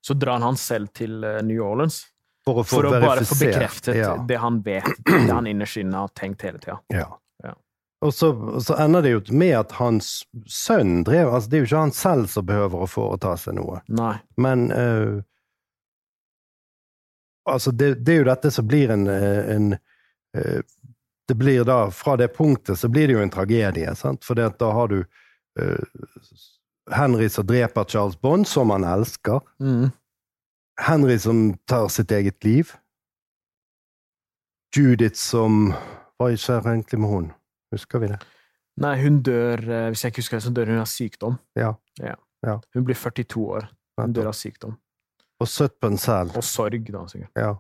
Så 0.02 0.14
drar 0.14 0.40
han 0.42 0.58
selv 0.58 0.90
til 0.98 1.24
eh, 1.24 1.42
New 1.46 1.62
Orleans 1.62 2.00
For 2.46 2.62
å 2.62 2.64
få 2.66 2.80
for 2.80 2.88
å 2.90 2.92
bare 3.04 3.26
få 3.30 3.38
bekreftet 3.38 4.00
Ja. 4.00 4.16
det 4.28 4.40
han 4.42 4.62
vet, 4.66 4.88
det 5.06 5.30
han 5.30 5.48
innerst 5.48 5.78
inne 5.78 6.02
har 6.02 6.14
tenkt 6.18 6.42
hele 6.42 6.58
tida. 6.58 6.80
Ja. 6.90 7.06
Ja. 7.44 7.54
Og 8.02 8.14
så, 8.18 8.32
så 8.66 8.80
ender 8.82 9.06
det 9.06 9.12
jo 9.14 9.22
med 9.38 9.54
at 9.60 9.76
hans 9.78 10.24
sønn 10.50 11.04
drev 11.06 11.30
altså 11.30 11.50
Det 11.52 11.60
er 11.60 11.62
jo 11.62 11.70
ikke 11.70 11.84
han 11.84 11.94
selv 11.94 12.32
som 12.34 12.48
behøver 12.50 12.82
å 12.82 12.90
foreta 12.90 13.36
seg 13.38 13.60
noe, 13.60 13.84
Nei. 13.94 14.16
men 14.42 14.72
uh, 14.74 15.22
Altså, 17.50 17.72
det, 17.74 17.96
det 18.06 18.14
er 18.14 18.20
jo 18.20 18.30
dette 18.30 18.52
som 18.54 18.68
blir 18.70 18.92
en, 18.94 19.08
eh, 19.10 19.56
en 19.56 19.72
uh, 20.38 20.60
Det 21.28 21.38
blir 21.38 21.64
da 21.66 21.80
Fra 21.94 22.14
det 22.18 22.28
punktet 22.36 22.78
så 22.78 22.90
blir 22.90 23.10
det 23.10 23.16
jo 23.16 23.24
en 23.24 23.34
tragedie, 23.34 23.94
sant? 23.98 24.26
For 24.26 24.38
da 24.38 24.70
har 24.78 24.92
du 24.92 25.00
eh, 25.02 25.86
Henry 26.96 27.30
som 27.30 27.48
dreper 27.48 27.88
Charles 27.90 28.18
Bond, 28.22 28.48
som 28.48 28.70
han 28.74 28.84
elsker. 28.88 29.40
Mm. 29.62 29.90
Henry 30.82 31.18
som 31.20 31.58
tar 31.70 31.88
sitt 31.94 32.12
eget 32.12 32.44
liv. 32.44 32.72
Judith 34.76 35.20
som 35.20 35.74
Hva 36.20 36.30
skjer 36.38 36.68
egentlig 36.70 37.00
med 37.02 37.10
hun? 37.12 37.32
Husker 37.74 38.00
vi 38.04 38.12
det? 38.12 38.20
Nei, 38.82 38.94
hun 39.02 39.18
dør 39.26 39.60
eh, 39.66 39.88
Hvis 39.92 40.04
jeg 40.06 40.14
ikke 40.14 40.22
husker 40.22 40.38
det, 40.38 40.46
så 40.46 40.54
dør 40.56 40.70
hun 40.72 40.80
av 40.84 40.88
sykdom. 40.90 41.36
Ja. 41.60 41.74
Ja. 42.00 42.60
Hun 42.76 42.86
blir 42.88 42.96
42 42.98 43.44
år. 43.58 43.68
Hun 44.00 44.14
dør 44.16 44.30
av 44.32 44.38
sykdom. 44.38 44.78
Og 45.42 45.50
Sutpen 45.50 45.98
selv. 45.98 46.38
Og 46.38 46.46
sorg, 46.46 46.86
da, 46.94 47.04
sikkert. 47.10 47.34
Ja. 47.36 47.56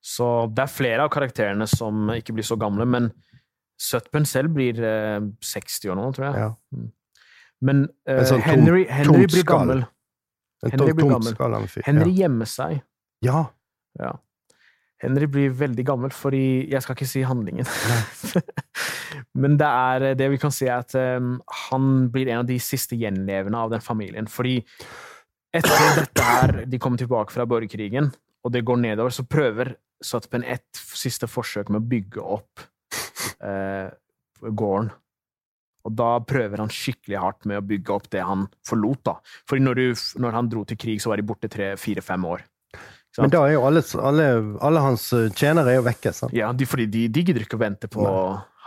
Så 0.00 0.26
det 0.54 0.64
er 0.64 0.72
flere 0.72 1.04
av 1.04 1.12
karakterene 1.12 1.66
som 1.68 2.08
ikke 2.14 2.34
blir 2.36 2.46
så 2.46 2.56
gamle, 2.60 2.86
men 2.88 3.10
Sutpen 3.78 4.26
selv 4.26 4.56
blir 4.56 4.80
eh, 4.82 5.20
60 5.44 5.92
år 5.92 5.98
nå, 6.00 6.08
tror 6.16 6.28
jeg. 6.30 6.46
ja. 6.48 6.88
Men 7.64 7.86
uh, 8.08 8.22
sånn 8.28 8.44
Henry, 8.44 8.84
Henry 8.90 9.26
blir 9.26 9.46
gammel. 9.46 9.84
Henry 10.66 10.94
blir 10.94 11.12
gammel. 11.12 11.68
Henry 11.86 12.14
gjemmer 12.18 12.50
seg. 12.50 12.80
Ja. 13.24 13.46
Ja. 13.98 14.14
Henry 15.02 15.28
blir 15.30 15.52
veldig 15.54 15.84
gammel, 15.86 16.10
fordi 16.14 16.68
Jeg 16.70 16.82
skal 16.82 16.96
ikke 16.96 17.06
si 17.06 17.22
handlingen. 17.26 17.66
Men 19.42 19.56
det 19.58 19.68
er 19.68 20.14
det 20.18 20.30
vi 20.32 20.40
kan 20.42 20.54
si, 20.54 20.66
er 20.66 20.82
at 20.82 20.94
um, 20.98 21.36
han 21.68 22.08
blir 22.14 22.30
en 22.32 22.42
av 22.42 22.48
de 22.48 22.58
siste 22.62 22.98
gjenlevende 22.98 23.58
av 23.58 23.70
den 23.74 23.84
familien. 23.84 24.26
Fordi 24.30 24.58
etter 25.54 26.00
dette 26.02 26.24
her, 26.24 26.56
de 26.66 26.80
kommer 26.82 27.00
tilbake 27.00 27.34
fra 27.34 27.46
borgerkrigen, 27.48 28.10
og 28.44 28.54
det 28.54 28.64
går 28.66 28.82
nedover, 28.82 29.14
så 29.14 29.26
prøver 29.26 29.76
Sutpen 30.04 30.44
et 30.46 30.78
siste 30.94 31.26
forsøk 31.26 31.72
med 31.74 31.80
å 31.80 31.88
bygge 31.90 32.22
opp 32.22 32.62
uh, 33.42 33.90
gården. 34.42 34.92
Og 35.86 35.94
da 35.96 36.10
prøver 36.26 36.62
han 36.62 36.72
skikkelig 36.72 37.20
hardt 37.22 37.48
med 37.48 37.60
å 37.60 37.64
bygge 37.64 37.94
opp 37.94 38.08
det 38.12 38.24
han 38.26 38.46
forlot. 38.66 39.02
da. 39.06 39.18
Fordi 39.48 39.64
når, 39.64 39.80
du, 39.80 40.06
når 40.24 40.38
han 40.38 40.50
dro 40.52 40.64
til 40.68 40.80
krig, 40.80 41.02
så 41.02 41.12
var 41.12 41.20
de 41.20 41.28
borte 41.28 41.50
tre-fire-fem 41.52 42.26
år. 42.28 42.44
Men 43.18 43.32
da 43.32 43.40
er 43.46 43.56
jo 43.56 43.64
alle, 43.66 43.82
alle, 44.04 44.26
alle 44.62 44.82
hans 44.84 45.08
eh, 45.16 45.30
tjenere 45.34 45.72
er 45.72 45.80
jo 45.80 45.86
vekke, 45.88 46.12
sant? 46.14 46.34
Ja, 46.36 46.52
de, 46.54 46.66
fordi 46.68 46.86
de, 46.92 47.06
de 47.10 47.24
gidder 47.26 47.42
ikke 47.42 47.58
å 47.58 47.62
vente 47.64 47.90
på 47.90 48.04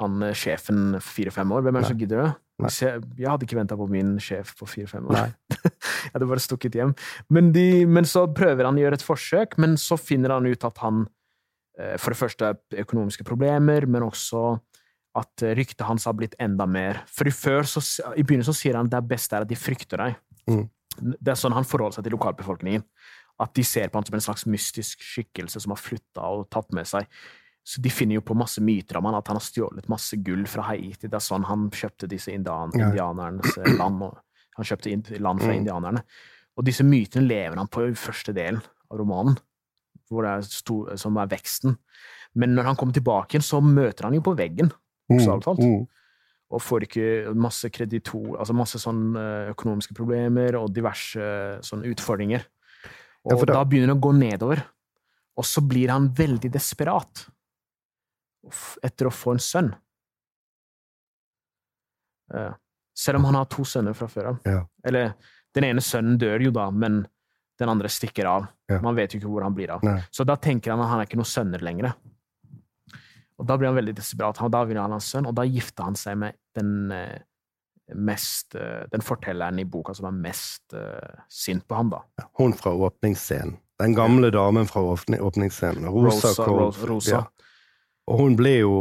han 0.02 0.26
eh, 0.26 0.36
sjefen 0.38 0.98
fire-fem 1.04 1.54
år. 1.56 1.64
Hvem 1.66 1.78
er 1.78 1.86
det 1.86 1.92
som 1.92 2.02
gidder 2.02 2.24
det? 2.24 2.32
Jeg, 2.62 3.06
jeg 3.18 3.30
hadde 3.30 3.48
ikke 3.48 3.58
venta 3.58 3.78
på 3.80 3.88
min 3.90 4.16
sjef 4.22 4.54
på 4.60 4.68
fire-fem 4.70 5.08
år. 5.10 5.18
Nei. 5.18 5.62
jeg 6.06 6.14
hadde 6.16 6.30
bare 6.34 6.44
stukket 6.44 6.78
hjem. 6.78 6.94
Men, 7.34 7.54
de, 7.56 7.86
men 7.90 8.08
så 8.10 8.28
prøver 8.36 8.68
han 8.68 8.78
å 8.78 8.84
gjøre 8.84 9.00
et 9.00 9.06
forsøk, 9.06 9.58
men 9.62 9.78
så 9.82 9.98
finner 10.02 10.36
han 10.36 10.50
ut 10.50 10.68
at 10.68 10.84
han 10.84 11.06
eh, 11.80 11.96
for 12.02 12.14
det 12.14 12.22
første 12.22 12.54
økonomiske 12.84 13.26
problemer, 13.28 13.88
men 13.90 14.10
også 14.10 14.60
at 15.16 15.44
eh, 15.44 15.56
ryktet 15.58 15.86
hans 15.88 16.06
har 16.08 16.14
blitt 16.16 16.36
enda 16.40 16.66
mer. 16.70 17.02
For 17.12 17.28
før 17.36 17.64
så, 17.68 17.82
I 18.16 18.24
begynnelsen 18.24 18.54
så 18.54 18.60
sier 18.62 18.78
han 18.80 18.88
at 18.88 18.96
det 18.96 19.08
beste 19.12 19.36
er 19.36 19.42
at 19.46 19.50
de 19.52 19.58
frykter 19.60 19.98
deg. 20.06 20.16
Mm. 20.48 20.64
Det 21.20 21.32
er 21.34 21.40
sånn 21.40 21.54
han 21.56 21.68
forholder 21.68 22.00
seg 22.00 22.04
til 22.08 22.16
lokalbefolkningen. 22.18 22.84
At 23.42 23.54
de 23.58 23.64
ser 23.66 23.90
på 23.90 23.98
han 23.98 24.06
som 24.06 24.16
en 24.18 24.24
slags 24.24 24.46
mystisk 24.46 25.02
skikkelse 25.02 25.60
som 25.64 25.72
har 25.74 25.80
flytta 25.82 26.22
og 26.36 26.50
tatt 26.54 26.72
med 26.78 26.86
seg 26.86 27.08
Så 27.64 27.82
de 27.82 27.90
finner 27.94 28.16
jo 28.18 28.22
på 28.26 28.34
masse 28.38 28.58
myter 28.62 28.98
om 28.98 29.06
han, 29.06 29.16
at 29.20 29.28
han 29.30 29.38
har 29.38 29.44
stjålet 29.46 29.88
masse 29.90 30.18
gull 30.26 30.48
fra 30.50 30.64
Haiti. 30.66 31.06
Det 31.08 31.14
er 31.14 31.22
sånn 31.22 31.44
han 31.46 31.68
kjøpte 31.70 32.08
disse 32.10 32.32
indian 32.34 32.72
Ja. 32.74 32.88
indianernes 32.90 33.58
eh, 33.58 33.76
land. 33.78 34.02
Han 34.58 34.66
kjøpte 34.66 35.20
land 35.22 35.42
fra 35.44 35.52
Mm. 35.54 35.58
indianerne. 35.60 36.02
Og 36.58 36.66
disse 36.66 36.84
mytene 36.84 37.28
lever 37.28 37.58
han 37.58 37.68
på 37.68 37.86
i 37.88 37.94
første 37.94 38.34
del 38.34 38.58
av 38.58 38.98
romanen, 38.98 39.38
er 40.12 40.42
stor, 40.42 40.98
som 40.98 41.18
er 41.18 41.28
veksten. 41.28 41.78
Men 42.36 42.56
når 42.56 42.64
han 42.64 42.76
kommer 42.76 42.94
tilbake 42.94 43.36
igjen, 43.38 43.46
så 43.46 43.62
møter 43.62 44.04
han 44.10 44.14
jo 44.14 44.22
på 44.22 44.36
veggen, 44.36 44.72
bokstavelig 45.12 45.46
talt. 45.46 45.60
Mm. 45.66 45.88
Og 46.52 46.62
får 46.62 46.84
ikke 46.88 47.06
masse 47.40 47.70
kreditor, 47.72 48.34
altså 48.42 48.56
masse 48.58 48.80
sånn 48.84 49.04
eh, 49.16 49.52
økonomiske 49.54 49.96
problemer 49.96 50.58
og 50.60 50.74
diverse 50.76 51.30
sånn 51.64 51.86
utfordringer. 51.88 52.44
Og 53.24 53.38
ja, 53.38 53.46
da- 53.54 53.64
begynner 53.64 53.94
det 53.94 54.00
å 54.00 54.04
gå 54.04 54.12
nedover. 54.18 54.64
Og 55.40 55.46
så 55.48 55.62
blir 55.64 55.90
han 55.94 56.10
veldig 56.18 56.50
desperat 56.52 57.26
etter 58.84 59.08
å 59.08 59.14
få 59.14 59.36
en 59.38 59.40
sønn. 59.40 59.70
Eh, 62.34 62.54
Selv 62.94 63.18
om 63.22 63.26
han 63.30 63.36
har 63.40 63.46
to 63.50 63.64
sønner 63.66 63.96
fra 63.96 64.08
før 64.12 64.28
av. 64.34 64.40
Ja. 64.46 64.66
Eller 64.86 65.14
den 65.56 65.64
ene 65.70 65.82
sønnen 65.82 66.18
dør 66.20 66.44
jo 66.44 66.52
da, 66.54 66.66
men 66.72 67.06
den 67.58 67.70
andre 67.72 67.88
stikker 67.90 68.28
av. 68.28 68.50
Ja. 68.70 68.82
Man 68.84 68.98
vet 68.98 69.14
jo 69.16 69.22
ikke 69.22 69.32
hvor 69.32 69.46
han 69.46 69.56
blir 69.56 69.72
av. 69.72 69.84
Nei. 69.86 69.96
Så 70.12 70.26
da 70.28 70.36
tenker 70.36 70.74
han 70.74 70.84
at 70.84 70.90
han 70.92 71.00
er 71.02 71.08
ikke 71.08 71.20
noen 71.22 71.30
sønner 71.32 71.64
lenger. 71.64 71.94
Og 73.42 73.48
da 73.50 73.58
blir 73.58 73.72
han 73.72 73.78
veldig 73.80 73.96
desperat. 73.98 74.38
Han- 74.38 74.52
Da 74.54 74.64
vil 74.70 74.78
han 74.78 74.92
ha 74.94 75.00
en 75.00 75.02
sønn, 75.04 75.26
og 75.28 75.34
da 75.36 75.44
gifter 75.50 75.84
han 75.88 75.96
seg 75.98 76.18
med 76.22 76.36
den 76.56 76.92
eh, 76.94 77.20
mest 77.96 78.54
eh, 78.56 78.86
Den 78.92 79.02
fortelleren 79.02 79.60
i 79.60 79.66
boka 79.66 79.94
som 79.98 80.06
er 80.08 80.12
mest 80.30 80.74
uh, 80.78 81.24
sint 81.28 81.66
på 81.68 81.76
ham. 81.76 81.90
da. 81.90 82.04
Hun 82.40 82.54
fra 82.54 82.72
åpningsscenen. 82.72 83.58
Den 83.82 83.96
gamle 83.98 84.30
damen 84.32 84.68
fra 84.70 84.82
åpningsscenen. 84.86 85.90
Rosa, 85.90 86.30
Rosa-. 86.46 86.86
Rosa. 86.88 87.12
Ja. 87.12 87.24
Og 88.08 88.20
hun 88.22 88.36
ble 88.38 88.60
jo 88.62 88.76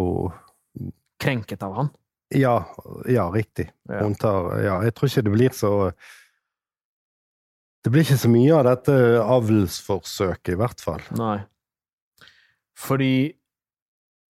Krenket 1.20 1.62
av 1.62 1.74
han. 1.76 1.90
Ja, 2.32 2.64
ja 3.08 3.26
riktig. 3.32 3.70
Hun 3.88 4.14
tar 4.14 4.60
Ja, 4.62 4.80
jeg 4.86 4.94
tror 4.94 5.08
ikke 5.10 5.24
det 5.26 5.32
blir 5.34 5.50
så 5.56 5.72
Det 7.84 7.90
blir 7.92 8.04
ikke 8.04 8.20
så 8.20 8.28
mye 8.30 8.52
av 8.60 8.64
dette 8.68 8.92
avlsforsøket, 9.24 10.52
i 10.52 10.56
hvert 10.60 10.80
fall. 10.84 11.00
Nei. 11.16 11.38
Fordi 12.76 13.32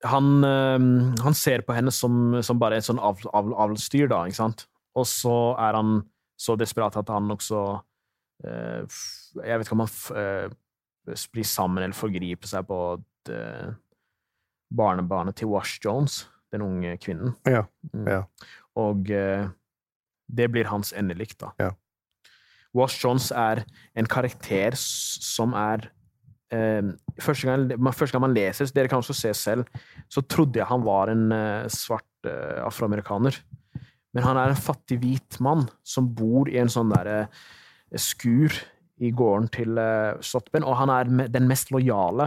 han, 0.04 0.44
eh, 0.44 0.78
han 1.24 1.34
ser 1.36 1.62
på 1.66 1.74
henne 1.76 1.92
som, 1.92 2.38
som 2.42 2.58
bare 2.58 2.78
et 2.80 2.86
sånn 2.86 2.98
av, 3.02 3.20
avlsdyr, 3.34 4.08
da, 4.08 4.22
ikke 4.26 4.40
sant? 4.40 4.66
Og 4.96 5.06
så 5.06 5.34
er 5.60 5.76
han 5.78 6.00
så 6.40 6.56
desperat 6.58 6.96
at 6.96 7.08
han 7.12 7.28
også 7.30 7.58
eh, 8.44 8.80
Jeg 9.44 9.58
vet 9.60 9.66
ikke 9.66 9.76
om 9.76 9.84
han 9.84 9.92
eh, 10.16 10.56
blir 11.34 11.46
sammen 11.46 11.84
eller 11.84 11.94
forgriper 11.96 12.48
seg 12.48 12.66
på 12.68 12.78
det, 13.28 13.76
barnebarnet 14.72 15.36
til 15.40 15.50
Wash 15.52 15.80
Jones, 15.84 16.24
den 16.52 16.62
unge 16.62 16.96
kvinnen. 17.02 17.34
Ja, 17.46 17.64
Mm. 17.92 18.06
ja. 18.06 18.22
Og 18.78 19.10
eh, 19.10 19.48
det 20.30 20.46
blir 20.52 20.68
hans 20.70 20.92
endelikt, 20.94 21.40
da. 21.42 21.50
Ja. 21.58 21.70
Wash 22.74 23.00
Jones 23.04 23.30
er 23.34 23.64
en 23.98 24.06
karakter 24.06 24.76
som 24.78 25.52
er 25.58 25.88
eh, 25.88 25.90
første, 26.50 27.46
gang, 27.46 27.78
man- 27.78 27.94
første 27.94 28.12
gang 28.16 28.24
man 28.26 28.34
leser, 28.34 28.66
så 28.66 28.74
dere 28.74 28.88
kan 28.90 28.98
også 29.02 29.14
se 29.14 29.32
selv, 29.38 29.64
så 30.10 30.22
trodde 30.26 30.58
jeg 30.58 30.66
han 30.66 30.82
var 30.84 31.12
en 31.12 31.30
eh, 31.32 31.68
svart 31.70 32.26
eh, 32.26 32.58
afroamerikaner. 32.66 33.36
Men 34.14 34.24
han 34.26 34.36
er 34.36 34.50
en 34.50 34.58
fattig 34.58 34.98
hvit 35.00 35.38
mann 35.40 35.68
som 35.86 36.08
bor 36.18 36.48
i 36.50 36.58
en 36.58 36.68
sånn 36.72 36.90
derre 36.90 37.28
skur 37.98 38.50
i 39.00 39.10
gården 39.16 39.46
til 39.54 39.78
Sotben, 40.26 40.64
og 40.66 40.76
han 40.76 40.90
er 40.92 41.28
den 41.30 41.46
mest 41.48 41.70
lojale 41.72 42.26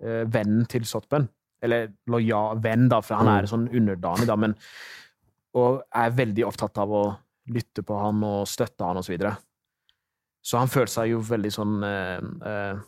eh, 0.00 0.24
vennen 0.26 0.64
til 0.72 0.84
Sotben. 0.88 1.28
Eller 1.62 1.90
lojal 2.08 2.56
venn, 2.64 2.88
da, 2.88 3.02
for 3.04 3.20
han 3.20 3.28
er 3.28 3.46
sånn 3.50 3.68
underdanig, 3.68 4.26
da, 4.26 4.36
men 4.40 4.56
Og 5.52 5.80
er 5.92 6.12
veldig 6.14 6.44
opptatt 6.46 6.78
av 6.78 6.92
å 6.94 7.02
lytte 7.50 7.82
på 7.82 7.96
han 7.98 8.20
og 8.22 8.44
støtte 8.46 8.86
han, 8.86 8.96
og 9.00 9.02
så 9.04 9.10
videre. 9.10 9.32
Så 10.46 10.56
han 10.60 10.70
føler 10.70 10.86
seg 10.92 11.08
jo 11.10 11.18
veldig 11.26 11.50
sånn 11.52 11.72
eh, 11.84 12.20
eh, 12.46 12.78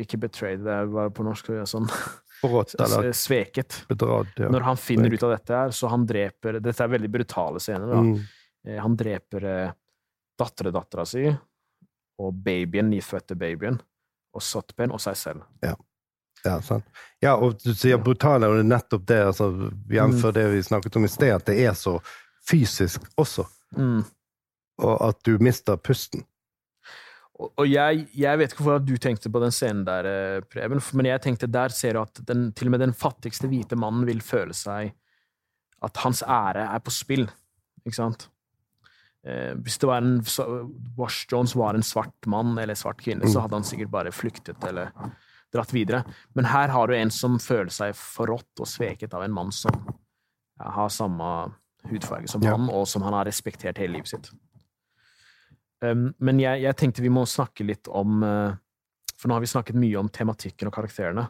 Ikke 0.00 0.16
betrayed, 0.18 0.62
det 0.64 0.76
var 0.88 1.10
på 1.12 1.24
norsk 1.26 1.50
sånn 1.68 1.88
Forrådt 2.40 2.74
eller 2.80 3.10
sveket. 3.16 3.82
bedratt. 3.88 4.32
Ja. 4.40 4.48
Når 4.52 4.60
han 4.64 4.76
finner 4.80 5.12
ut 5.12 5.22
av 5.26 5.34
dette 5.34 5.54
her, 5.56 5.70
så 5.72 5.88
han 5.92 6.06
dreper 6.08 6.58
Dette 6.60 6.84
er 6.84 6.88
veldig 6.92 7.10
brutale 7.12 7.60
scener, 7.60 7.88
da. 7.92 8.00
Mm. 8.04 8.14
Eh, 8.68 8.78
Han 8.82 8.96
dreper 8.96 9.44
eh, 9.44 9.70
datterdattera 10.38 11.04
si 11.08 11.26
og 12.18 12.32
babyen, 12.44 12.88
nyfødte 12.90 13.36
babyen, 13.36 13.76
og 14.32 14.40
Sotpen 14.44 14.92
og 14.96 15.00
seg 15.04 15.16
selv. 15.20 15.42
Ja, 16.44 16.60
sant. 16.64 16.84
ja, 17.20 17.34
og 17.36 17.58
du 17.60 17.74
sier 17.76 17.98
brutale, 18.00 18.48
og 18.48 18.54
det 18.56 18.62
er 18.64 18.70
nettopp 18.70 19.04
det, 19.08 19.18
altså, 19.32 19.50
jf. 19.90 20.22
Mm. 20.24 20.32
det 20.36 20.44
vi 20.54 20.62
snakket 20.64 20.96
om 20.96 21.04
i 21.04 21.10
sted, 21.12 21.34
at 21.34 21.44
det 21.50 21.58
er 21.66 21.74
så 21.76 21.98
fysisk 22.48 23.04
også, 23.20 23.44
Mm. 23.76 24.04
og 24.78 24.94
at 25.10 25.18
du 25.26 25.36
mister 25.42 25.76
pusten. 25.76 26.24
Og, 27.36 27.66
jeg, 27.68 28.06
jeg 28.16 28.38
vet 28.40 28.52
ikke 28.54 28.64
hvorfor 28.64 28.84
du 28.86 28.94
tenkte 28.96 29.28
på 29.28 29.40
den 29.42 29.52
scenen 29.52 29.82
der, 29.84 30.06
eh, 30.08 30.44
Preben, 30.48 30.80
men 30.96 31.08
jeg 31.10 31.20
tenkte 31.20 31.50
der 31.52 31.68
ser 31.74 31.92
du 31.98 32.00
at 32.00 32.22
den, 32.24 32.46
til 32.56 32.70
og 32.70 32.76
med 32.76 32.80
den 32.80 32.94
fattigste 32.96 33.50
hvite 33.50 33.76
mannen 33.76 34.06
vil 34.08 34.22
føle 34.24 34.56
seg 34.56 34.94
At 35.84 36.00
hans 36.00 36.22
ære 36.24 36.64
er 36.72 36.80
på 36.80 36.94
spill, 36.94 37.26
ikke 37.84 37.98
sant? 37.98 38.28
Eh, 39.26 39.52
hvis 39.60 39.76
det 39.82 39.90
var 39.90 40.00
en 40.00 40.22
Wash 40.96 41.26
Jones 41.28 41.52
var 41.58 41.76
en 41.76 41.84
svart 41.84 42.26
mann 42.30 42.56
eller 42.62 42.78
svart 42.78 43.02
kvinne, 43.04 43.28
så 43.28 43.44
hadde 43.44 43.58
han 43.58 43.66
sikkert 43.68 43.92
bare 43.92 44.14
flyktet 44.14 44.64
eller 44.64 44.94
dratt 45.52 45.74
videre. 45.76 46.04
Men 46.34 46.48
her 46.48 46.72
har 46.72 46.88
du 46.88 46.96
en 46.96 47.12
som 47.12 47.36
føler 47.42 47.70
seg 47.74 47.92
forrådt 47.98 48.64
og 48.64 48.70
sveket 48.70 49.12
av 49.14 49.26
en 49.26 49.34
mann 49.36 49.52
som 49.54 49.76
ja, 49.84 50.70
har 50.78 50.88
samme 50.88 51.28
hudfarge 51.90 52.28
som 52.32 52.42
Ja. 52.42 52.56
han, 52.56 52.70
og 52.72 52.88
som 52.88 53.04
han 53.06 53.12
har 53.14 53.28
respektert 53.28 53.78
hele 53.78 53.98
livet 53.98 54.08
sitt. 54.14 54.32
Um, 55.84 56.08
men 56.24 56.40
jeg, 56.40 56.62
jeg 56.64 56.76
tenkte 56.80 57.04
vi 57.04 57.12
må 57.12 57.26
snakke 57.28 57.66
litt 57.68 57.88
om 57.92 58.22
uh, 58.24 58.54
For 59.20 59.28
nå 59.28 59.36
har 59.36 59.42
vi 59.44 59.50
snakket 59.50 59.76
mye 59.76 59.98
om 60.00 60.08
tematikken 60.08 60.70
og 60.70 60.76
karakterene. 60.76 61.26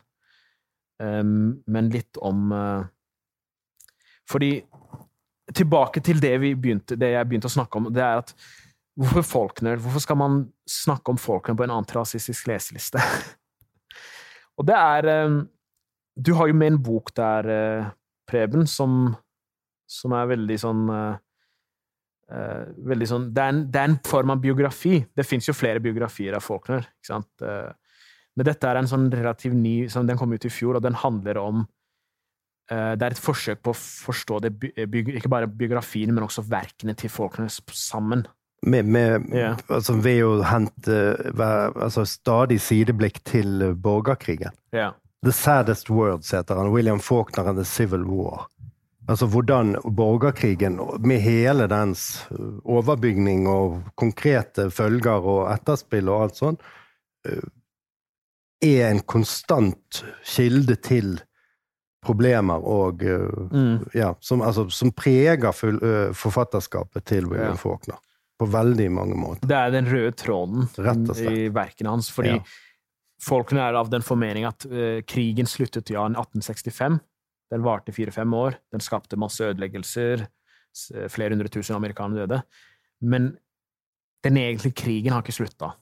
Um, 1.02 1.64
men 1.66 1.90
litt 1.92 2.18
om 2.22 2.52
uh, 2.54 2.86
Fordi 4.30 4.52
Tilbake 5.56 6.00
til 6.02 6.18
det, 6.22 6.32
vi 6.42 6.54
begynte, 6.58 6.96
det 6.98 7.12
jeg 7.12 7.26
begynte 7.28 7.46
å 7.46 7.52
snakke 7.54 7.78
om, 7.78 7.84
det 7.94 8.02
er 8.02 8.18
at 8.18 8.32
hvorfor 8.98 9.22
Faulkner 9.22 9.78
Hvorfor 9.78 10.02
skal 10.02 10.18
man 10.18 10.40
snakke 10.66 11.12
om 11.12 11.20
Faulkner 11.20 11.54
på 11.58 11.66
en 11.66 11.74
antirasistisk 11.76 12.48
leseliste? 12.50 13.02
og 14.58 14.66
det 14.66 14.78
er 14.78 15.10
um, 15.26 15.36
Du 16.18 16.32
har 16.38 16.50
jo 16.50 16.56
med 16.58 16.72
en 16.72 16.80
bok 16.82 17.14
der, 17.14 17.50
uh, 17.50 17.92
Preben, 18.26 18.66
som, 18.66 19.14
som 19.86 20.16
er 20.18 20.32
veldig 20.34 20.58
sånn 20.58 20.82
uh, 20.90 21.22
Eh, 22.26 22.62
veldig 22.90 23.06
sånn, 23.06 23.26
det, 23.34 23.42
er 23.42 23.52
en, 23.52 23.62
det 23.70 23.80
er 23.80 23.90
en 23.92 24.00
form 24.06 24.34
av 24.34 24.42
biografi. 24.42 24.98
Det 25.14 25.26
fins 25.26 25.46
jo 25.46 25.54
flere 25.54 25.82
biografier 25.82 26.34
av 26.34 26.42
Faulkner. 26.42 26.88
ikke 26.98 27.12
sant? 27.12 27.30
Uh, 27.42 27.70
men 28.36 28.48
dette 28.48 28.68
er 28.68 28.80
en 28.80 28.90
sånn 28.90 29.06
relativt 29.12 29.54
ny 29.56 29.86
sånn, 29.88 30.08
Den 30.10 30.18
kom 30.18 30.34
ut 30.34 30.44
i 30.44 30.52
fjor, 30.52 30.76
og 30.76 30.84
den 30.84 30.98
handler 30.98 31.38
om 31.40 31.62
uh, 31.62 32.92
Det 32.98 33.06
er 33.06 33.14
et 33.14 33.22
forsøk 33.22 33.62
på 33.62 33.72
å 33.72 33.78
forstå 33.78 34.40
det, 34.42 34.52
ikke 34.74 35.30
bare 35.32 35.48
biografien, 35.48 36.12
men 36.12 36.26
også 36.26 36.44
verkene 36.50 36.96
til 36.98 37.12
Faulkner 37.14 37.48
sammen. 37.70 38.26
Med, 38.66 38.88
med, 38.90 39.28
yeah. 39.30 39.54
altså, 39.70 39.94
ved 40.02 40.24
å 40.26 40.40
hente 40.48 40.96
altså, 41.36 42.02
stadig 42.08 42.58
sideblikk 42.64 43.20
til 43.28 43.68
borgerkrigen. 43.78 44.56
Yeah. 44.74 44.96
The 45.22 45.32
Saddest 45.32 45.92
Words 45.92 46.32
heter 46.34 46.58
han. 46.58 46.72
William 46.74 46.98
Faulkner 46.98 47.46
and 47.52 47.58
the 47.58 47.64
Civil 47.64 48.02
War. 48.04 48.48
Altså 49.08 49.26
hvordan 49.30 49.76
borgerkrigen, 49.96 50.80
med 51.06 51.20
hele 51.22 51.68
dens 51.70 52.26
uh, 52.34 52.58
overbygning 52.64 53.46
og 53.50 53.78
konkrete 53.98 54.68
følger 54.74 55.22
og 55.22 55.44
etterspill 55.52 56.10
og 56.10 56.24
alt 56.26 56.40
sånn, 56.40 56.58
uh, 57.28 57.46
er 58.64 58.88
en 58.88 59.04
konstant 59.06 60.02
kilde 60.26 60.74
til 60.82 61.16
problemer 62.06 62.62
og 62.62 63.02
uh, 63.06 63.46
Mm. 63.52 63.86
ja, 63.94 64.14
som, 64.20 64.42
altså, 64.42 64.66
som 64.70 64.90
preger 64.92 65.52
full, 65.54 65.78
forfatterskapet 66.14 67.04
til 67.06 67.26
William 67.30 67.54
Ja. 67.54 67.62
Faulkner. 67.62 68.02
På 68.38 68.44
veldig 68.52 68.90
mange 68.92 69.14
måter. 69.16 69.46
Det 69.48 69.56
er 69.56 69.70
den 69.72 69.86
røde 69.88 70.12
tråden 70.12 70.66
i 71.16 71.48
verkene 71.48 71.94
hans. 71.94 72.10
Fordi 72.10 72.34
Ja. 72.36 72.42
Faulkner 73.22 73.70
er 73.70 73.78
av 73.78 73.88
den 73.88 74.02
formening 74.02 74.44
at 74.44 74.66
uh, 74.68 75.00
krigen 75.08 75.46
sluttet 75.46 75.88
ja 75.90 76.02
i 76.04 76.12
1865. 76.12 76.98
Den 77.52 77.64
varte 77.66 77.94
fire-fem 77.94 78.32
år. 78.34 78.58
Den 78.74 78.82
skapte 78.84 79.18
masse 79.20 79.44
ødeleggelser. 79.44 80.26
Flere 81.12 81.34
hundre 81.34 81.50
tusen 81.52 81.76
amerikanere 81.76 82.26
døde. 82.26 82.40
Men 83.00 83.34
den 84.24 84.38
egentlige 84.40 84.76
krigen 84.76 85.14
har 85.14 85.22
ikke 85.22 85.36
slutta. 85.36 85.74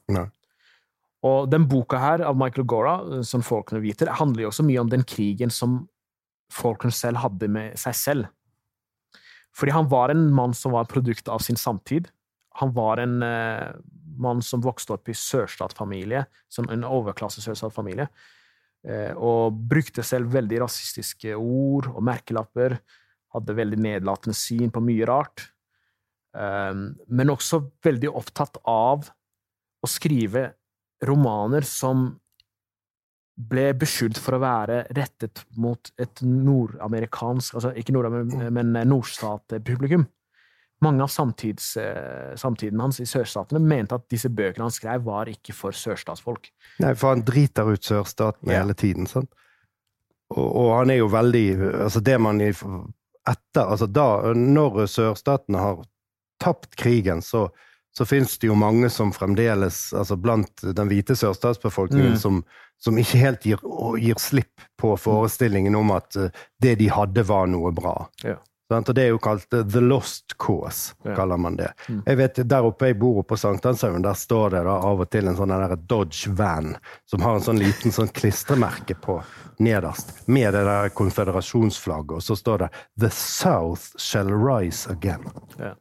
Og 1.25 1.49
den 1.49 1.65
boka 1.69 1.97
her, 1.97 2.21
av 2.27 2.37
Michael 2.37 2.67
Gora, 2.69 2.95
som 3.25 3.43
Faulkner 3.43 3.81
viter, 3.81 4.11
handler 4.19 4.45
jo 4.45 4.51
også 4.51 4.65
mye 4.67 4.83
om 4.83 4.91
den 4.91 5.05
krigen 5.07 5.49
som 5.53 5.85
Faulkner 6.53 6.93
selv 6.93 7.23
hadde 7.23 7.49
med 7.49 7.79
seg 7.81 7.97
selv. 7.97 8.27
Fordi 9.55 9.73
han 9.73 9.89
var 9.89 10.11
en 10.11 10.27
mann 10.35 10.53
som 10.53 10.75
var 10.75 10.89
produkt 10.91 11.31
av 11.31 11.41
sin 11.41 11.57
samtid. 11.57 12.11
Han 12.59 12.73
var 12.75 13.01
en 13.01 13.23
uh, 13.23 13.73
mann 14.19 14.43
som 14.43 14.63
vokste 14.63 14.95
opp 14.95 15.09
i 15.09 15.15
sørstatsfamilie, 15.17 16.25
som 16.51 16.67
en 16.71 16.85
overklasse 16.87 17.41
sørstatsfamilie. 17.43 18.07
Eh, 18.85 19.13
og 19.17 19.55
brukte 19.69 20.05
selv 20.05 20.29
veldig 20.33 20.61
rasistiske 20.61 21.33
ord 21.35 21.89
og 21.93 22.03
merkelapper. 22.05 22.77
Hadde 23.35 23.57
veldig 23.57 23.79
nedlatende 23.81 24.37
syn 24.37 24.71
på 24.73 24.83
mye 24.85 25.07
rart. 25.09 25.47
Um, 26.35 26.89
men 27.07 27.31
også 27.31 27.61
veldig 27.83 28.09
opptatt 28.11 28.57
av 28.67 29.07
å 29.07 29.87
skrive 29.87 30.49
romaner 31.07 31.63
som 31.67 32.09
ble 33.35 33.69
beskyldt 33.79 34.19
for 34.19 34.35
å 34.35 34.41
være 34.43 34.81
rettet 34.95 35.43
mot 35.59 35.89
et 35.99 36.21
nordamerikansk 36.23 37.57
altså 37.57 37.71
Ikke 37.79 37.95
nordamerikansk, 37.95 38.51
men 38.55 38.75
nordstatpublikum. 38.87 40.05
Mange 40.85 41.05
av 41.05 41.09
samtids, 41.11 41.71
eh, 41.81 42.35
samtiden 42.39 42.83
hans 42.83 43.01
i 43.01 43.07
sørstatene 43.09 43.61
mente 43.61 43.97
at 43.97 44.05
disse 44.11 44.29
bøkene 44.29 44.67
han 44.67 44.73
skrev, 44.73 45.03
var 45.07 45.31
ikke 45.31 45.55
for 45.57 45.75
sørstatsfolk. 45.75 46.51
Nei, 46.83 46.93
for 46.93 47.15
han 47.15 47.25
driter 47.25 47.71
ut 47.73 47.89
sørstatene 47.89 48.53
ja. 48.53 48.61
hele 48.61 48.77
tiden. 48.77 49.09
sant? 49.09 49.33
Og, 50.33 50.45
og, 50.45 50.69
han 50.79 50.89
er 50.89 51.03
jo 51.03 51.09
veldig 51.13 51.47
Altså, 51.85 52.01
det 52.01 52.15
man 52.21 52.41
etter 52.41 53.61
Altså, 53.61 53.85
da 53.85 54.33
Når 54.33 54.85
sørstatene 54.89 55.61
har 55.61 55.83
tapt 56.41 56.75
krigen, 56.75 57.21
så, 57.21 57.47
så 57.95 58.05
fins 58.05 58.37
det 58.41 58.49
jo 58.49 58.57
mange 58.57 58.89
som 58.89 59.13
fremdeles 59.13 59.93
Altså 59.93 60.17
blant 60.17 60.65
den 60.65 60.89
hvite 60.91 61.15
sørstatsbefolkningen 61.15 62.17
mm. 62.17 62.21
som, 62.21 62.41
som, 62.81 62.97
ikke 62.97 63.21
helt 63.21 63.45
gir, 63.45 63.61
gir, 64.01 64.17
slipp 64.19 64.65
på 64.81 64.95
forestillingen 64.99 65.77
om 65.77 65.93
at 65.95 66.17
eh, 66.19 66.43
det 66.61 66.75
de 66.81 66.89
hadde, 66.91 67.23
var 67.23 67.47
noe 67.47 67.71
bra. 67.75 67.95
Ja. 68.25 68.35
Og 68.73 68.95
det 68.97 69.03
er 69.03 69.11
jo 69.11 69.19
kalt 69.21 69.45
The 69.53 69.81
Lost 69.83 70.33
Cause, 70.41 70.95
kaller 71.03 71.37
man 71.37 71.57
det. 71.59 71.69
Mm. 71.87 72.01
Jeg 72.05 72.17
vet, 72.17 72.39
Der 72.49 72.65
oppe 72.65 72.89
jeg 72.89 72.97
bor 72.99 73.21
på 73.23 73.37
Sankthanshaugen, 73.37 74.01
der 74.01 74.17
står 74.17 74.55
det 74.55 74.63
da 74.65 74.79
av 74.89 75.03
og 75.05 75.09
til 75.13 75.29
en 75.29 75.37
sånn 75.37 75.53
der 75.53 75.75
Dodge 75.85 76.33
Van 76.33 76.73
som 77.05 77.21
har 77.21 77.37
en 77.37 77.45
sånn 77.45 77.61
liten 77.61 77.93
sånn 77.93 78.09
klistremerke 78.09 78.97
på 78.97 79.19
nederst, 79.61 80.15
med 80.25 80.53
det 80.57 80.65
der 80.65 80.89
konfederasjonsflagget, 80.97 82.17
og 82.17 82.25
så 82.25 82.35
står 82.35 82.65
det 82.65 82.71
The 83.05 83.13
South 83.13 83.93
Shall 84.01 84.33
Rise 84.33 84.89
Again. 84.89 85.29
Ja. 85.61 85.75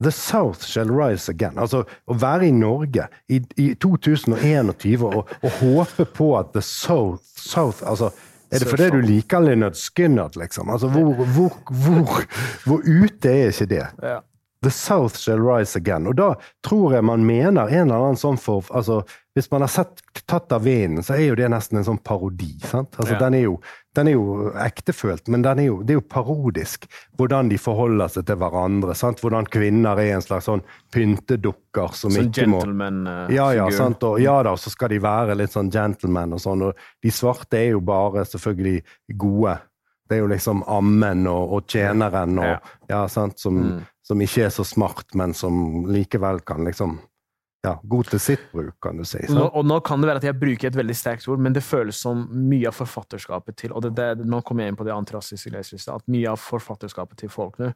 The 0.00 0.12
South 0.12 0.64
shall 0.64 0.90
rise 0.90 1.28
again. 1.28 1.58
Altså, 1.58 1.82
å 2.06 2.14
være 2.14 2.46
i 2.46 2.52
Norge 2.54 3.08
i, 3.26 3.40
i 3.58 3.72
2021 3.82 5.02
og, 5.02 5.32
og, 5.42 5.48
håpe 5.58 6.06
på 6.14 6.28
at 6.38 6.52
The 6.54 6.62
South, 6.62 7.24
South 7.34 7.82
altså, 7.82 8.12
er 8.50 8.62
det 8.64 8.70
fordi 8.70 8.88
du 8.94 9.02
liker 9.04 9.44
Leonard 9.44 9.76
Skinner, 9.76 10.30
liksom? 10.40 10.70
Altså, 10.72 10.88
hvor, 10.92 11.24
hvor, 11.36 11.58
hvor, 11.68 12.24
hvor 12.64 12.84
ute 12.86 13.32
er 13.32 13.52
ikke 13.52 13.68
det? 13.70 13.86
Ja. 14.02 14.18
The 14.62 14.70
South 14.70 15.16
shall 15.16 15.38
rise 15.38 15.78
again. 15.78 16.06
Og 16.10 16.16
da 16.18 16.32
tror 16.66 16.96
jeg 16.96 17.06
man 17.06 17.26
mener 17.26 17.70
en 17.70 17.86
eller 17.86 18.08
annen 18.08 18.18
sånn 18.18 18.40
for 18.42 18.66
altså, 18.74 19.04
Hvis 19.38 19.50
man 19.52 19.62
har 19.62 19.70
sett 19.70 20.02
Tatt 20.28 20.50
av 20.52 20.64
vinden, 20.66 21.04
så 21.06 21.14
er 21.14 21.28
jo 21.30 21.36
det 21.38 21.46
nesten 21.48 21.78
en 21.78 21.86
sånn 21.86 22.00
parodi. 22.04 22.50
sant? 22.66 22.90
Altså, 22.98 23.14
ja. 23.14 23.20
den, 23.22 23.36
er 23.38 23.44
jo, 23.46 23.54
den, 23.98 24.10
er 24.10 24.16
jo, 24.16 24.52
ektefølt, 24.62 25.28
men 25.32 25.44
er 25.48 25.60
jo, 25.66 25.80
det 25.82 25.94
er 25.94 25.98
jo 25.98 26.06
parodisk 26.06 26.86
hvordan 27.18 27.50
de 27.50 27.58
forholder 27.60 28.12
seg 28.14 28.28
til 28.28 28.38
hverandre. 28.40 28.94
sant? 28.98 29.20
Hvordan 29.24 29.48
kvinner 29.50 29.98
er 29.98 30.14
en 30.16 30.24
slags 30.24 30.48
sånn 30.48 30.64
pyntedukker 30.94 31.94
som 31.98 32.14
sånn 32.14 32.30
ikke 32.30 32.48
må 32.48 32.62
gentleman-figur. 32.62 33.34
Ja, 33.36 33.50
ja, 33.58 33.68
sant? 33.74 34.06
Og, 34.06 34.20
ja 34.22 34.38
da, 34.46 34.56
så 34.56 34.72
skal 34.72 34.94
de 34.94 35.02
være 35.02 35.36
litt 35.38 35.54
sånn 35.54 35.72
gentleman 35.74 36.38
og 36.38 36.42
sånn. 36.44 36.68
Og 36.70 36.88
de 37.04 37.12
svarte 37.14 37.60
er 37.60 37.72
jo 37.74 37.84
bare 37.84 38.24
selvfølgelig 38.28 38.80
gode. 39.20 39.58
Det 40.08 40.16
er 40.16 40.24
jo 40.24 40.32
liksom 40.32 40.64
ammen 40.72 41.26
og, 41.28 41.58
og 41.58 41.68
tjeneren 41.68 42.40
og, 42.40 42.54
ja. 42.54 42.76
ja 42.94 43.04
sant? 43.12 43.40
Som, 43.42 43.62
mm 43.66 43.86
som 44.08 44.24
ikke 44.24 44.46
er 44.46 44.52
så 44.52 44.64
smart, 44.64 45.12
men 45.18 45.34
som 45.36 45.84
likevel 45.92 46.40
kan 46.48 46.64
liksom 46.64 46.96
ja, 47.66 47.72
god 47.82 48.06
til 48.12 48.20
sitt 48.22 48.44
bruk, 48.52 48.76
kan 48.82 49.00
du 49.00 49.04
si. 49.08 49.18
Nå, 49.34 49.48
og 49.50 49.64
nå 49.66 49.80
kan 49.86 49.98
det 49.98 50.08
være 50.08 50.20
at 50.22 50.26
jeg 50.28 50.38
bruker 50.38 50.70
et 50.70 50.76
veldig 50.78 50.94
sterkt 50.94 51.26
ord, 51.30 51.40
men 51.42 51.56
det 51.56 51.64
føles 51.66 51.98
som 51.98 52.20
mye 52.30 52.70
av 52.70 52.76
forfatterskapet 52.78 53.58
til 53.58 53.74
og 53.74 53.82
det, 53.82 53.94
det, 53.98 54.26
Nå 54.28 54.40
kommer 54.46 54.64
jeg 54.64 54.72
inn 54.72 54.78
på 54.78 54.86
det 54.86 54.94
antirasistiske 54.94 55.50
leselista, 55.56 55.96
at 55.98 56.06
mye 56.10 56.30
av 56.30 56.38
forfatterskapet 56.38 57.24
til 57.24 57.32
folkene 57.32 57.72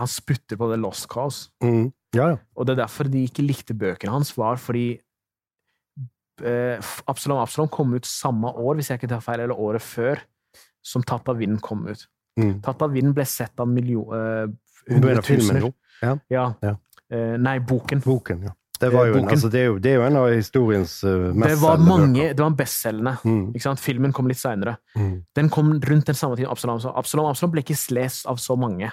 Han 0.00 0.10
sputter 0.10 0.58
på 0.58 0.70
det 0.72 0.80
Lost 0.82 1.06
Cause. 1.10 1.52
Mm. 1.62 1.92
Ja, 2.16 2.32
ja. 2.32 2.40
Og 2.58 2.66
det 2.66 2.74
er 2.74 2.82
derfor 2.82 3.10
de 3.10 3.22
ikke 3.28 3.46
likte 3.46 3.78
bøkene 3.78 4.16
hans, 4.16 4.34
var 4.38 4.58
fordi 4.58 4.88
eh, 6.42 6.92
Absalom 7.10 7.38
Absalom 7.44 7.70
kom 7.70 7.94
ut 7.94 8.06
samme 8.10 8.50
år, 8.50 8.78
hvis 8.78 8.90
jeg 8.90 8.98
ikke 8.98 9.12
tar 9.14 9.22
feil, 9.22 9.44
eller 9.44 9.58
året 9.58 9.86
før, 9.86 10.22
som 10.82 11.04
Tatt 11.06 11.28
av 11.30 11.38
vinden 11.38 11.62
kom 11.62 11.86
ut. 11.86 12.08
Mm. 12.40 12.58
Tatt 12.64 12.82
av 12.82 12.90
vinden 12.94 13.14
ble 13.14 13.26
sett 13.28 13.60
av 13.60 13.70
millioner 13.70 14.50
hundretusener. 14.88 15.70
Ja. 16.00 16.16
ja. 16.32 16.46
ja. 16.64 16.78
Uh, 17.10 17.36
nei, 17.42 17.58
boken. 17.66 18.00
Boken, 18.02 18.46
ja. 18.48 18.54
Det, 18.80 18.88
var 18.94 19.10
jo 19.10 19.18
en, 19.18 19.28
altså, 19.28 19.50
det, 19.52 19.60
er 19.60 19.66
jo, 19.68 19.76
det, 19.82 19.90
er 19.92 19.98
jo, 19.98 20.04
en 20.06 20.16
av 20.16 20.30
historiens 20.32 20.94
uh, 21.04 21.28
mest 21.36 21.52
det 21.52 21.58
var 21.60 21.82
mange, 21.84 22.30
Det 22.32 22.40
var 22.40 22.56
bestselgende. 22.56 23.12
Mm. 23.24 23.76
Filmen 23.76 24.14
kom 24.16 24.30
litt 24.30 24.40
seinere. 24.40 24.78
Mm. 24.96 25.12
Den 25.36 25.50
kom 25.52 25.74
rundt 25.76 26.08
den 26.08 26.16
samme 26.16 26.38
tiden. 26.38 26.48
Absalom, 26.50 26.80
Absalom, 26.96 27.28
Absalom 27.28 27.52
ble 27.52 27.64
ikke 27.66 27.76
lest 27.92 28.28
av 28.30 28.40
så 28.40 28.56
mange. 28.56 28.88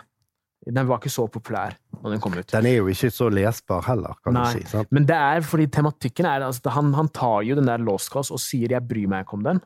Den 0.67 0.89
var 0.89 0.99
ikke 0.99 1.13
så 1.13 1.27
populær 1.31 1.77
når 2.01 2.15
den 2.15 2.21
kom 2.23 2.35
ut. 2.35 2.49
Den 2.51 2.67
er 2.67 2.81
jo 2.81 2.91
ikke 2.91 3.09
så 3.13 3.29
lesbar 3.31 3.85
heller, 3.88 4.17
kan 4.25 4.35
Nei, 4.35 4.49
du 4.51 4.59
si. 4.59 4.69
Sant? 4.73 4.91
Men 4.91 5.07
det 5.07 5.15
er 5.15 5.45
fordi 5.45 5.69
tematikken 5.71 6.27
er 6.27 6.43
altså, 6.49 6.73
han, 6.75 6.91
han, 6.97 7.07
tar 7.15 7.45
jo 7.47 7.55
den 7.57 7.69
der 7.69 7.83
Lost 7.83 8.11
Cause 8.11 8.35
og 8.35 8.43
sier 8.43 8.73
'jeg 8.73 8.83
bryr 8.89 9.07
meg 9.07 9.23
ikke 9.23 9.38
om 9.39 9.45
den', 9.47 9.63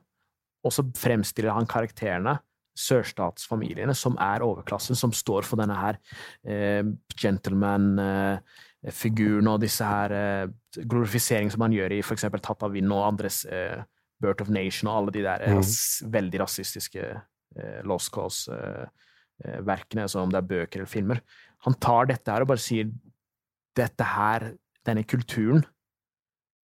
og 0.63 0.73
så 0.75 0.85
fremstiller 0.97 1.55
han 1.55 1.65
karakterene 1.65 2.37
sørstatsfamiliene, 2.77 3.93
som 3.97 4.15
er 4.21 4.43
overklassen, 4.45 4.95
som 4.95 5.11
står 5.11 5.47
for 5.47 5.59
denne 5.59 5.75
her 5.75 5.97
eh, 6.45 6.83
gentleman-figuren 7.19 7.99
eh, 7.99 8.69
og 8.81 9.61
disse 9.61 9.85
her 9.85 10.11
eh, 10.11 10.49
glorifisering 10.89 11.51
som 11.53 11.61
han 11.61 11.73
gjør 11.75 11.93
i 11.93 12.01
f.eks. 12.01 12.25
Tatt 12.41 12.63
av 12.63 12.71
vind 12.73 12.91
og 12.91 13.05
andres 13.05 13.45
eh, 13.45 13.83
Birth 14.21 14.41
of 14.41 14.49
Nation 14.49 14.89
og 14.89 14.97
alle 14.97 15.11
de 15.11 15.23
der 15.25 15.45
mm. 15.45 15.57
ras 15.57 16.01
veldig 16.09 16.41
rasistiske 16.41 17.03
eh, 17.11 17.79
Lost 17.85 18.11
Cause-verkene, 18.13 20.07
altså 20.07 20.21
om 20.21 20.33
det 20.33 20.41
er 20.41 20.49
bøker 20.49 20.81
eller 20.81 20.89
filmer. 20.89 21.21
Han 21.65 21.77
tar 21.77 22.09
dette 22.09 22.31
her 22.31 22.41
og 22.41 22.49
bare 22.49 22.61
sier 22.61 22.89
dette 23.77 24.03
her, 24.03 24.51
denne 24.85 25.05
kulturen, 25.05 25.63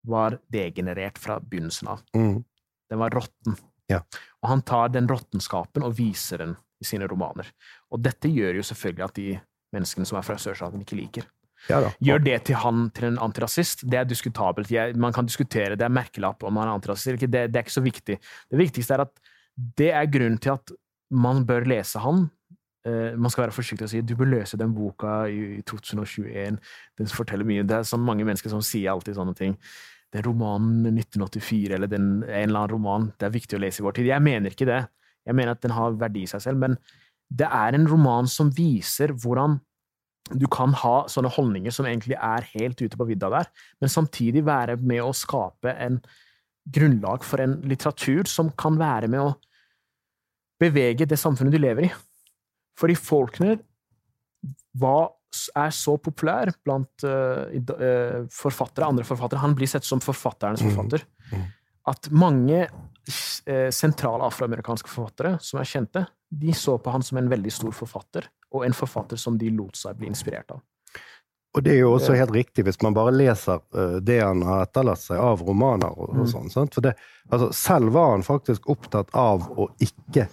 var 0.08 0.40
degenerert 0.50 1.18
fra 1.20 1.38
begynnelsen 1.44 1.90
av. 1.92 2.02
Mm. 2.16 2.42
Den 2.90 3.02
var 3.02 3.14
råtten. 3.14 3.58
Ja. 3.92 4.02
Og 4.42 4.50
han 4.50 4.64
tar 4.68 4.90
den 4.94 5.08
råttenskapen 5.10 5.84
og 5.84 5.98
viser 5.98 6.42
den 6.44 6.56
i 6.82 6.88
sine 6.88 7.08
romaner. 7.10 7.50
Og 7.92 8.02
dette 8.04 8.32
gjør 8.32 8.60
jo 8.60 8.66
selvfølgelig 8.70 9.06
at 9.06 9.18
de 9.20 9.28
menneskene 9.76 10.08
som 10.08 10.20
er 10.20 10.26
fra 10.26 10.38
sørstaten, 10.40 10.84
ikke 10.84 11.00
liker. 11.00 11.28
Ja, 11.68 11.92
Gjør 12.04 12.24
det 12.24 12.38
til 12.48 12.60
han 12.62 12.88
til 12.96 13.10
en 13.10 13.20
antirasist? 13.24 13.84
Det 13.90 14.00
er 14.00 14.08
diskutabelt. 14.08 14.72
Man 14.96 15.16
kan 15.16 15.28
diskutere, 15.28 15.76
det 15.76 15.86
er 15.88 15.94
merkelapp 15.94 16.46
om 16.48 16.60
han 16.62 16.70
er 16.70 16.78
antirasist. 16.78 17.20
Det, 17.26 17.32
det, 17.34 17.56
er 17.56 17.66
ikke 17.66 17.80
så 17.80 17.86
viktig. 17.86 18.20
Det 18.22 18.62
viktigste 18.62 18.96
er 18.96 19.06
at 19.08 19.14
det 19.78 19.92
er 19.98 20.10
grunnen 20.14 20.38
til 20.42 20.56
at 20.56 20.74
man 21.12 21.46
bør 21.50 21.68
lese 21.68 22.02
han. 22.04 22.28
Uh, 22.88 23.18
man 23.20 23.34
skal 23.34 23.48
være 23.48 23.58
forsiktig 23.58 23.84
og 23.84 23.92
si 23.92 24.00
du 24.06 24.16
bør 24.16 24.30
løse 24.38 24.60
den 24.60 24.72
boka 24.76 25.26
i, 25.28 25.58
i 25.58 25.62
2021. 25.68 26.58
Den 27.00 27.12
forteller 27.12 27.48
mye. 27.48 27.66
Det 27.68 27.82
er 27.82 27.88
så 27.88 28.00
mange 28.00 28.28
mennesker 28.28 28.54
som 28.54 28.64
sier 28.64 28.94
alltid 28.94 29.18
sånne 29.18 29.36
ting 29.36 29.58
den 30.16 30.24
romanen 30.24 30.86
1984 30.98 31.76
eller 31.76 31.90
den, 31.92 32.24
en 32.24 32.50
eller 32.50 32.62
annen 32.62 32.72
roman 32.72 33.10
det 33.20 33.28
er 33.28 33.34
viktig 33.34 33.58
å 33.58 33.62
lese 33.62 33.82
i 33.82 33.88
vår 33.88 33.98
tid. 33.98 34.12
Jeg 34.12 34.24
mener 34.24 34.54
ikke 34.54 34.70
det. 34.70 34.82
Jeg 35.28 35.36
mener 35.36 35.56
at 35.56 35.64
den 35.64 35.76
har 35.76 35.98
verdi 36.00 36.24
i 36.24 36.30
seg 36.32 36.44
selv, 36.46 36.62
men 36.64 36.78
det 37.28 37.48
er 37.52 37.76
en 37.76 37.88
roman 37.92 38.30
som 38.32 38.52
viser 38.56 39.12
hvordan 39.12 39.58
du 40.34 40.48
kan 40.52 40.74
ha 40.84 40.96
sånne 41.12 41.32
holdninger 41.32 41.74
som 41.74 41.88
egentlig 41.88 42.18
er 42.20 42.48
helt 42.54 42.82
ute 42.82 43.00
på 43.00 43.08
vidda 43.10 43.30
der, 43.34 43.52
men 43.82 43.92
samtidig 43.92 44.46
være 44.48 44.78
med 44.82 45.04
å 45.04 45.16
skape 45.16 45.74
en 45.74 46.00
grunnlag 46.68 47.24
for 47.24 47.44
en 47.44 47.58
litteratur 47.68 48.28
som 48.28 48.52
kan 48.60 48.80
være 48.80 49.10
med 49.12 49.24
å 49.24 49.36
bevege 50.62 51.08
det 51.08 51.20
samfunnet 51.22 51.54
du 51.54 51.62
lever 51.62 51.88
i. 51.88 51.92
Fordi 52.78 52.98
Faulkner 53.00 53.60
var 54.78 55.14
er 55.58 55.74
så 55.76 55.98
populær 56.02 56.50
blant 56.66 57.04
uh, 57.06 58.24
forfattere, 58.32 58.88
andre 58.88 59.06
forfattere 59.06 59.42
Han 59.44 59.56
blir 59.58 59.70
sett 59.70 59.86
som 59.86 60.02
forfatternes 60.02 60.64
mm. 60.64 60.70
forfatter. 60.70 61.04
Mm. 61.32 61.44
At 61.92 62.10
mange 62.16 62.62
uh, 62.68 63.70
sentrale 63.76 64.28
afroamerikanske 64.30 64.90
forfattere 64.92 65.36
som 65.44 65.60
er 65.62 65.70
kjente, 65.70 66.06
de 66.28 66.56
så 66.56 66.78
på 66.82 66.94
han 66.94 67.06
som 67.06 67.20
en 67.20 67.30
veldig 67.32 67.54
stor 67.54 67.76
forfatter, 67.76 68.28
og 68.54 68.66
en 68.66 68.76
forfatter 68.76 69.20
som 69.20 69.38
de 69.38 69.52
lot 69.54 69.76
seg 69.78 70.00
bli 70.00 70.10
inspirert 70.12 70.52
av. 70.56 70.64
Og 71.58 71.64
det 71.66 71.74
er 71.74 71.80
jo 71.82 71.94
også 71.96 72.14
helt 72.14 72.34
riktig, 72.36 72.68
hvis 72.68 72.78
man 72.86 72.94
bare 72.94 73.14
leser 73.16 73.62
uh, 73.74 73.98
det 74.04 74.20
han 74.22 74.44
har 74.46 74.68
etterlatt 74.68 75.02
seg 75.02 75.18
av 75.18 75.42
romaner 75.42 75.90
og, 75.90 76.12
og 76.12 76.26
mm. 76.26 76.30
sånn. 76.30 76.52
Sant? 76.54 76.76
For 76.76 76.86
det, 76.86 76.94
altså, 77.32 77.50
selv 77.56 77.96
var 77.96 78.12
han 78.14 78.26
faktisk 78.26 78.70
opptatt 78.70 79.10
av 79.18 79.48
å 79.58 79.72
ikke 79.82 80.28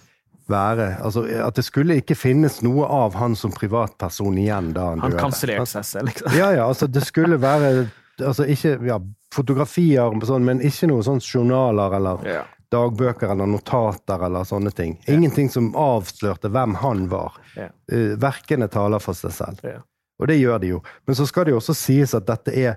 være 0.50 0.98
altså 1.00 1.22
At 1.40 1.56
det 1.56 1.62
skulle 1.64 1.94
ikke 2.02 2.12
finnes 2.20 2.58
noe 2.60 2.84
av 2.92 3.14
han 3.16 3.32
som 3.32 3.52
privatperson 3.54 4.36
igjen 4.36 4.74
da 4.76 4.90
han, 4.90 5.00
han 5.00 5.14
døde. 5.14 5.22
Han 5.22 5.30
kansellerte 5.30 5.70
seg 5.70 5.86
selv, 5.88 6.10
liksom. 6.10 6.34
Ja, 6.36 6.50
ja. 6.52 6.66
Altså, 6.68 6.90
det 6.92 7.00
skulle 7.08 7.38
være 7.40 7.86
altså 8.20 8.44
ikke 8.52 8.76
ja, 8.84 8.98
fotografier, 9.34 10.12
sånn, 10.28 10.44
men 10.44 10.60
ikke 10.60 10.90
noen 10.90 11.06
sånn 11.06 11.22
journaler 11.24 11.96
eller 11.96 12.28
ja. 12.28 12.42
Dagbøker 12.74 13.30
eller 13.32 13.48
notater 13.48 14.26
eller 14.26 14.46
sånne 14.48 14.74
ting. 14.74 14.98
Ingenting 15.10 15.48
som 15.52 15.72
avslørte 15.78 16.50
hvem 16.52 16.76
han 16.82 17.06
var. 17.12 17.38
Ja. 17.56 17.70
Uh, 17.92 18.14
verkene 18.20 18.68
taler 18.72 19.02
for 19.02 19.16
seg 19.18 19.34
selv. 19.36 19.64
Og 20.20 20.28
det 20.30 20.38
gjør 20.38 20.60
de 20.62 20.74
jo. 20.74 20.82
Men 21.06 21.18
så 21.18 21.26
skal 21.30 21.46
det 21.46 21.54
jo 21.54 21.62
også 21.62 21.74
sies 21.78 22.14
at 22.14 22.28
dette 22.28 22.52
er 22.54 22.76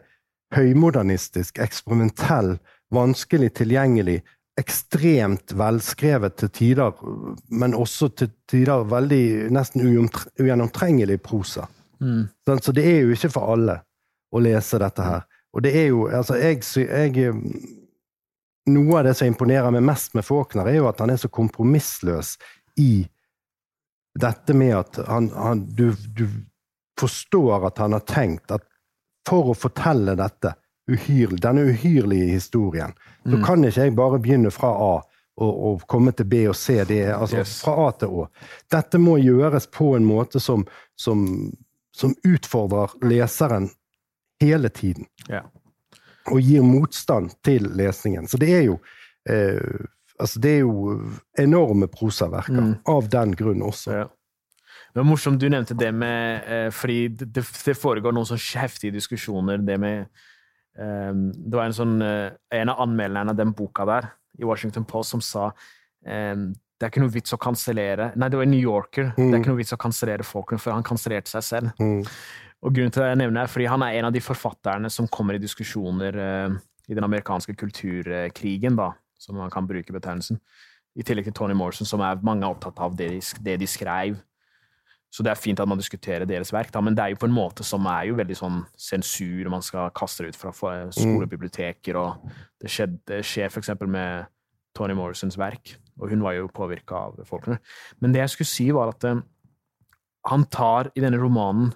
høymodernistisk, 0.56 1.60
eksperimentell, 1.60 2.56
vanskelig 2.94 3.52
tilgjengelig 3.60 4.22
ekstremt 4.58 5.54
velskrevet 5.54 6.38
til 6.42 6.50
tider, 6.50 7.02
men 7.50 7.76
også 7.78 8.10
til 8.18 8.32
tider 8.50 8.88
veldig 8.90 9.52
nesten 9.54 9.86
ugjennomtrengelig 9.86 11.20
prosa. 11.22 11.68
Mm. 12.02 12.28
Så 12.62 12.74
det 12.74 12.86
er 12.86 13.04
jo 13.04 13.14
ikke 13.14 13.32
for 13.34 13.54
alle 13.54 13.82
å 14.34 14.42
lese 14.42 14.80
dette 14.82 15.06
her. 15.06 15.28
Og 15.54 15.64
det 15.66 15.74
er 15.78 15.88
jo 15.90 16.08
Altså, 16.14 16.36
jeg, 16.38 16.62
jeg 16.76 17.30
eh, 17.30 17.38
Noe 18.68 19.00
av 19.00 19.06
det 19.08 19.14
som 19.16 19.28
imponerer 19.32 19.72
meg 19.72 19.84
mest 19.88 20.14
med 20.18 20.26
Faulkner, 20.28 20.68
er 20.68 20.80
jo 20.82 20.88
at 20.90 21.00
han 21.00 21.10
er 21.14 21.20
så 21.22 21.30
kompromissløs 21.32 22.34
i 22.78 23.08
dette 24.20 24.54
med 24.58 24.74
at 24.76 24.98
han, 25.08 25.30
han 25.36 25.62
du, 25.78 25.92
du 26.18 26.26
forstår 27.00 27.68
at 27.70 27.78
han 27.78 27.94
har 27.94 28.04
tenkt 28.10 28.52
at 28.52 28.66
for 29.28 29.52
å 29.52 29.56
fortelle 29.58 30.16
dette 30.18 30.54
uhyrlig, 30.90 31.42
denne 31.44 31.66
uhyrlige 31.68 32.32
historien, 32.32 32.94
så 33.24 33.36
Mm. 33.38 33.44
kan 33.44 33.64
ikke 33.68 33.82
jeg 33.86 33.96
bare 33.96 34.20
begynne 34.24 34.52
fra 34.56 34.70
A 34.72 34.94
og, 35.38 35.54
og 35.68 35.82
komme 35.88 36.12
til 36.16 36.26
B 36.26 36.46
og 36.48 36.56
C. 36.56 36.84
Det 36.88 37.02
altså 37.14 37.38
Yes. 37.44 37.58
fra 37.62 37.74
A 37.88 37.92
til 37.92 38.08
Å. 38.08 38.28
Dette 38.72 38.98
må 38.98 39.18
gjøres 39.20 39.68
på 39.68 39.96
en 39.98 40.06
måte 40.08 40.40
som, 40.40 40.64
som, 40.96 41.52
som 41.94 42.16
utfordrer 42.26 42.96
leseren 43.04 43.70
hele 44.42 44.70
tiden. 44.70 45.06
Ja. 45.30 45.44
Og 46.32 46.42
gir 46.44 46.66
motstand 46.66 47.32
til 47.46 47.70
lesningen. 47.78 48.28
Så 48.28 48.40
det 48.42 48.52
er 48.56 48.66
jo 48.70 48.80
eh, 49.30 49.86
Altså, 50.18 50.40
det 50.42 50.50
er 50.50 50.64
jo 50.64 50.96
enorme 51.38 51.86
prosaverker 51.88 52.58
Mm. 52.58 52.72
av 52.90 53.10
den 53.10 53.36
grunn 53.38 53.62
også. 53.62 53.92
Ja. 53.94 54.06
Det 54.90 55.04
var 55.04 55.06
morsomt 55.06 55.40
du 55.40 55.46
nevnte 55.50 55.76
det 55.78 55.92
med 55.94 56.42
eh, 56.48 56.70
Fordi 56.74 57.08
det, 57.08 57.28
det, 57.36 57.76
foregår 57.78 58.16
noen 58.16 58.26
sånn 58.26 58.42
heftige 58.58 58.96
diskusjoner. 58.96 59.62
Det 59.62 59.78
med 59.78 60.08
eh, 60.80 61.14
Det 61.14 61.54
var 61.54 61.66
en 61.68 61.78
sånn 61.78 62.02
eh, 62.02 62.32
En 62.50 62.70
av 62.74 62.82
anmelderne 62.82 63.30
av 63.30 63.38
den 63.38 63.54
boka 63.54 63.86
der, 63.86 64.10
i 64.40 64.44
Washington 64.44 64.86
Post, 64.90 65.14
som 65.14 65.22
sa 65.22 65.52
eh, 66.06 66.34
det 66.78 66.86
er 66.86 66.92
ikke 66.92 67.02
noe 67.02 67.14
vits 67.14 67.34
å 67.34 67.38
kansellere 67.42 68.12
Nei, 68.16 68.30
det 68.30 68.38
var 68.38 68.46
en 68.46 68.52
New 68.54 68.62
Yorker. 68.62 69.14
Det 69.18 69.24
er 69.32 69.40
ikke 69.40 69.50
noe 69.50 69.62
vits 69.62 69.74
å 69.74 69.80
kansellere 69.82 70.26
Faulkner, 70.26 70.60
for 70.62 70.74
han 70.74 70.86
kansellerte 70.86 71.30
seg 71.30 71.46
selv. 71.46 71.72
Mm. 71.82 72.04
Og 72.66 72.74
grunnen 72.74 72.94
til 72.94 73.04
det 73.04 73.12
jeg 73.12 73.20
nevner 73.22 73.44
er 73.44 73.52
fordi 73.52 73.68
han 73.70 73.84
er 73.86 74.00
en 74.00 74.08
av 74.10 74.16
de 74.16 74.24
forfatterne 74.24 74.90
som 74.94 75.10
kommer 75.14 75.38
i 75.38 75.42
diskusjoner 75.42 76.18
uh, 76.18 76.56
i 76.88 76.96
den 76.96 77.06
amerikanske 77.06 77.54
kulturkrigen, 77.60 78.78
da, 78.80 78.94
som 79.20 79.38
man 79.38 79.52
kan 79.54 79.68
bruke 79.68 79.94
betegnelsen. 79.94 80.40
I 80.98 81.06
tillegg 81.06 81.28
til 81.28 81.36
Tony 81.38 81.54
Morrison, 81.58 81.86
som 81.86 82.02
er 82.02 82.18
mange 82.26 82.48
er 82.48 82.56
opptatt 82.56 82.80
av 82.82 82.96
det 82.98 83.12
de, 83.14 83.20
det 83.46 83.60
de 83.62 83.70
skrev. 83.70 84.18
Så 85.14 85.24
det 85.24 85.32
er 85.32 85.40
fint 85.40 85.60
at 85.62 85.70
man 85.70 85.80
diskuterer 85.80 86.28
deres 86.28 86.50
verk, 86.52 86.72
da, 86.74 86.82
men 86.84 86.96
det 86.98 87.04
er 87.04 87.14
jo 87.14 87.20
på 87.22 87.30
en 87.30 87.36
måte 87.36 87.64
som 87.64 87.86
er 87.88 88.10
jo 88.10 88.18
veldig 88.18 88.36
sånn 88.36 88.58
sensur, 88.80 89.48
man 89.52 89.64
skal 89.64 89.94
kaste 89.96 90.26
det 90.26 90.34
ut 90.34 90.40
fra 90.40 90.52
fra 90.56 90.74
skolebiblioteker, 90.92 92.00
og 92.00 92.34
det, 92.60 92.72
skjedde, 92.74 93.00
det 93.08 93.22
skjer 93.28 93.54
eksempel 93.62 93.92
med 93.92 94.28
Tony 94.76 94.98
Morrisons 94.98 95.40
verk, 95.40 95.78
og 96.02 96.12
hun 96.12 96.26
var 96.26 96.36
jo 96.36 96.52
påvirka 96.52 97.06
av 97.08 97.24
folkene. 97.30 97.62
Men 98.04 98.14
det 98.14 98.26
jeg 98.26 98.34
skulle 98.36 98.52
si, 98.52 98.68
var 98.76 98.92
at 98.92 99.08
uh, 99.08 99.24
han 100.28 100.44
tar 100.52 100.92
i 100.94 101.04
denne 101.04 101.22
romanen 101.22 101.72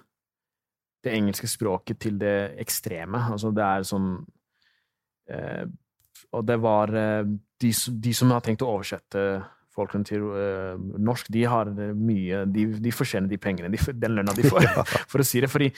det 1.02 1.12
engelske 1.16 1.48
språket 1.50 1.98
til 2.04 2.18
det 2.20 2.34
ekstreme. 2.62 3.18
Altså, 3.32 3.50
det 3.54 3.64
er 3.66 3.86
sånn 3.88 4.10
eh, 5.30 5.64
Og 6.32 6.46
det 6.48 6.58
var 6.62 6.92
eh, 6.96 7.24
de, 7.60 7.72
som- 7.76 7.98
de 8.00 8.12
som 8.14 8.30
har 8.32 8.40
tenkt 8.44 8.62
å 8.64 8.70
oversette 8.76 9.24
folkene 9.72 10.04
til 10.04 10.24
eh, 10.36 10.76
norsk, 11.00 11.28
de 11.32 11.42
har 11.48 11.70
mye 11.96 12.42
De, 12.52 12.66
de 12.84 12.92
fortjener 12.92 13.28
de 13.30 13.38
pengene, 13.40 13.70
de, 13.72 13.80
den 13.96 14.16
lønna 14.18 14.34
de 14.36 14.44
får, 14.48 14.66
for 15.10 15.22
å 15.22 15.26
si 15.26 15.40
det. 15.42 15.50
Fordi 15.52 15.70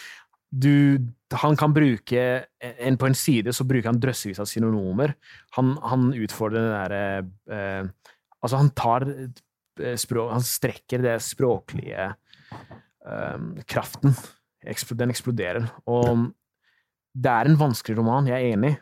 du 0.55 0.99
Han 1.35 1.57
kan 1.59 1.73
bruke 1.75 2.21
en, 2.63 2.97
På 3.01 3.09
en 3.09 3.17
side 3.19 3.51
så 3.57 3.65
bruker 3.67 3.89
han 3.91 3.99
drøssevis 3.99 4.39
av 4.39 4.47
synonymer. 4.47 5.17
Han, 5.57 5.73
han 5.83 6.13
utfordrer 6.15 6.61
den 6.63 6.77
derre 6.77 7.03
eh, 7.51 7.89
Altså, 8.45 8.59
han 8.61 8.71
tar 8.77 9.07
eh, 9.09 9.97
språk, 9.99 10.31
Han 10.37 10.45
strekker 10.47 11.03
det 11.03 11.17
språklige 11.25 12.11
eh, 13.09 13.39
kraften. 13.67 14.15
Den 14.65 15.13
eksploderer. 15.13 15.69
Og 15.87 16.31
det 17.15 17.31
er 17.31 17.49
en 17.49 17.59
vanskelig 17.59 17.99
roman, 17.99 18.29
jeg 18.29 18.41
er 18.41 18.57
enig, 18.57 18.77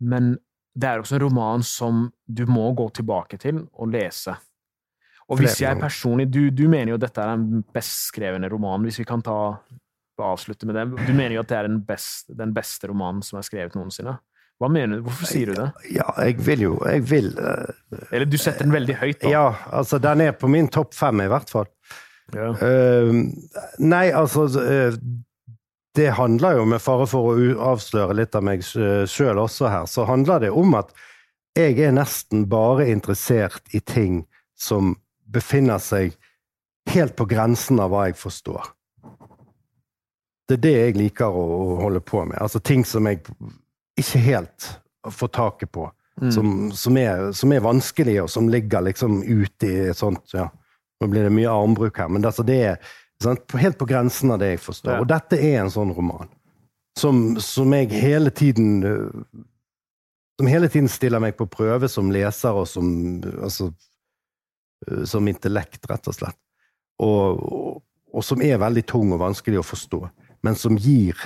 men 0.00 0.34
det 0.74 0.88
er 0.88 1.02
også 1.02 1.16
en 1.16 1.24
roman 1.26 1.62
som 1.64 2.06
du 2.26 2.46
må 2.48 2.70
gå 2.76 2.88
tilbake 2.96 3.38
til 3.40 3.62
og 3.72 3.92
lese. 3.92 4.34
Og 5.30 5.38
hvis 5.40 5.60
jeg 5.62 5.78
personlig 5.80 6.26
Du, 6.28 6.50
du 6.50 6.66
mener 6.68 6.92
jo 6.92 6.98
at 6.98 7.06
dette 7.06 7.22
er 7.22 7.36
den 7.36 7.62
best 7.72 8.08
skrevne 8.10 8.50
romanen, 8.52 8.84
hvis 8.88 8.98
vi 9.00 9.06
kan 9.08 9.22
ta 9.24 9.36
avslutte 10.22 10.68
med 10.68 10.76
det. 10.76 11.06
Du 11.06 11.12
mener 11.14 11.36
jo 11.36 11.42
at 11.42 11.48
det 11.50 11.56
er 11.58 11.68
den, 11.68 11.80
best, 11.86 12.28
den 12.38 12.52
beste 12.54 12.90
romanen 12.90 13.24
som 13.26 13.40
er 13.40 13.46
skrevet 13.46 13.74
noensinne. 13.78 14.18
Hva 14.60 14.68
mener 14.70 15.00
du? 15.00 15.06
Hvorfor 15.08 15.26
sier 15.26 15.50
du 15.50 15.56
det? 15.58 15.68
Ja, 15.90 16.06
jeg 16.22 16.36
vil 16.46 16.60
jo 16.68 16.76
Jeg 16.86 17.02
vil 17.10 17.32
uh, 17.34 17.72
Eller 18.12 18.28
du 18.30 18.36
setter 18.38 18.62
den 18.62 18.74
veldig 18.74 18.94
høyt, 19.00 19.18
da. 19.24 19.32
Ja, 19.32 19.46
altså, 19.74 19.98
den 19.98 20.22
er 20.22 20.36
på 20.38 20.50
min 20.52 20.68
topp 20.70 20.94
fem, 20.94 21.24
i 21.24 21.30
hvert 21.32 21.50
fall. 21.50 21.66
Ja. 22.32 22.48
Eh, 22.64 23.12
nei, 23.78 24.06
altså 24.16 24.46
uh, 24.48 24.94
Det 25.96 26.08
handler 26.16 26.56
jo, 26.56 26.64
med 26.64 26.80
fare 26.80 27.06
for 27.10 27.34
å 27.34 27.48
avsløre 27.72 28.16
litt 28.16 28.36
av 28.38 28.46
meg 28.46 28.64
sjøl 28.64 29.42
også 29.42 29.68
her, 29.68 29.88
så 29.90 30.06
handler 30.08 30.46
det 30.46 30.52
om 30.56 30.72
at 30.78 30.94
jeg 31.52 31.76
er 31.84 31.92
nesten 31.92 32.46
bare 32.48 32.86
interessert 32.88 33.74
i 33.76 33.80
ting 33.84 34.22
som 34.56 34.94
befinner 35.28 35.82
seg 35.82 36.14
helt 36.88 37.12
på 37.16 37.26
grensen 37.28 37.80
av 37.82 37.92
hva 37.92 38.06
jeg 38.08 38.16
forstår. 38.16 38.70
Det 40.48 40.56
er 40.56 40.62
det 40.64 40.72
jeg 40.72 40.96
liker 40.96 41.28
å, 41.28 41.42
å 41.44 41.76
holde 41.82 42.00
på 42.00 42.24
med. 42.24 42.38
Altså 42.40 42.60
ting 42.64 42.86
som 42.88 43.04
jeg 43.08 43.20
ikke 44.00 44.24
helt 44.24 44.70
får 45.12 45.32
taket 45.36 45.72
på. 45.72 45.90
Som, 46.30 46.70
som, 46.76 46.96
er, 47.00 47.30
som 47.32 47.52
er 47.56 47.62
vanskelige, 47.64 48.22
og 48.22 48.30
som 48.30 48.48
ligger 48.52 48.84
liksom 48.84 49.22
ute 49.24 49.66
i 49.66 49.78
et 49.90 49.98
sånt 49.98 50.34
ja, 50.36 50.50
Nå 51.02 51.08
blir 51.10 51.26
det 51.26 51.34
mye 51.34 51.50
armbruk 51.50 51.98
her, 51.98 52.10
men 52.12 52.24
altså 52.24 52.44
det 52.46 52.58
er 52.62 52.92
sant, 53.22 53.42
helt 53.58 53.78
på 53.80 53.88
grensen 53.90 54.30
av 54.30 54.38
det 54.42 54.52
jeg 54.54 54.62
forstår. 54.62 54.94
Ja. 54.94 55.02
Og 55.02 55.10
dette 55.10 55.38
er 55.42 55.58
en 55.62 55.72
sånn 55.72 55.90
roman 55.96 56.30
som, 56.98 57.40
som 57.40 57.72
jeg 57.72 57.88
hele 57.90 58.30
tiden 58.30 58.82
øh, 58.84 59.10
Som 60.38 60.46
hele 60.46 60.68
tiden 60.68 60.88
stiller 60.88 61.20
meg 61.20 61.36
på 61.36 61.46
prøve 61.46 61.88
som 61.88 62.10
leser 62.12 62.56
og 62.56 62.68
som 62.68 63.22
Altså 63.40 63.70
øh, 64.90 65.04
som 65.06 65.28
intellekt, 65.28 65.86
rett 65.90 66.08
og 66.08 66.14
slett. 66.16 66.38
Og, 66.98 67.42
og, 67.52 67.82
og 68.12 68.24
som 68.24 68.42
er 68.42 68.60
veldig 68.60 68.84
tung 68.86 69.12
og 69.12 69.22
vanskelig 69.22 69.60
å 69.60 69.66
forstå, 69.66 70.00
men 70.42 70.58
som 70.58 70.76
gir 70.76 71.16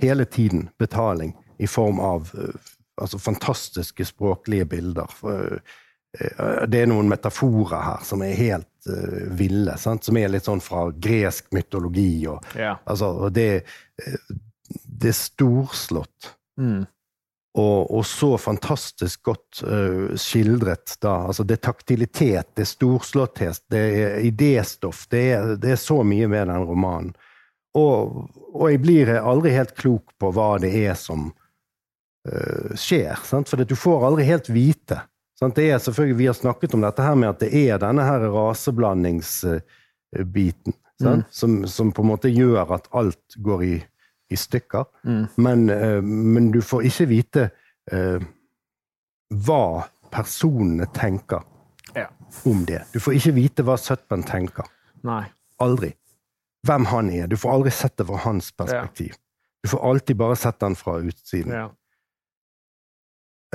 hele 0.00 0.24
tiden 0.24 0.68
betaling 0.78 1.34
i 1.58 1.66
form 1.66 2.00
av 2.00 2.30
øh, 2.34 2.54
altså 3.00 3.18
fantastiske 3.18 4.04
språklige 4.04 4.64
bilder. 4.64 5.10
For, 5.12 5.58
det 6.68 6.80
er 6.80 6.88
noen 6.88 7.10
metaforer 7.10 7.82
her 7.84 8.04
som 8.04 8.22
er 8.24 8.38
helt 8.38 8.68
ville, 9.38 9.76
sant? 9.80 10.04
som 10.06 10.16
er 10.18 10.32
litt 10.32 10.46
sånn 10.48 10.62
fra 10.64 10.88
gresk 10.90 11.48
mytologi. 11.54 12.26
Og, 12.30 12.44
yeah. 12.56 12.78
altså, 12.84 13.12
og 13.26 13.32
det, 13.36 13.64
øh, 14.02 14.36
det 14.86 15.12
er 15.12 15.18
storslått. 15.18 16.32
Mm. 16.60 16.84
Og, 17.56 17.90
og 17.96 18.02
så 18.04 18.34
fantastisk 18.36 19.22
godt 19.30 19.62
uh, 19.64 20.12
skildret, 20.20 20.98
da. 21.00 21.14
Altså, 21.30 21.44
det 21.48 21.56
er 21.56 21.62
taktilitet, 21.70 22.50
det 22.52 22.66
er 22.66 22.68
storslåtthet, 22.68 23.62
det 23.72 23.80
er 23.80 24.18
idéstoff. 24.28 25.06
Det 25.08 25.22
det 25.62 25.72
er 25.72 25.80
så 25.80 26.02
mye 26.04 26.28
med 26.28 26.50
den 26.50 26.66
romanen. 26.68 27.14
Og, 27.76 28.26
og 28.52 28.68
jeg 28.70 28.80
blir 28.84 29.12
aldri 29.16 29.54
helt 29.56 29.72
klok 29.76 30.12
på 30.20 30.32
hva 30.36 30.56
det 30.60 30.72
er 30.84 30.94
som 31.00 31.30
uh, 32.28 32.76
skjer. 32.76 33.16
Sant? 33.24 33.48
For 33.48 33.64
du 33.64 33.76
får 33.76 34.04
aldri 34.10 34.28
helt 34.28 34.52
vite. 34.52 35.00
Vi 35.40 36.26
har 36.26 36.34
snakket 36.34 36.74
om 36.74 36.80
dette 36.84 37.02
her 37.04 37.14
med 37.18 37.28
at 37.34 37.40
det 37.44 37.50
er 37.66 37.78
denne 37.82 38.02
her 38.06 38.20
raseblandingsbiten 38.32 40.72
sant? 41.02 41.24
Som, 41.30 41.66
som 41.66 41.92
på 41.92 42.02
en 42.02 42.08
måte 42.08 42.30
gjør 42.32 42.72
at 42.76 42.88
alt 42.96 43.36
går 43.36 43.64
i, 43.64 43.74
i 44.32 44.36
stykker. 44.36 44.86
Mm. 45.04 45.26
Men, 45.36 45.70
øh, 45.70 46.04
men 46.04 46.50
du 46.54 46.62
får 46.62 46.86
ikke 46.88 47.08
vite 47.10 47.50
øh, 47.92 48.24
hva 49.44 49.66
personene 50.12 50.88
tenker 50.94 51.44
ja. 51.94 52.08
om 52.44 52.64
det. 52.68 52.84
Du 52.94 53.00
får 53.02 53.18
ikke 53.18 53.36
vite 53.36 53.66
hva 53.66 53.76
Sutpen 53.80 54.24
tenker. 54.26 54.68
Nei. 55.06 55.24
Aldri. 55.62 55.92
Hvem 56.66 56.88
han 56.90 57.10
er. 57.12 57.28
Du 57.30 57.36
får 57.38 57.58
aldri 57.58 57.72
sett 57.74 57.96
det 57.98 58.08
fra 58.08 58.20
hans 58.24 58.50
perspektiv. 58.52 59.14
Du 59.62 59.70
får 59.70 59.82
alltid 59.90 60.16
bare 60.16 60.36
sett 60.38 60.60
den 60.60 60.76
fra 60.78 60.98
utsiden. 60.98 61.52
Ja. 61.52 61.68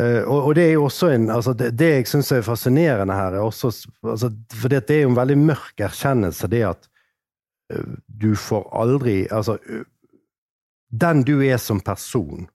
Eh, 0.02 0.24
og, 0.24 0.48
og 0.48 0.56
det 0.56 0.66
er 0.66 0.76
jo 0.78 0.86
også 0.88 1.10
en 1.14 1.30
altså 1.30 1.54
det, 1.58 1.74
det 1.78 1.90
jeg 1.90 2.08
syns 2.10 2.32
er 2.34 2.46
fascinerende 2.46 3.16
her, 3.16 3.36
er 3.38 3.44
også 3.46 3.72
altså, 4.08 4.32
For 4.62 4.72
det 4.72 4.90
er 4.90 5.04
jo 5.04 5.12
en 5.12 5.20
veldig 5.20 5.38
mørk 5.38 5.84
erkjennelse, 5.84 6.48
det 6.52 6.64
at 6.70 6.88
eh, 7.74 7.98
du 8.08 8.32
får 8.36 8.70
aldri 8.72 9.18
Altså 9.32 9.58
eh, 9.70 9.84
Den 10.90 11.24
du 11.28 11.42
er 11.44 11.58
som 11.58 11.80
person, 11.80 12.48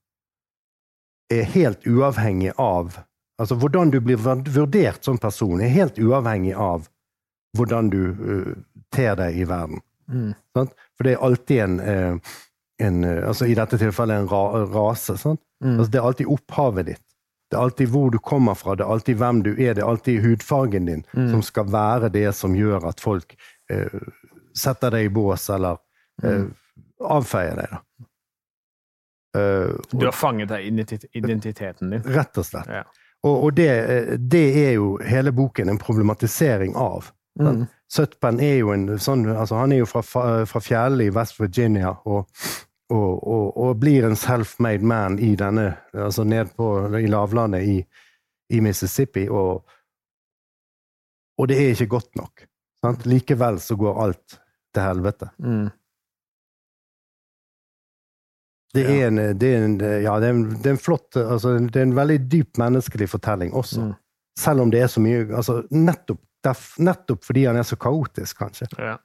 er 1.31 1.47
helt 1.55 1.87
uavhengig 1.87 2.53
av 2.59 2.99
Altså 3.39 3.55
hvordan 3.61 3.93
du 3.93 4.01
blir 4.01 4.17
vurdert 4.17 5.05
som 5.05 5.19
person, 5.19 5.61
er 5.61 5.69
helt 5.69 5.99
uavhengig 5.99 6.55
av 6.57 6.89
hvordan 7.57 7.91
du 7.93 8.01
uh, 8.17 8.55
ter 8.93 9.15
deg 9.17 9.37
i 9.37 9.45
verden. 9.49 9.83
Mm. 10.09 10.31
Sant? 10.57 10.73
For 10.97 11.05
det 11.05 11.13
er 11.13 11.25
alltid 11.25 11.61
en, 11.61 11.77
en 12.81 13.05
altså 13.05 13.45
I 13.45 13.57
dette 13.57 13.77
tilfellet 13.81 14.23
en 14.23 14.31
ra 14.31 14.65
rase. 14.73 15.19
Mm. 15.61 15.75
Altså, 15.75 15.91
det 15.93 16.01
er 16.01 16.09
alltid 16.09 16.33
opphavet 16.33 16.89
ditt 16.89 17.06
Det 17.51 17.57
er 17.57 17.63
alltid 17.63 17.89
hvor 17.93 18.11
du 18.11 18.19
kommer 18.19 18.55
fra, 18.59 18.75
det 18.75 18.83
er 18.85 18.91
alltid 18.91 19.17
hvem 19.21 19.43
du 19.43 19.51
er, 19.53 19.75
det 19.75 19.83
er 19.85 19.89
alltid 19.89 20.23
hudfargen 20.25 20.87
din 20.87 21.05
Mm. 21.15 21.31
som 21.31 21.43
skal 21.43 21.65
være 21.71 22.09
det 22.13 22.35
som 22.35 22.55
gjør 22.55 22.89
at 22.89 23.01
folk 23.01 23.37
eh, 23.71 24.01
setter 24.55 24.91
deg 24.91 25.07
i 25.07 25.09
bås, 25.15 25.49
eller 25.51 25.79
eh, 26.23 26.31
Mm. 26.43 26.55
avfeier 27.01 27.57
deg, 27.57 27.71
da. 27.71 27.81
Eh, 29.37 29.75
Du 29.91 30.05
har 30.07 30.13
fanget 30.13 30.49
deg 30.49 30.67
identitet, 30.67 31.05
identiteten 31.15 31.91
din. 31.91 32.03
rett 32.03 32.39
og 32.39 32.45
slett. 32.45 32.67
Ja. 32.69 32.83
Og, 33.25 33.45
og 33.45 33.55
det, 33.57 33.69
eh, 33.69 34.17
det 34.19 34.45
er 34.69 34.73
jo 34.77 34.99
hele 35.05 35.33
boken 35.33 35.69
en 35.69 35.79
problematisering 35.79 36.75
av. 36.77 37.13
Mm. 37.39 37.67
Søtpen 37.93 38.41
er 38.41 38.59
jo 38.59 38.71
en 38.73 38.87
sånn 38.99 39.27
altså 39.37 39.59
Han 39.61 39.73
er 39.73 39.83
jo 39.83 39.87
fra, 39.87 40.01
fra 40.49 40.61
fjellene 40.61 41.05
i 41.07 41.11
West 41.13 41.37
Virginia 41.41 41.91
og, 42.07 42.27
og, 42.91 43.15
og, 43.27 43.57
og 43.57 43.79
blir 43.81 44.07
en 44.07 44.17
self-made 44.17 44.85
man 44.87 45.19
i 45.19 45.33
denne 45.39 45.73
Altså 45.93 46.25
ned 46.25 46.53
på, 46.57 46.69
i 46.99 47.07
lavlandet 47.11 47.63
i, 47.67 47.79
i 48.55 48.61
Mississippi, 48.61 49.27
og, 49.29 49.65
og 51.39 51.49
det 51.49 51.57
er 51.59 51.73
ikke 51.75 51.89
godt 51.97 52.13
nok. 52.17 52.47
Sant? 52.85 53.07
Likevel 53.07 53.59
så 53.61 53.77
går 53.77 54.03
alt 54.05 54.39
til 54.75 54.83
helvete. 54.83 55.31
Mm. 55.43 55.69
Det 58.77 58.85
er 58.85 59.07
en, 59.09 59.21
det 59.41 59.51
er 59.55 59.65
en, 59.65 59.77
ja, 60.05 60.19
det 60.21 60.29
er 60.29 60.35
en, 60.35 60.45
det 60.53 60.69
er 60.69 60.75
en 60.75 60.83
flott 60.83 61.17
altså, 61.17 61.55
Det 61.65 61.81
er 61.81 61.87
en 61.87 61.97
veldig 61.97 62.19
dyp 62.33 62.59
menneskelig 62.61 63.09
fortelling 63.09 63.55
også. 63.57 63.87
Mm. 63.87 63.95
Selv 64.39 64.61
om 64.67 64.71
det 64.71 64.83
er 64.85 64.91
så 64.93 65.01
mye 65.01 65.23
altså, 65.33 65.63
nettopp, 65.73 66.21
derf- 66.45 66.77
nettopp 66.85 67.25
fordi 67.25 67.47
han 67.49 67.57
er 67.57 67.65
så 67.65 67.79
kaotisk, 67.81 68.37
kanskje. 68.39 68.69
Ja. 68.77 68.99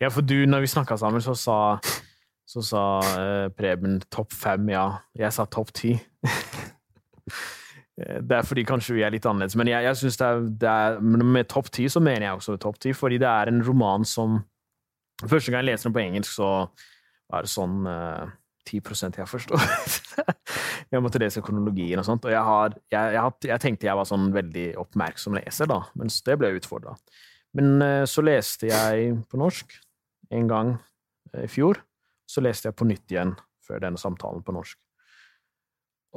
ja, 0.00 0.08
for 0.14 0.22
du, 0.22 0.44
når 0.46 0.62
vi 0.62 0.70
snakka 0.70 0.96
sammen, 1.00 1.24
så 1.24 1.34
sa, 1.34 1.56
så 2.48 2.62
sa 2.66 2.84
eh, 3.16 3.48
Preben 3.56 4.00
topp 4.12 4.34
fem, 4.34 4.70
ja. 4.74 4.86
Jeg 5.18 5.32
sa 5.34 5.46
topp 5.46 5.74
ti. 5.76 5.96
Eh, 8.00 8.22
det 8.24 8.38
er 8.38 8.46
fordi 8.48 8.62
kanskje 8.64 8.94
vi 8.96 9.02
er 9.04 9.12
litt 9.12 9.26
annerledes, 9.28 9.52
men 9.60 9.68
jeg, 9.68 9.84
jeg 9.84 9.98
synes 10.00 10.14
det 10.16 10.24
er, 10.24 10.38
det 10.62 10.68
er 10.72 10.94
Med 11.04 11.48
topp 11.52 11.66
ti 11.76 11.84
så 11.92 12.00
mener 12.00 12.24
jeg 12.24 12.38
også 12.38 12.54
topp 12.56 12.78
ti, 12.80 12.94
fordi 12.96 13.18
det 13.20 13.28
er 13.28 13.50
en 13.52 13.60
roman 13.66 14.06
som 14.08 14.38
Første 15.28 15.52
gang 15.52 15.60
jeg 15.60 15.74
leser 15.74 15.90
den 15.90 15.94
på 15.98 16.00
engelsk, 16.00 16.32
så 16.32 16.48
var 17.30 17.44
det 17.44 17.52
sånn 17.52 17.84
eh, 17.86 18.32
10 18.66 18.80
jeg 19.18 19.28
forstår. 19.28 19.62
jeg 20.92 21.02
måtte 21.02 21.20
lese 21.20 21.42
kronologien 21.44 22.00
og 22.00 22.06
sånt, 22.06 22.26
og 22.26 22.32
jeg, 22.32 22.42
har, 22.42 22.74
jeg, 22.92 23.14
jeg, 23.16 23.32
jeg 23.50 23.62
tenkte 23.62 23.88
jeg 23.88 23.98
var 23.98 24.08
sånn 24.08 24.30
veldig 24.34 24.66
oppmerksom 24.82 25.36
leser, 25.38 25.70
da, 25.70 25.82
mens 25.98 26.20
det 26.26 26.38
ble 26.38 26.52
jeg 26.52 26.62
utfordra. 26.62 26.96
Men 27.58 27.82
eh, 27.84 28.04
så 28.08 28.24
leste 28.24 28.70
jeg 28.70 29.16
på 29.28 29.40
norsk 29.40 29.74
en 30.32 30.50
gang 30.50 30.74
eh, 31.34 31.44
i 31.46 31.50
fjor. 31.50 31.82
Så 32.32 32.40
leste 32.44 32.70
jeg 32.70 32.78
på 32.78 32.88
nytt 32.88 33.12
igjen 33.12 33.34
før 33.66 33.82
denne 33.84 34.00
samtalen 34.00 34.40
på 34.44 34.54
norsk. 34.56 34.78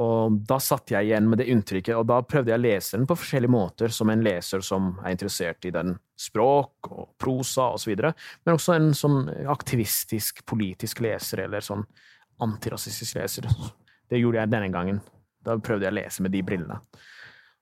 Og 0.03 0.41
da 0.43 0.57
satt 0.59 0.91
jeg 0.91 1.07
igjen 1.07 1.27
med 1.31 1.39
det 1.39 1.47
inntrykket, 1.51 1.95
og 1.95 2.07
da 2.09 2.17
prøvde 2.27 2.51
jeg 2.51 2.59
å 2.59 2.63
lese 2.65 2.97
den 2.97 3.07
på 3.07 3.15
forskjellige 3.15 3.53
måter, 3.53 3.93
som 3.95 4.11
en 4.11 4.23
leser 4.25 4.63
som 4.65 4.89
er 4.99 5.15
interessert 5.15 5.67
i 5.67 5.71
den 5.71 5.93
språk 6.19 6.89
og 6.89 7.13
prosa 7.21 7.69
videre, 7.87 8.11
men 8.43 8.57
også 8.57 8.75
en 8.75 8.89
sånn 8.97 9.29
aktivistisk, 9.51 10.43
politisk 10.47 10.99
leser, 11.05 11.45
eller 11.45 11.63
sånn 11.63 11.85
antirasistisk 12.43 13.21
leser. 13.21 13.47
Det 14.11 14.19
gjorde 14.19 14.43
jeg 14.43 14.51
denne 14.51 14.71
gangen. 14.73 14.99
Da 15.45 15.55
prøvde 15.63 15.87
jeg 15.87 15.95
å 15.95 15.99
lese 16.01 16.25
med 16.25 16.35
de 16.35 16.43
brillene. 16.45 16.81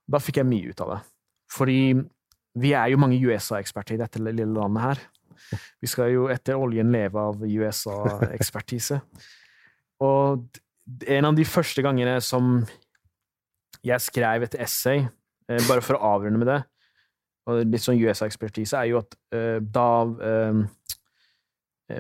Da 0.10 0.20
fikk 0.20 0.42
jeg 0.42 0.50
mye 0.50 0.74
ut 0.74 0.82
av 0.84 0.96
det. 0.96 1.00
Fordi 1.54 1.80
vi 2.60 2.74
er 2.78 2.90
jo 2.92 3.00
mange 3.02 3.22
USA-eksperter 3.22 3.96
i 3.96 4.02
dette 4.02 4.22
lille 4.22 4.50
landet 4.50 4.84
her. 4.84 5.04
Vi 5.82 5.90
skal 5.92 6.14
jo 6.14 6.28
etter 6.32 6.60
oljen 6.60 6.92
leve 6.94 7.22
av 7.22 7.44
USA-ekspertise. 7.44 9.02
Og 10.04 10.62
en 11.08 11.26
av 11.26 11.36
de 11.36 11.46
første 11.48 11.84
gangene 11.84 12.18
som 12.24 12.58
jeg 13.84 14.04
skrev 14.04 14.46
et 14.46 14.56
essay, 14.64 15.04
eh, 15.50 15.68
bare 15.68 15.84
for 15.84 15.98
å 15.98 16.14
avrunde 16.16 16.40
med 16.40 16.50
det, 16.50 16.62
og 17.48 17.66
litt 17.68 17.84
sånn 17.84 18.00
USA-ekspertise, 18.00 18.80
er 18.80 18.92
jo 18.92 19.02
at 19.02 19.18
eh, 19.36 19.60
da 19.60 19.90
eh, 20.30 20.64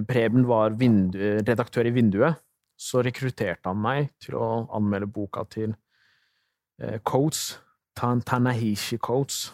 Preben 0.07 0.45
var 0.47 0.73
redaktør 0.79 1.85
i 1.85 1.91
Vinduet, 1.93 2.39
så 2.79 3.03
rekrutterte 3.03 3.67
han 3.67 3.81
meg 3.83 4.13
til 4.23 4.39
å 4.39 4.45
anmelde 4.73 5.09
boka 5.11 5.43
til 5.51 5.75
Coates, 7.05 7.59
Tanahishi 7.93 8.97
Coates, 8.97 9.51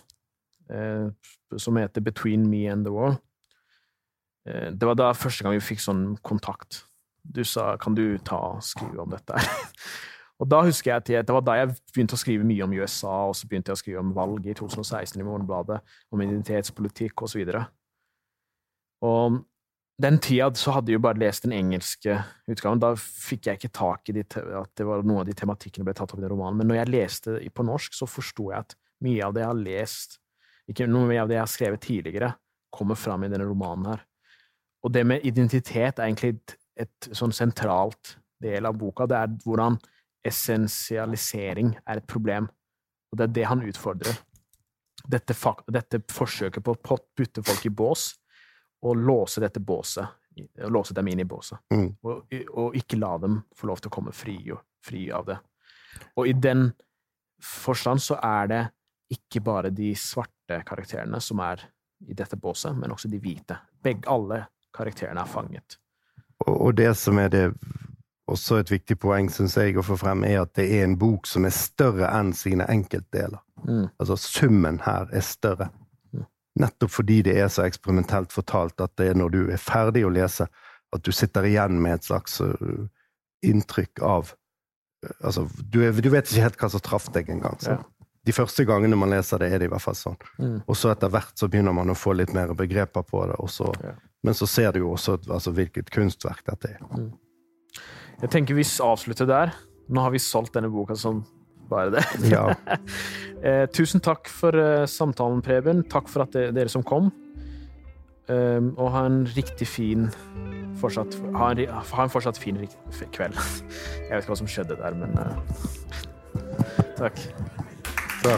som 1.58 1.82
heter 1.82 2.06
Between 2.06 2.48
Me 2.48 2.62
and 2.72 2.86
the 2.86 2.94
World. 2.94 3.20
Eh, 4.48 4.70
det 4.72 4.88
var 4.88 4.98
da 5.00 5.12
første 5.18 5.46
gang 5.46 5.58
vi 5.58 5.66
fikk 5.72 5.84
sånn 5.84 6.06
kontakt. 6.24 6.84
Du 7.24 7.44
sa 7.44 7.76
'kan 7.78 7.96
du 7.96 8.18
ta 8.18 8.56
og 8.56 8.64
skrive 8.64 9.02
om 9.02 9.10
dette'? 9.10 9.36
og 10.40 10.50
da 10.50 10.62
husker 10.64 10.92
jeg 10.92 11.20
at 11.20 11.28
det 11.28 11.34
var 11.34 11.42
da 11.42 11.54
jeg 11.60 11.76
begynte 11.94 12.16
å 12.16 12.24
skrive 12.24 12.44
mye 12.44 12.64
om 12.64 12.74
USA, 12.74 13.28
og 13.28 13.36
så 13.36 13.48
begynte 13.48 13.70
jeg 13.70 13.78
å 13.78 13.84
skrive 13.84 14.00
om 14.00 14.14
valget 14.14 14.52
i 14.52 14.60
2016 14.60 15.20
i 15.20 15.24
Morgenbladet, 15.24 15.82
om 16.12 16.22
identitetspolitikk 16.22 17.22
osv. 17.22 17.44
Og, 17.44 17.66
og 19.02 19.44
den 20.00 20.18
tida 20.24 20.48
så 20.56 20.72
hadde 20.72 20.94
jeg 20.94 21.00
jo 21.00 21.04
bare 21.04 21.20
lest 21.20 21.44
den 21.44 21.52
engelske 21.52 22.22
utgaven. 22.48 22.80
Da 22.80 22.94
fikk 22.96 23.50
jeg 23.50 23.60
ikke 23.60 23.74
tak 23.76 24.10
i 24.10 24.16
de, 24.16 24.24
at 24.24 24.72
det 24.80 24.88
var 24.88 25.04
noen 25.04 25.26
av 25.26 25.28
de 25.28 25.36
tematikkene 25.36 25.84
ble 25.84 25.94
tatt 25.98 26.14
opp 26.14 26.22
i 26.22 26.24
den 26.24 26.32
romanen. 26.32 26.62
Men 26.62 26.72
når 26.72 26.80
jeg 26.80 26.94
leste 26.94 27.36
på 27.52 27.66
norsk, 27.68 27.98
så 27.98 28.08
forsto 28.08 28.48
jeg 28.54 28.64
at 28.64 28.78
mye 29.04 29.26
av 29.26 29.36
det 29.36 29.44
jeg 29.44 29.52
har 29.52 29.60
lest, 29.60 30.20
ikke 30.72 30.88
noe 30.88 31.18
av 31.20 31.28
det 31.28 31.36
jeg 31.36 31.44
har 31.44 31.52
skrevet 31.52 31.84
tidligere, 31.84 32.32
kommer 32.72 32.96
fram 33.00 33.26
i 33.26 33.32
denne 33.32 33.48
romanen 33.50 33.90
her. 33.92 34.06
Og 34.84 34.94
det 34.94 35.06
med 35.08 35.26
identitet 35.28 36.00
er 36.00 36.08
egentlig 36.08 36.36
et, 36.36 36.56
et 36.86 37.10
sånn 37.12 37.34
sentralt 37.36 38.16
del 38.42 38.68
av 38.70 38.78
boka. 38.80 39.08
Det 39.10 39.18
er 39.18 39.34
hvordan 39.44 39.78
essensialisering 40.26 41.74
er 41.86 42.00
et 42.00 42.08
problem. 42.08 42.48
Og 43.12 43.20
det 43.20 43.28
er 43.28 43.36
det 43.36 43.48
han 43.50 43.64
utfordrer. 43.66 44.22
Dette, 45.10 45.36
dette 45.72 46.02
forsøket 46.12 46.64
på 46.64 46.76
å 46.76 47.00
putte 47.18 47.44
folk 47.44 47.66
i 47.66 47.74
bås, 47.74 48.12
og 48.86 49.00
låse 49.00 49.42
dette 49.44 49.60
båset, 49.60 50.08
låse 50.72 50.96
dem 50.96 51.08
inn 51.12 51.24
i 51.24 51.28
båset. 51.28 51.60
Mm. 51.74 51.90
Og, 52.08 52.36
og 52.54 52.76
ikke 52.80 53.00
la 53.00 53.16
dem 53.20 53.42
få 53.56 53.68
lov 53.68 53.82
til 53.82 53.92
å 53.92 53.96
komme 53.96 54.14
fri, 54.16 54.38
fri 54.86 55.10
av 55.12 55.26
det. 55.28 55.40
Og 56.16 56.30
i 56.30 56.36
den 56.38 56.70
forstand 57.44 58.04
så 58.04 58.20
er 58.24 58.52
det 58.52 58.62
ikke 59.12 59.42
bare 59.44 59.74
de 59.74 59.92
svarte 59.98 60.62
karakterene 60.68 61.20
som 61.24 61.42
er 61.44 61.66
i 62.08 62.16
dette 62.16 62.38
båset, 62.40 62.76
men 62.78 62.94
også 62.94 63.10
de 63.12 63.20
hvite. 63.20 63.58
Begge, 63.84 64.08
alle 64.12 64.46
karakterene 64.76 65.24
er 65.24 65.30
fanget. 65.30 65.80
Og, 66.46 66.54
og 66.56 66.78
det 66.78 66.94
som 66.98 67.20
er 67.20 67.32
det 67.34 67.46
også 68.30 68.60
et 68.62 68.72
viktig 68.72 68.98
poeng, 69.02 69.30
syns 69.34 69.58
jeg, 69.58 69.76
å 69.78 69.86
få 69.86 69.98
frem, 70.00 70.24
er 70.28 70.44
at 70.44 70.54
det 70.60 70.68
er 70.78 70.86
en 70.86 70.98
bok 71.00 71.28
som 71.28 71.48
er 71.48 71.56
større 71.56 72.10
enn 72.14 72.32
sine 72.38 72.68
enkeltdeler. 72.70 73.42
Mm. 73.66 73.88
Altså 73.98 74.18
summen 74.22 74.82
her 74.86 75.10
er 75.16 75.26
større. 75.26 75.70
Mm. 76.14 76.26
Nettopp 76.64 76.94
fordi 76.94 77.22
det 77.26 77.38
er 77.42 77.50
så 77.52 77.66
eksperimentelt 77.66 78.34
fortalt 78.36 78.82
at 78.86 78.96
det 79.02 79.12
er 79.12 79.20
når 79.20 79.36
du 79.36 79.42
er 79.48 79.62
ferdig 79.62 80.06
å 80.08 80.14
lese, 80.14 80.50
at 80.90 81.06
du 81.06 81.12
sitter 81.14 81.46
igjen 81.46 81.82
med 81.82 82.00
et 82.00 82.08
slags 82.08 82.40
uh, 82.42 82.86
inntrykk 83.46 84.02
av 84.06 84.34
uh, 84.34 85.16
Altså, 85.24 85.46
du, 85.64 85.80
du 85.80 86.10
vet 86.12 86.28
ikke 86.28 86.44
helt 86.44 86.58
hva 86.60 86.68
som 86.74 86.82
traff 86.84 87.06
deg 87.16 87.30
engang. 87.32 87.56
Ja. 87.64 87.78
De 88.28 88.34
første 88.36 88.66
gangene 88.68 88.98
man 89.00 89.14
leser 89.14 89.40
det, 89.40 89.48
er 89.54 89.62
det 89.62 89.70
i 89.70 89.72
hvert 89.72 89.84
fall 89.84 89.96
sånn. 89.96 90.18
Mm. 90.42 90.58
Og 90.68 90.76
så 90.76 90.92
etter 90.92 91.12
hvert 91.14 91.40
så 91.40 91.48
begynner 91.48 91.74
man 91.74 91.94
å 91.94 91.96
få 91.98 92.18
litt 92.18 92.34
mer 92.36 92.52
begreper 92.58 93.06
på 93.08 93.22
det. 93.30 93.38
Og 93.40 93.48
så, 93.54 93.72
Ja. 93.80 93.96
Men 94.24 94.36
så 94.36 94.48
ser 94.50 94.74
du 94.76 94.82
jo 94.82 94.94
også 94.94 95.18
altså, 95.30 95.54
hvilket 95.56 95.92
kunstverk 95.96 96.44
dette 96.50 96.76
er. 96.76 97.10
Jeg 98.20 98.32
tenker 98.34 98.58
vi 98.58 98.66
avslutter 98.84 99.30
der. 99.30 99.54
Nå 99.90 100.04
har 100.04 100.14
vi 100.14 100.22
solgt 100.22 100.58
denne 100.58 100.72
boka 100.72 100.98
som 101.00 101.24
bare 101.70 101.94
det. 101.94 102.04
Ja. 102.32 102.50
eh, 103.46 103.66
tusen 103.72 104.04
takk 104.04 104.30
for 104.32 104.56
eh, 104.58 104.86
samtalen, 104.90 105.42
Preben. 105.46 105.86
Takk 105.90 106.10
for 106.12 106.26
at 106.26 106.36
det, 106.36 106.50
dere 106.58 106.72
som 106.72 106.84
kom. 106.84 107.12
Um, 108.30 108.76
og 108.78 108.92
ha 108.94 109.08
en 109.10 109.24
riktig 109.34 109.66
fin 109.66 110.04
fortsatt, 110.78 111.16
ha, 111.34 111.48
en, 111.50 111.64
ha 111.66 112.04
en 112.04 112.14
fortsatt 112.14 112.38
fin 112.38 112.60
kveld. 113.16 113.40
Jeg 114.06 114.12
vet 114.12 114.22
ikke 114.22 114.36
hva 114.36 114.40
som 114.44 114.52
skjedde 114.52 114.78
der, 114.78 115.00
men 115.00 115.18
eh, 115.18 115.34
Takk. 117.00 117.26
Så. 118.22 118.38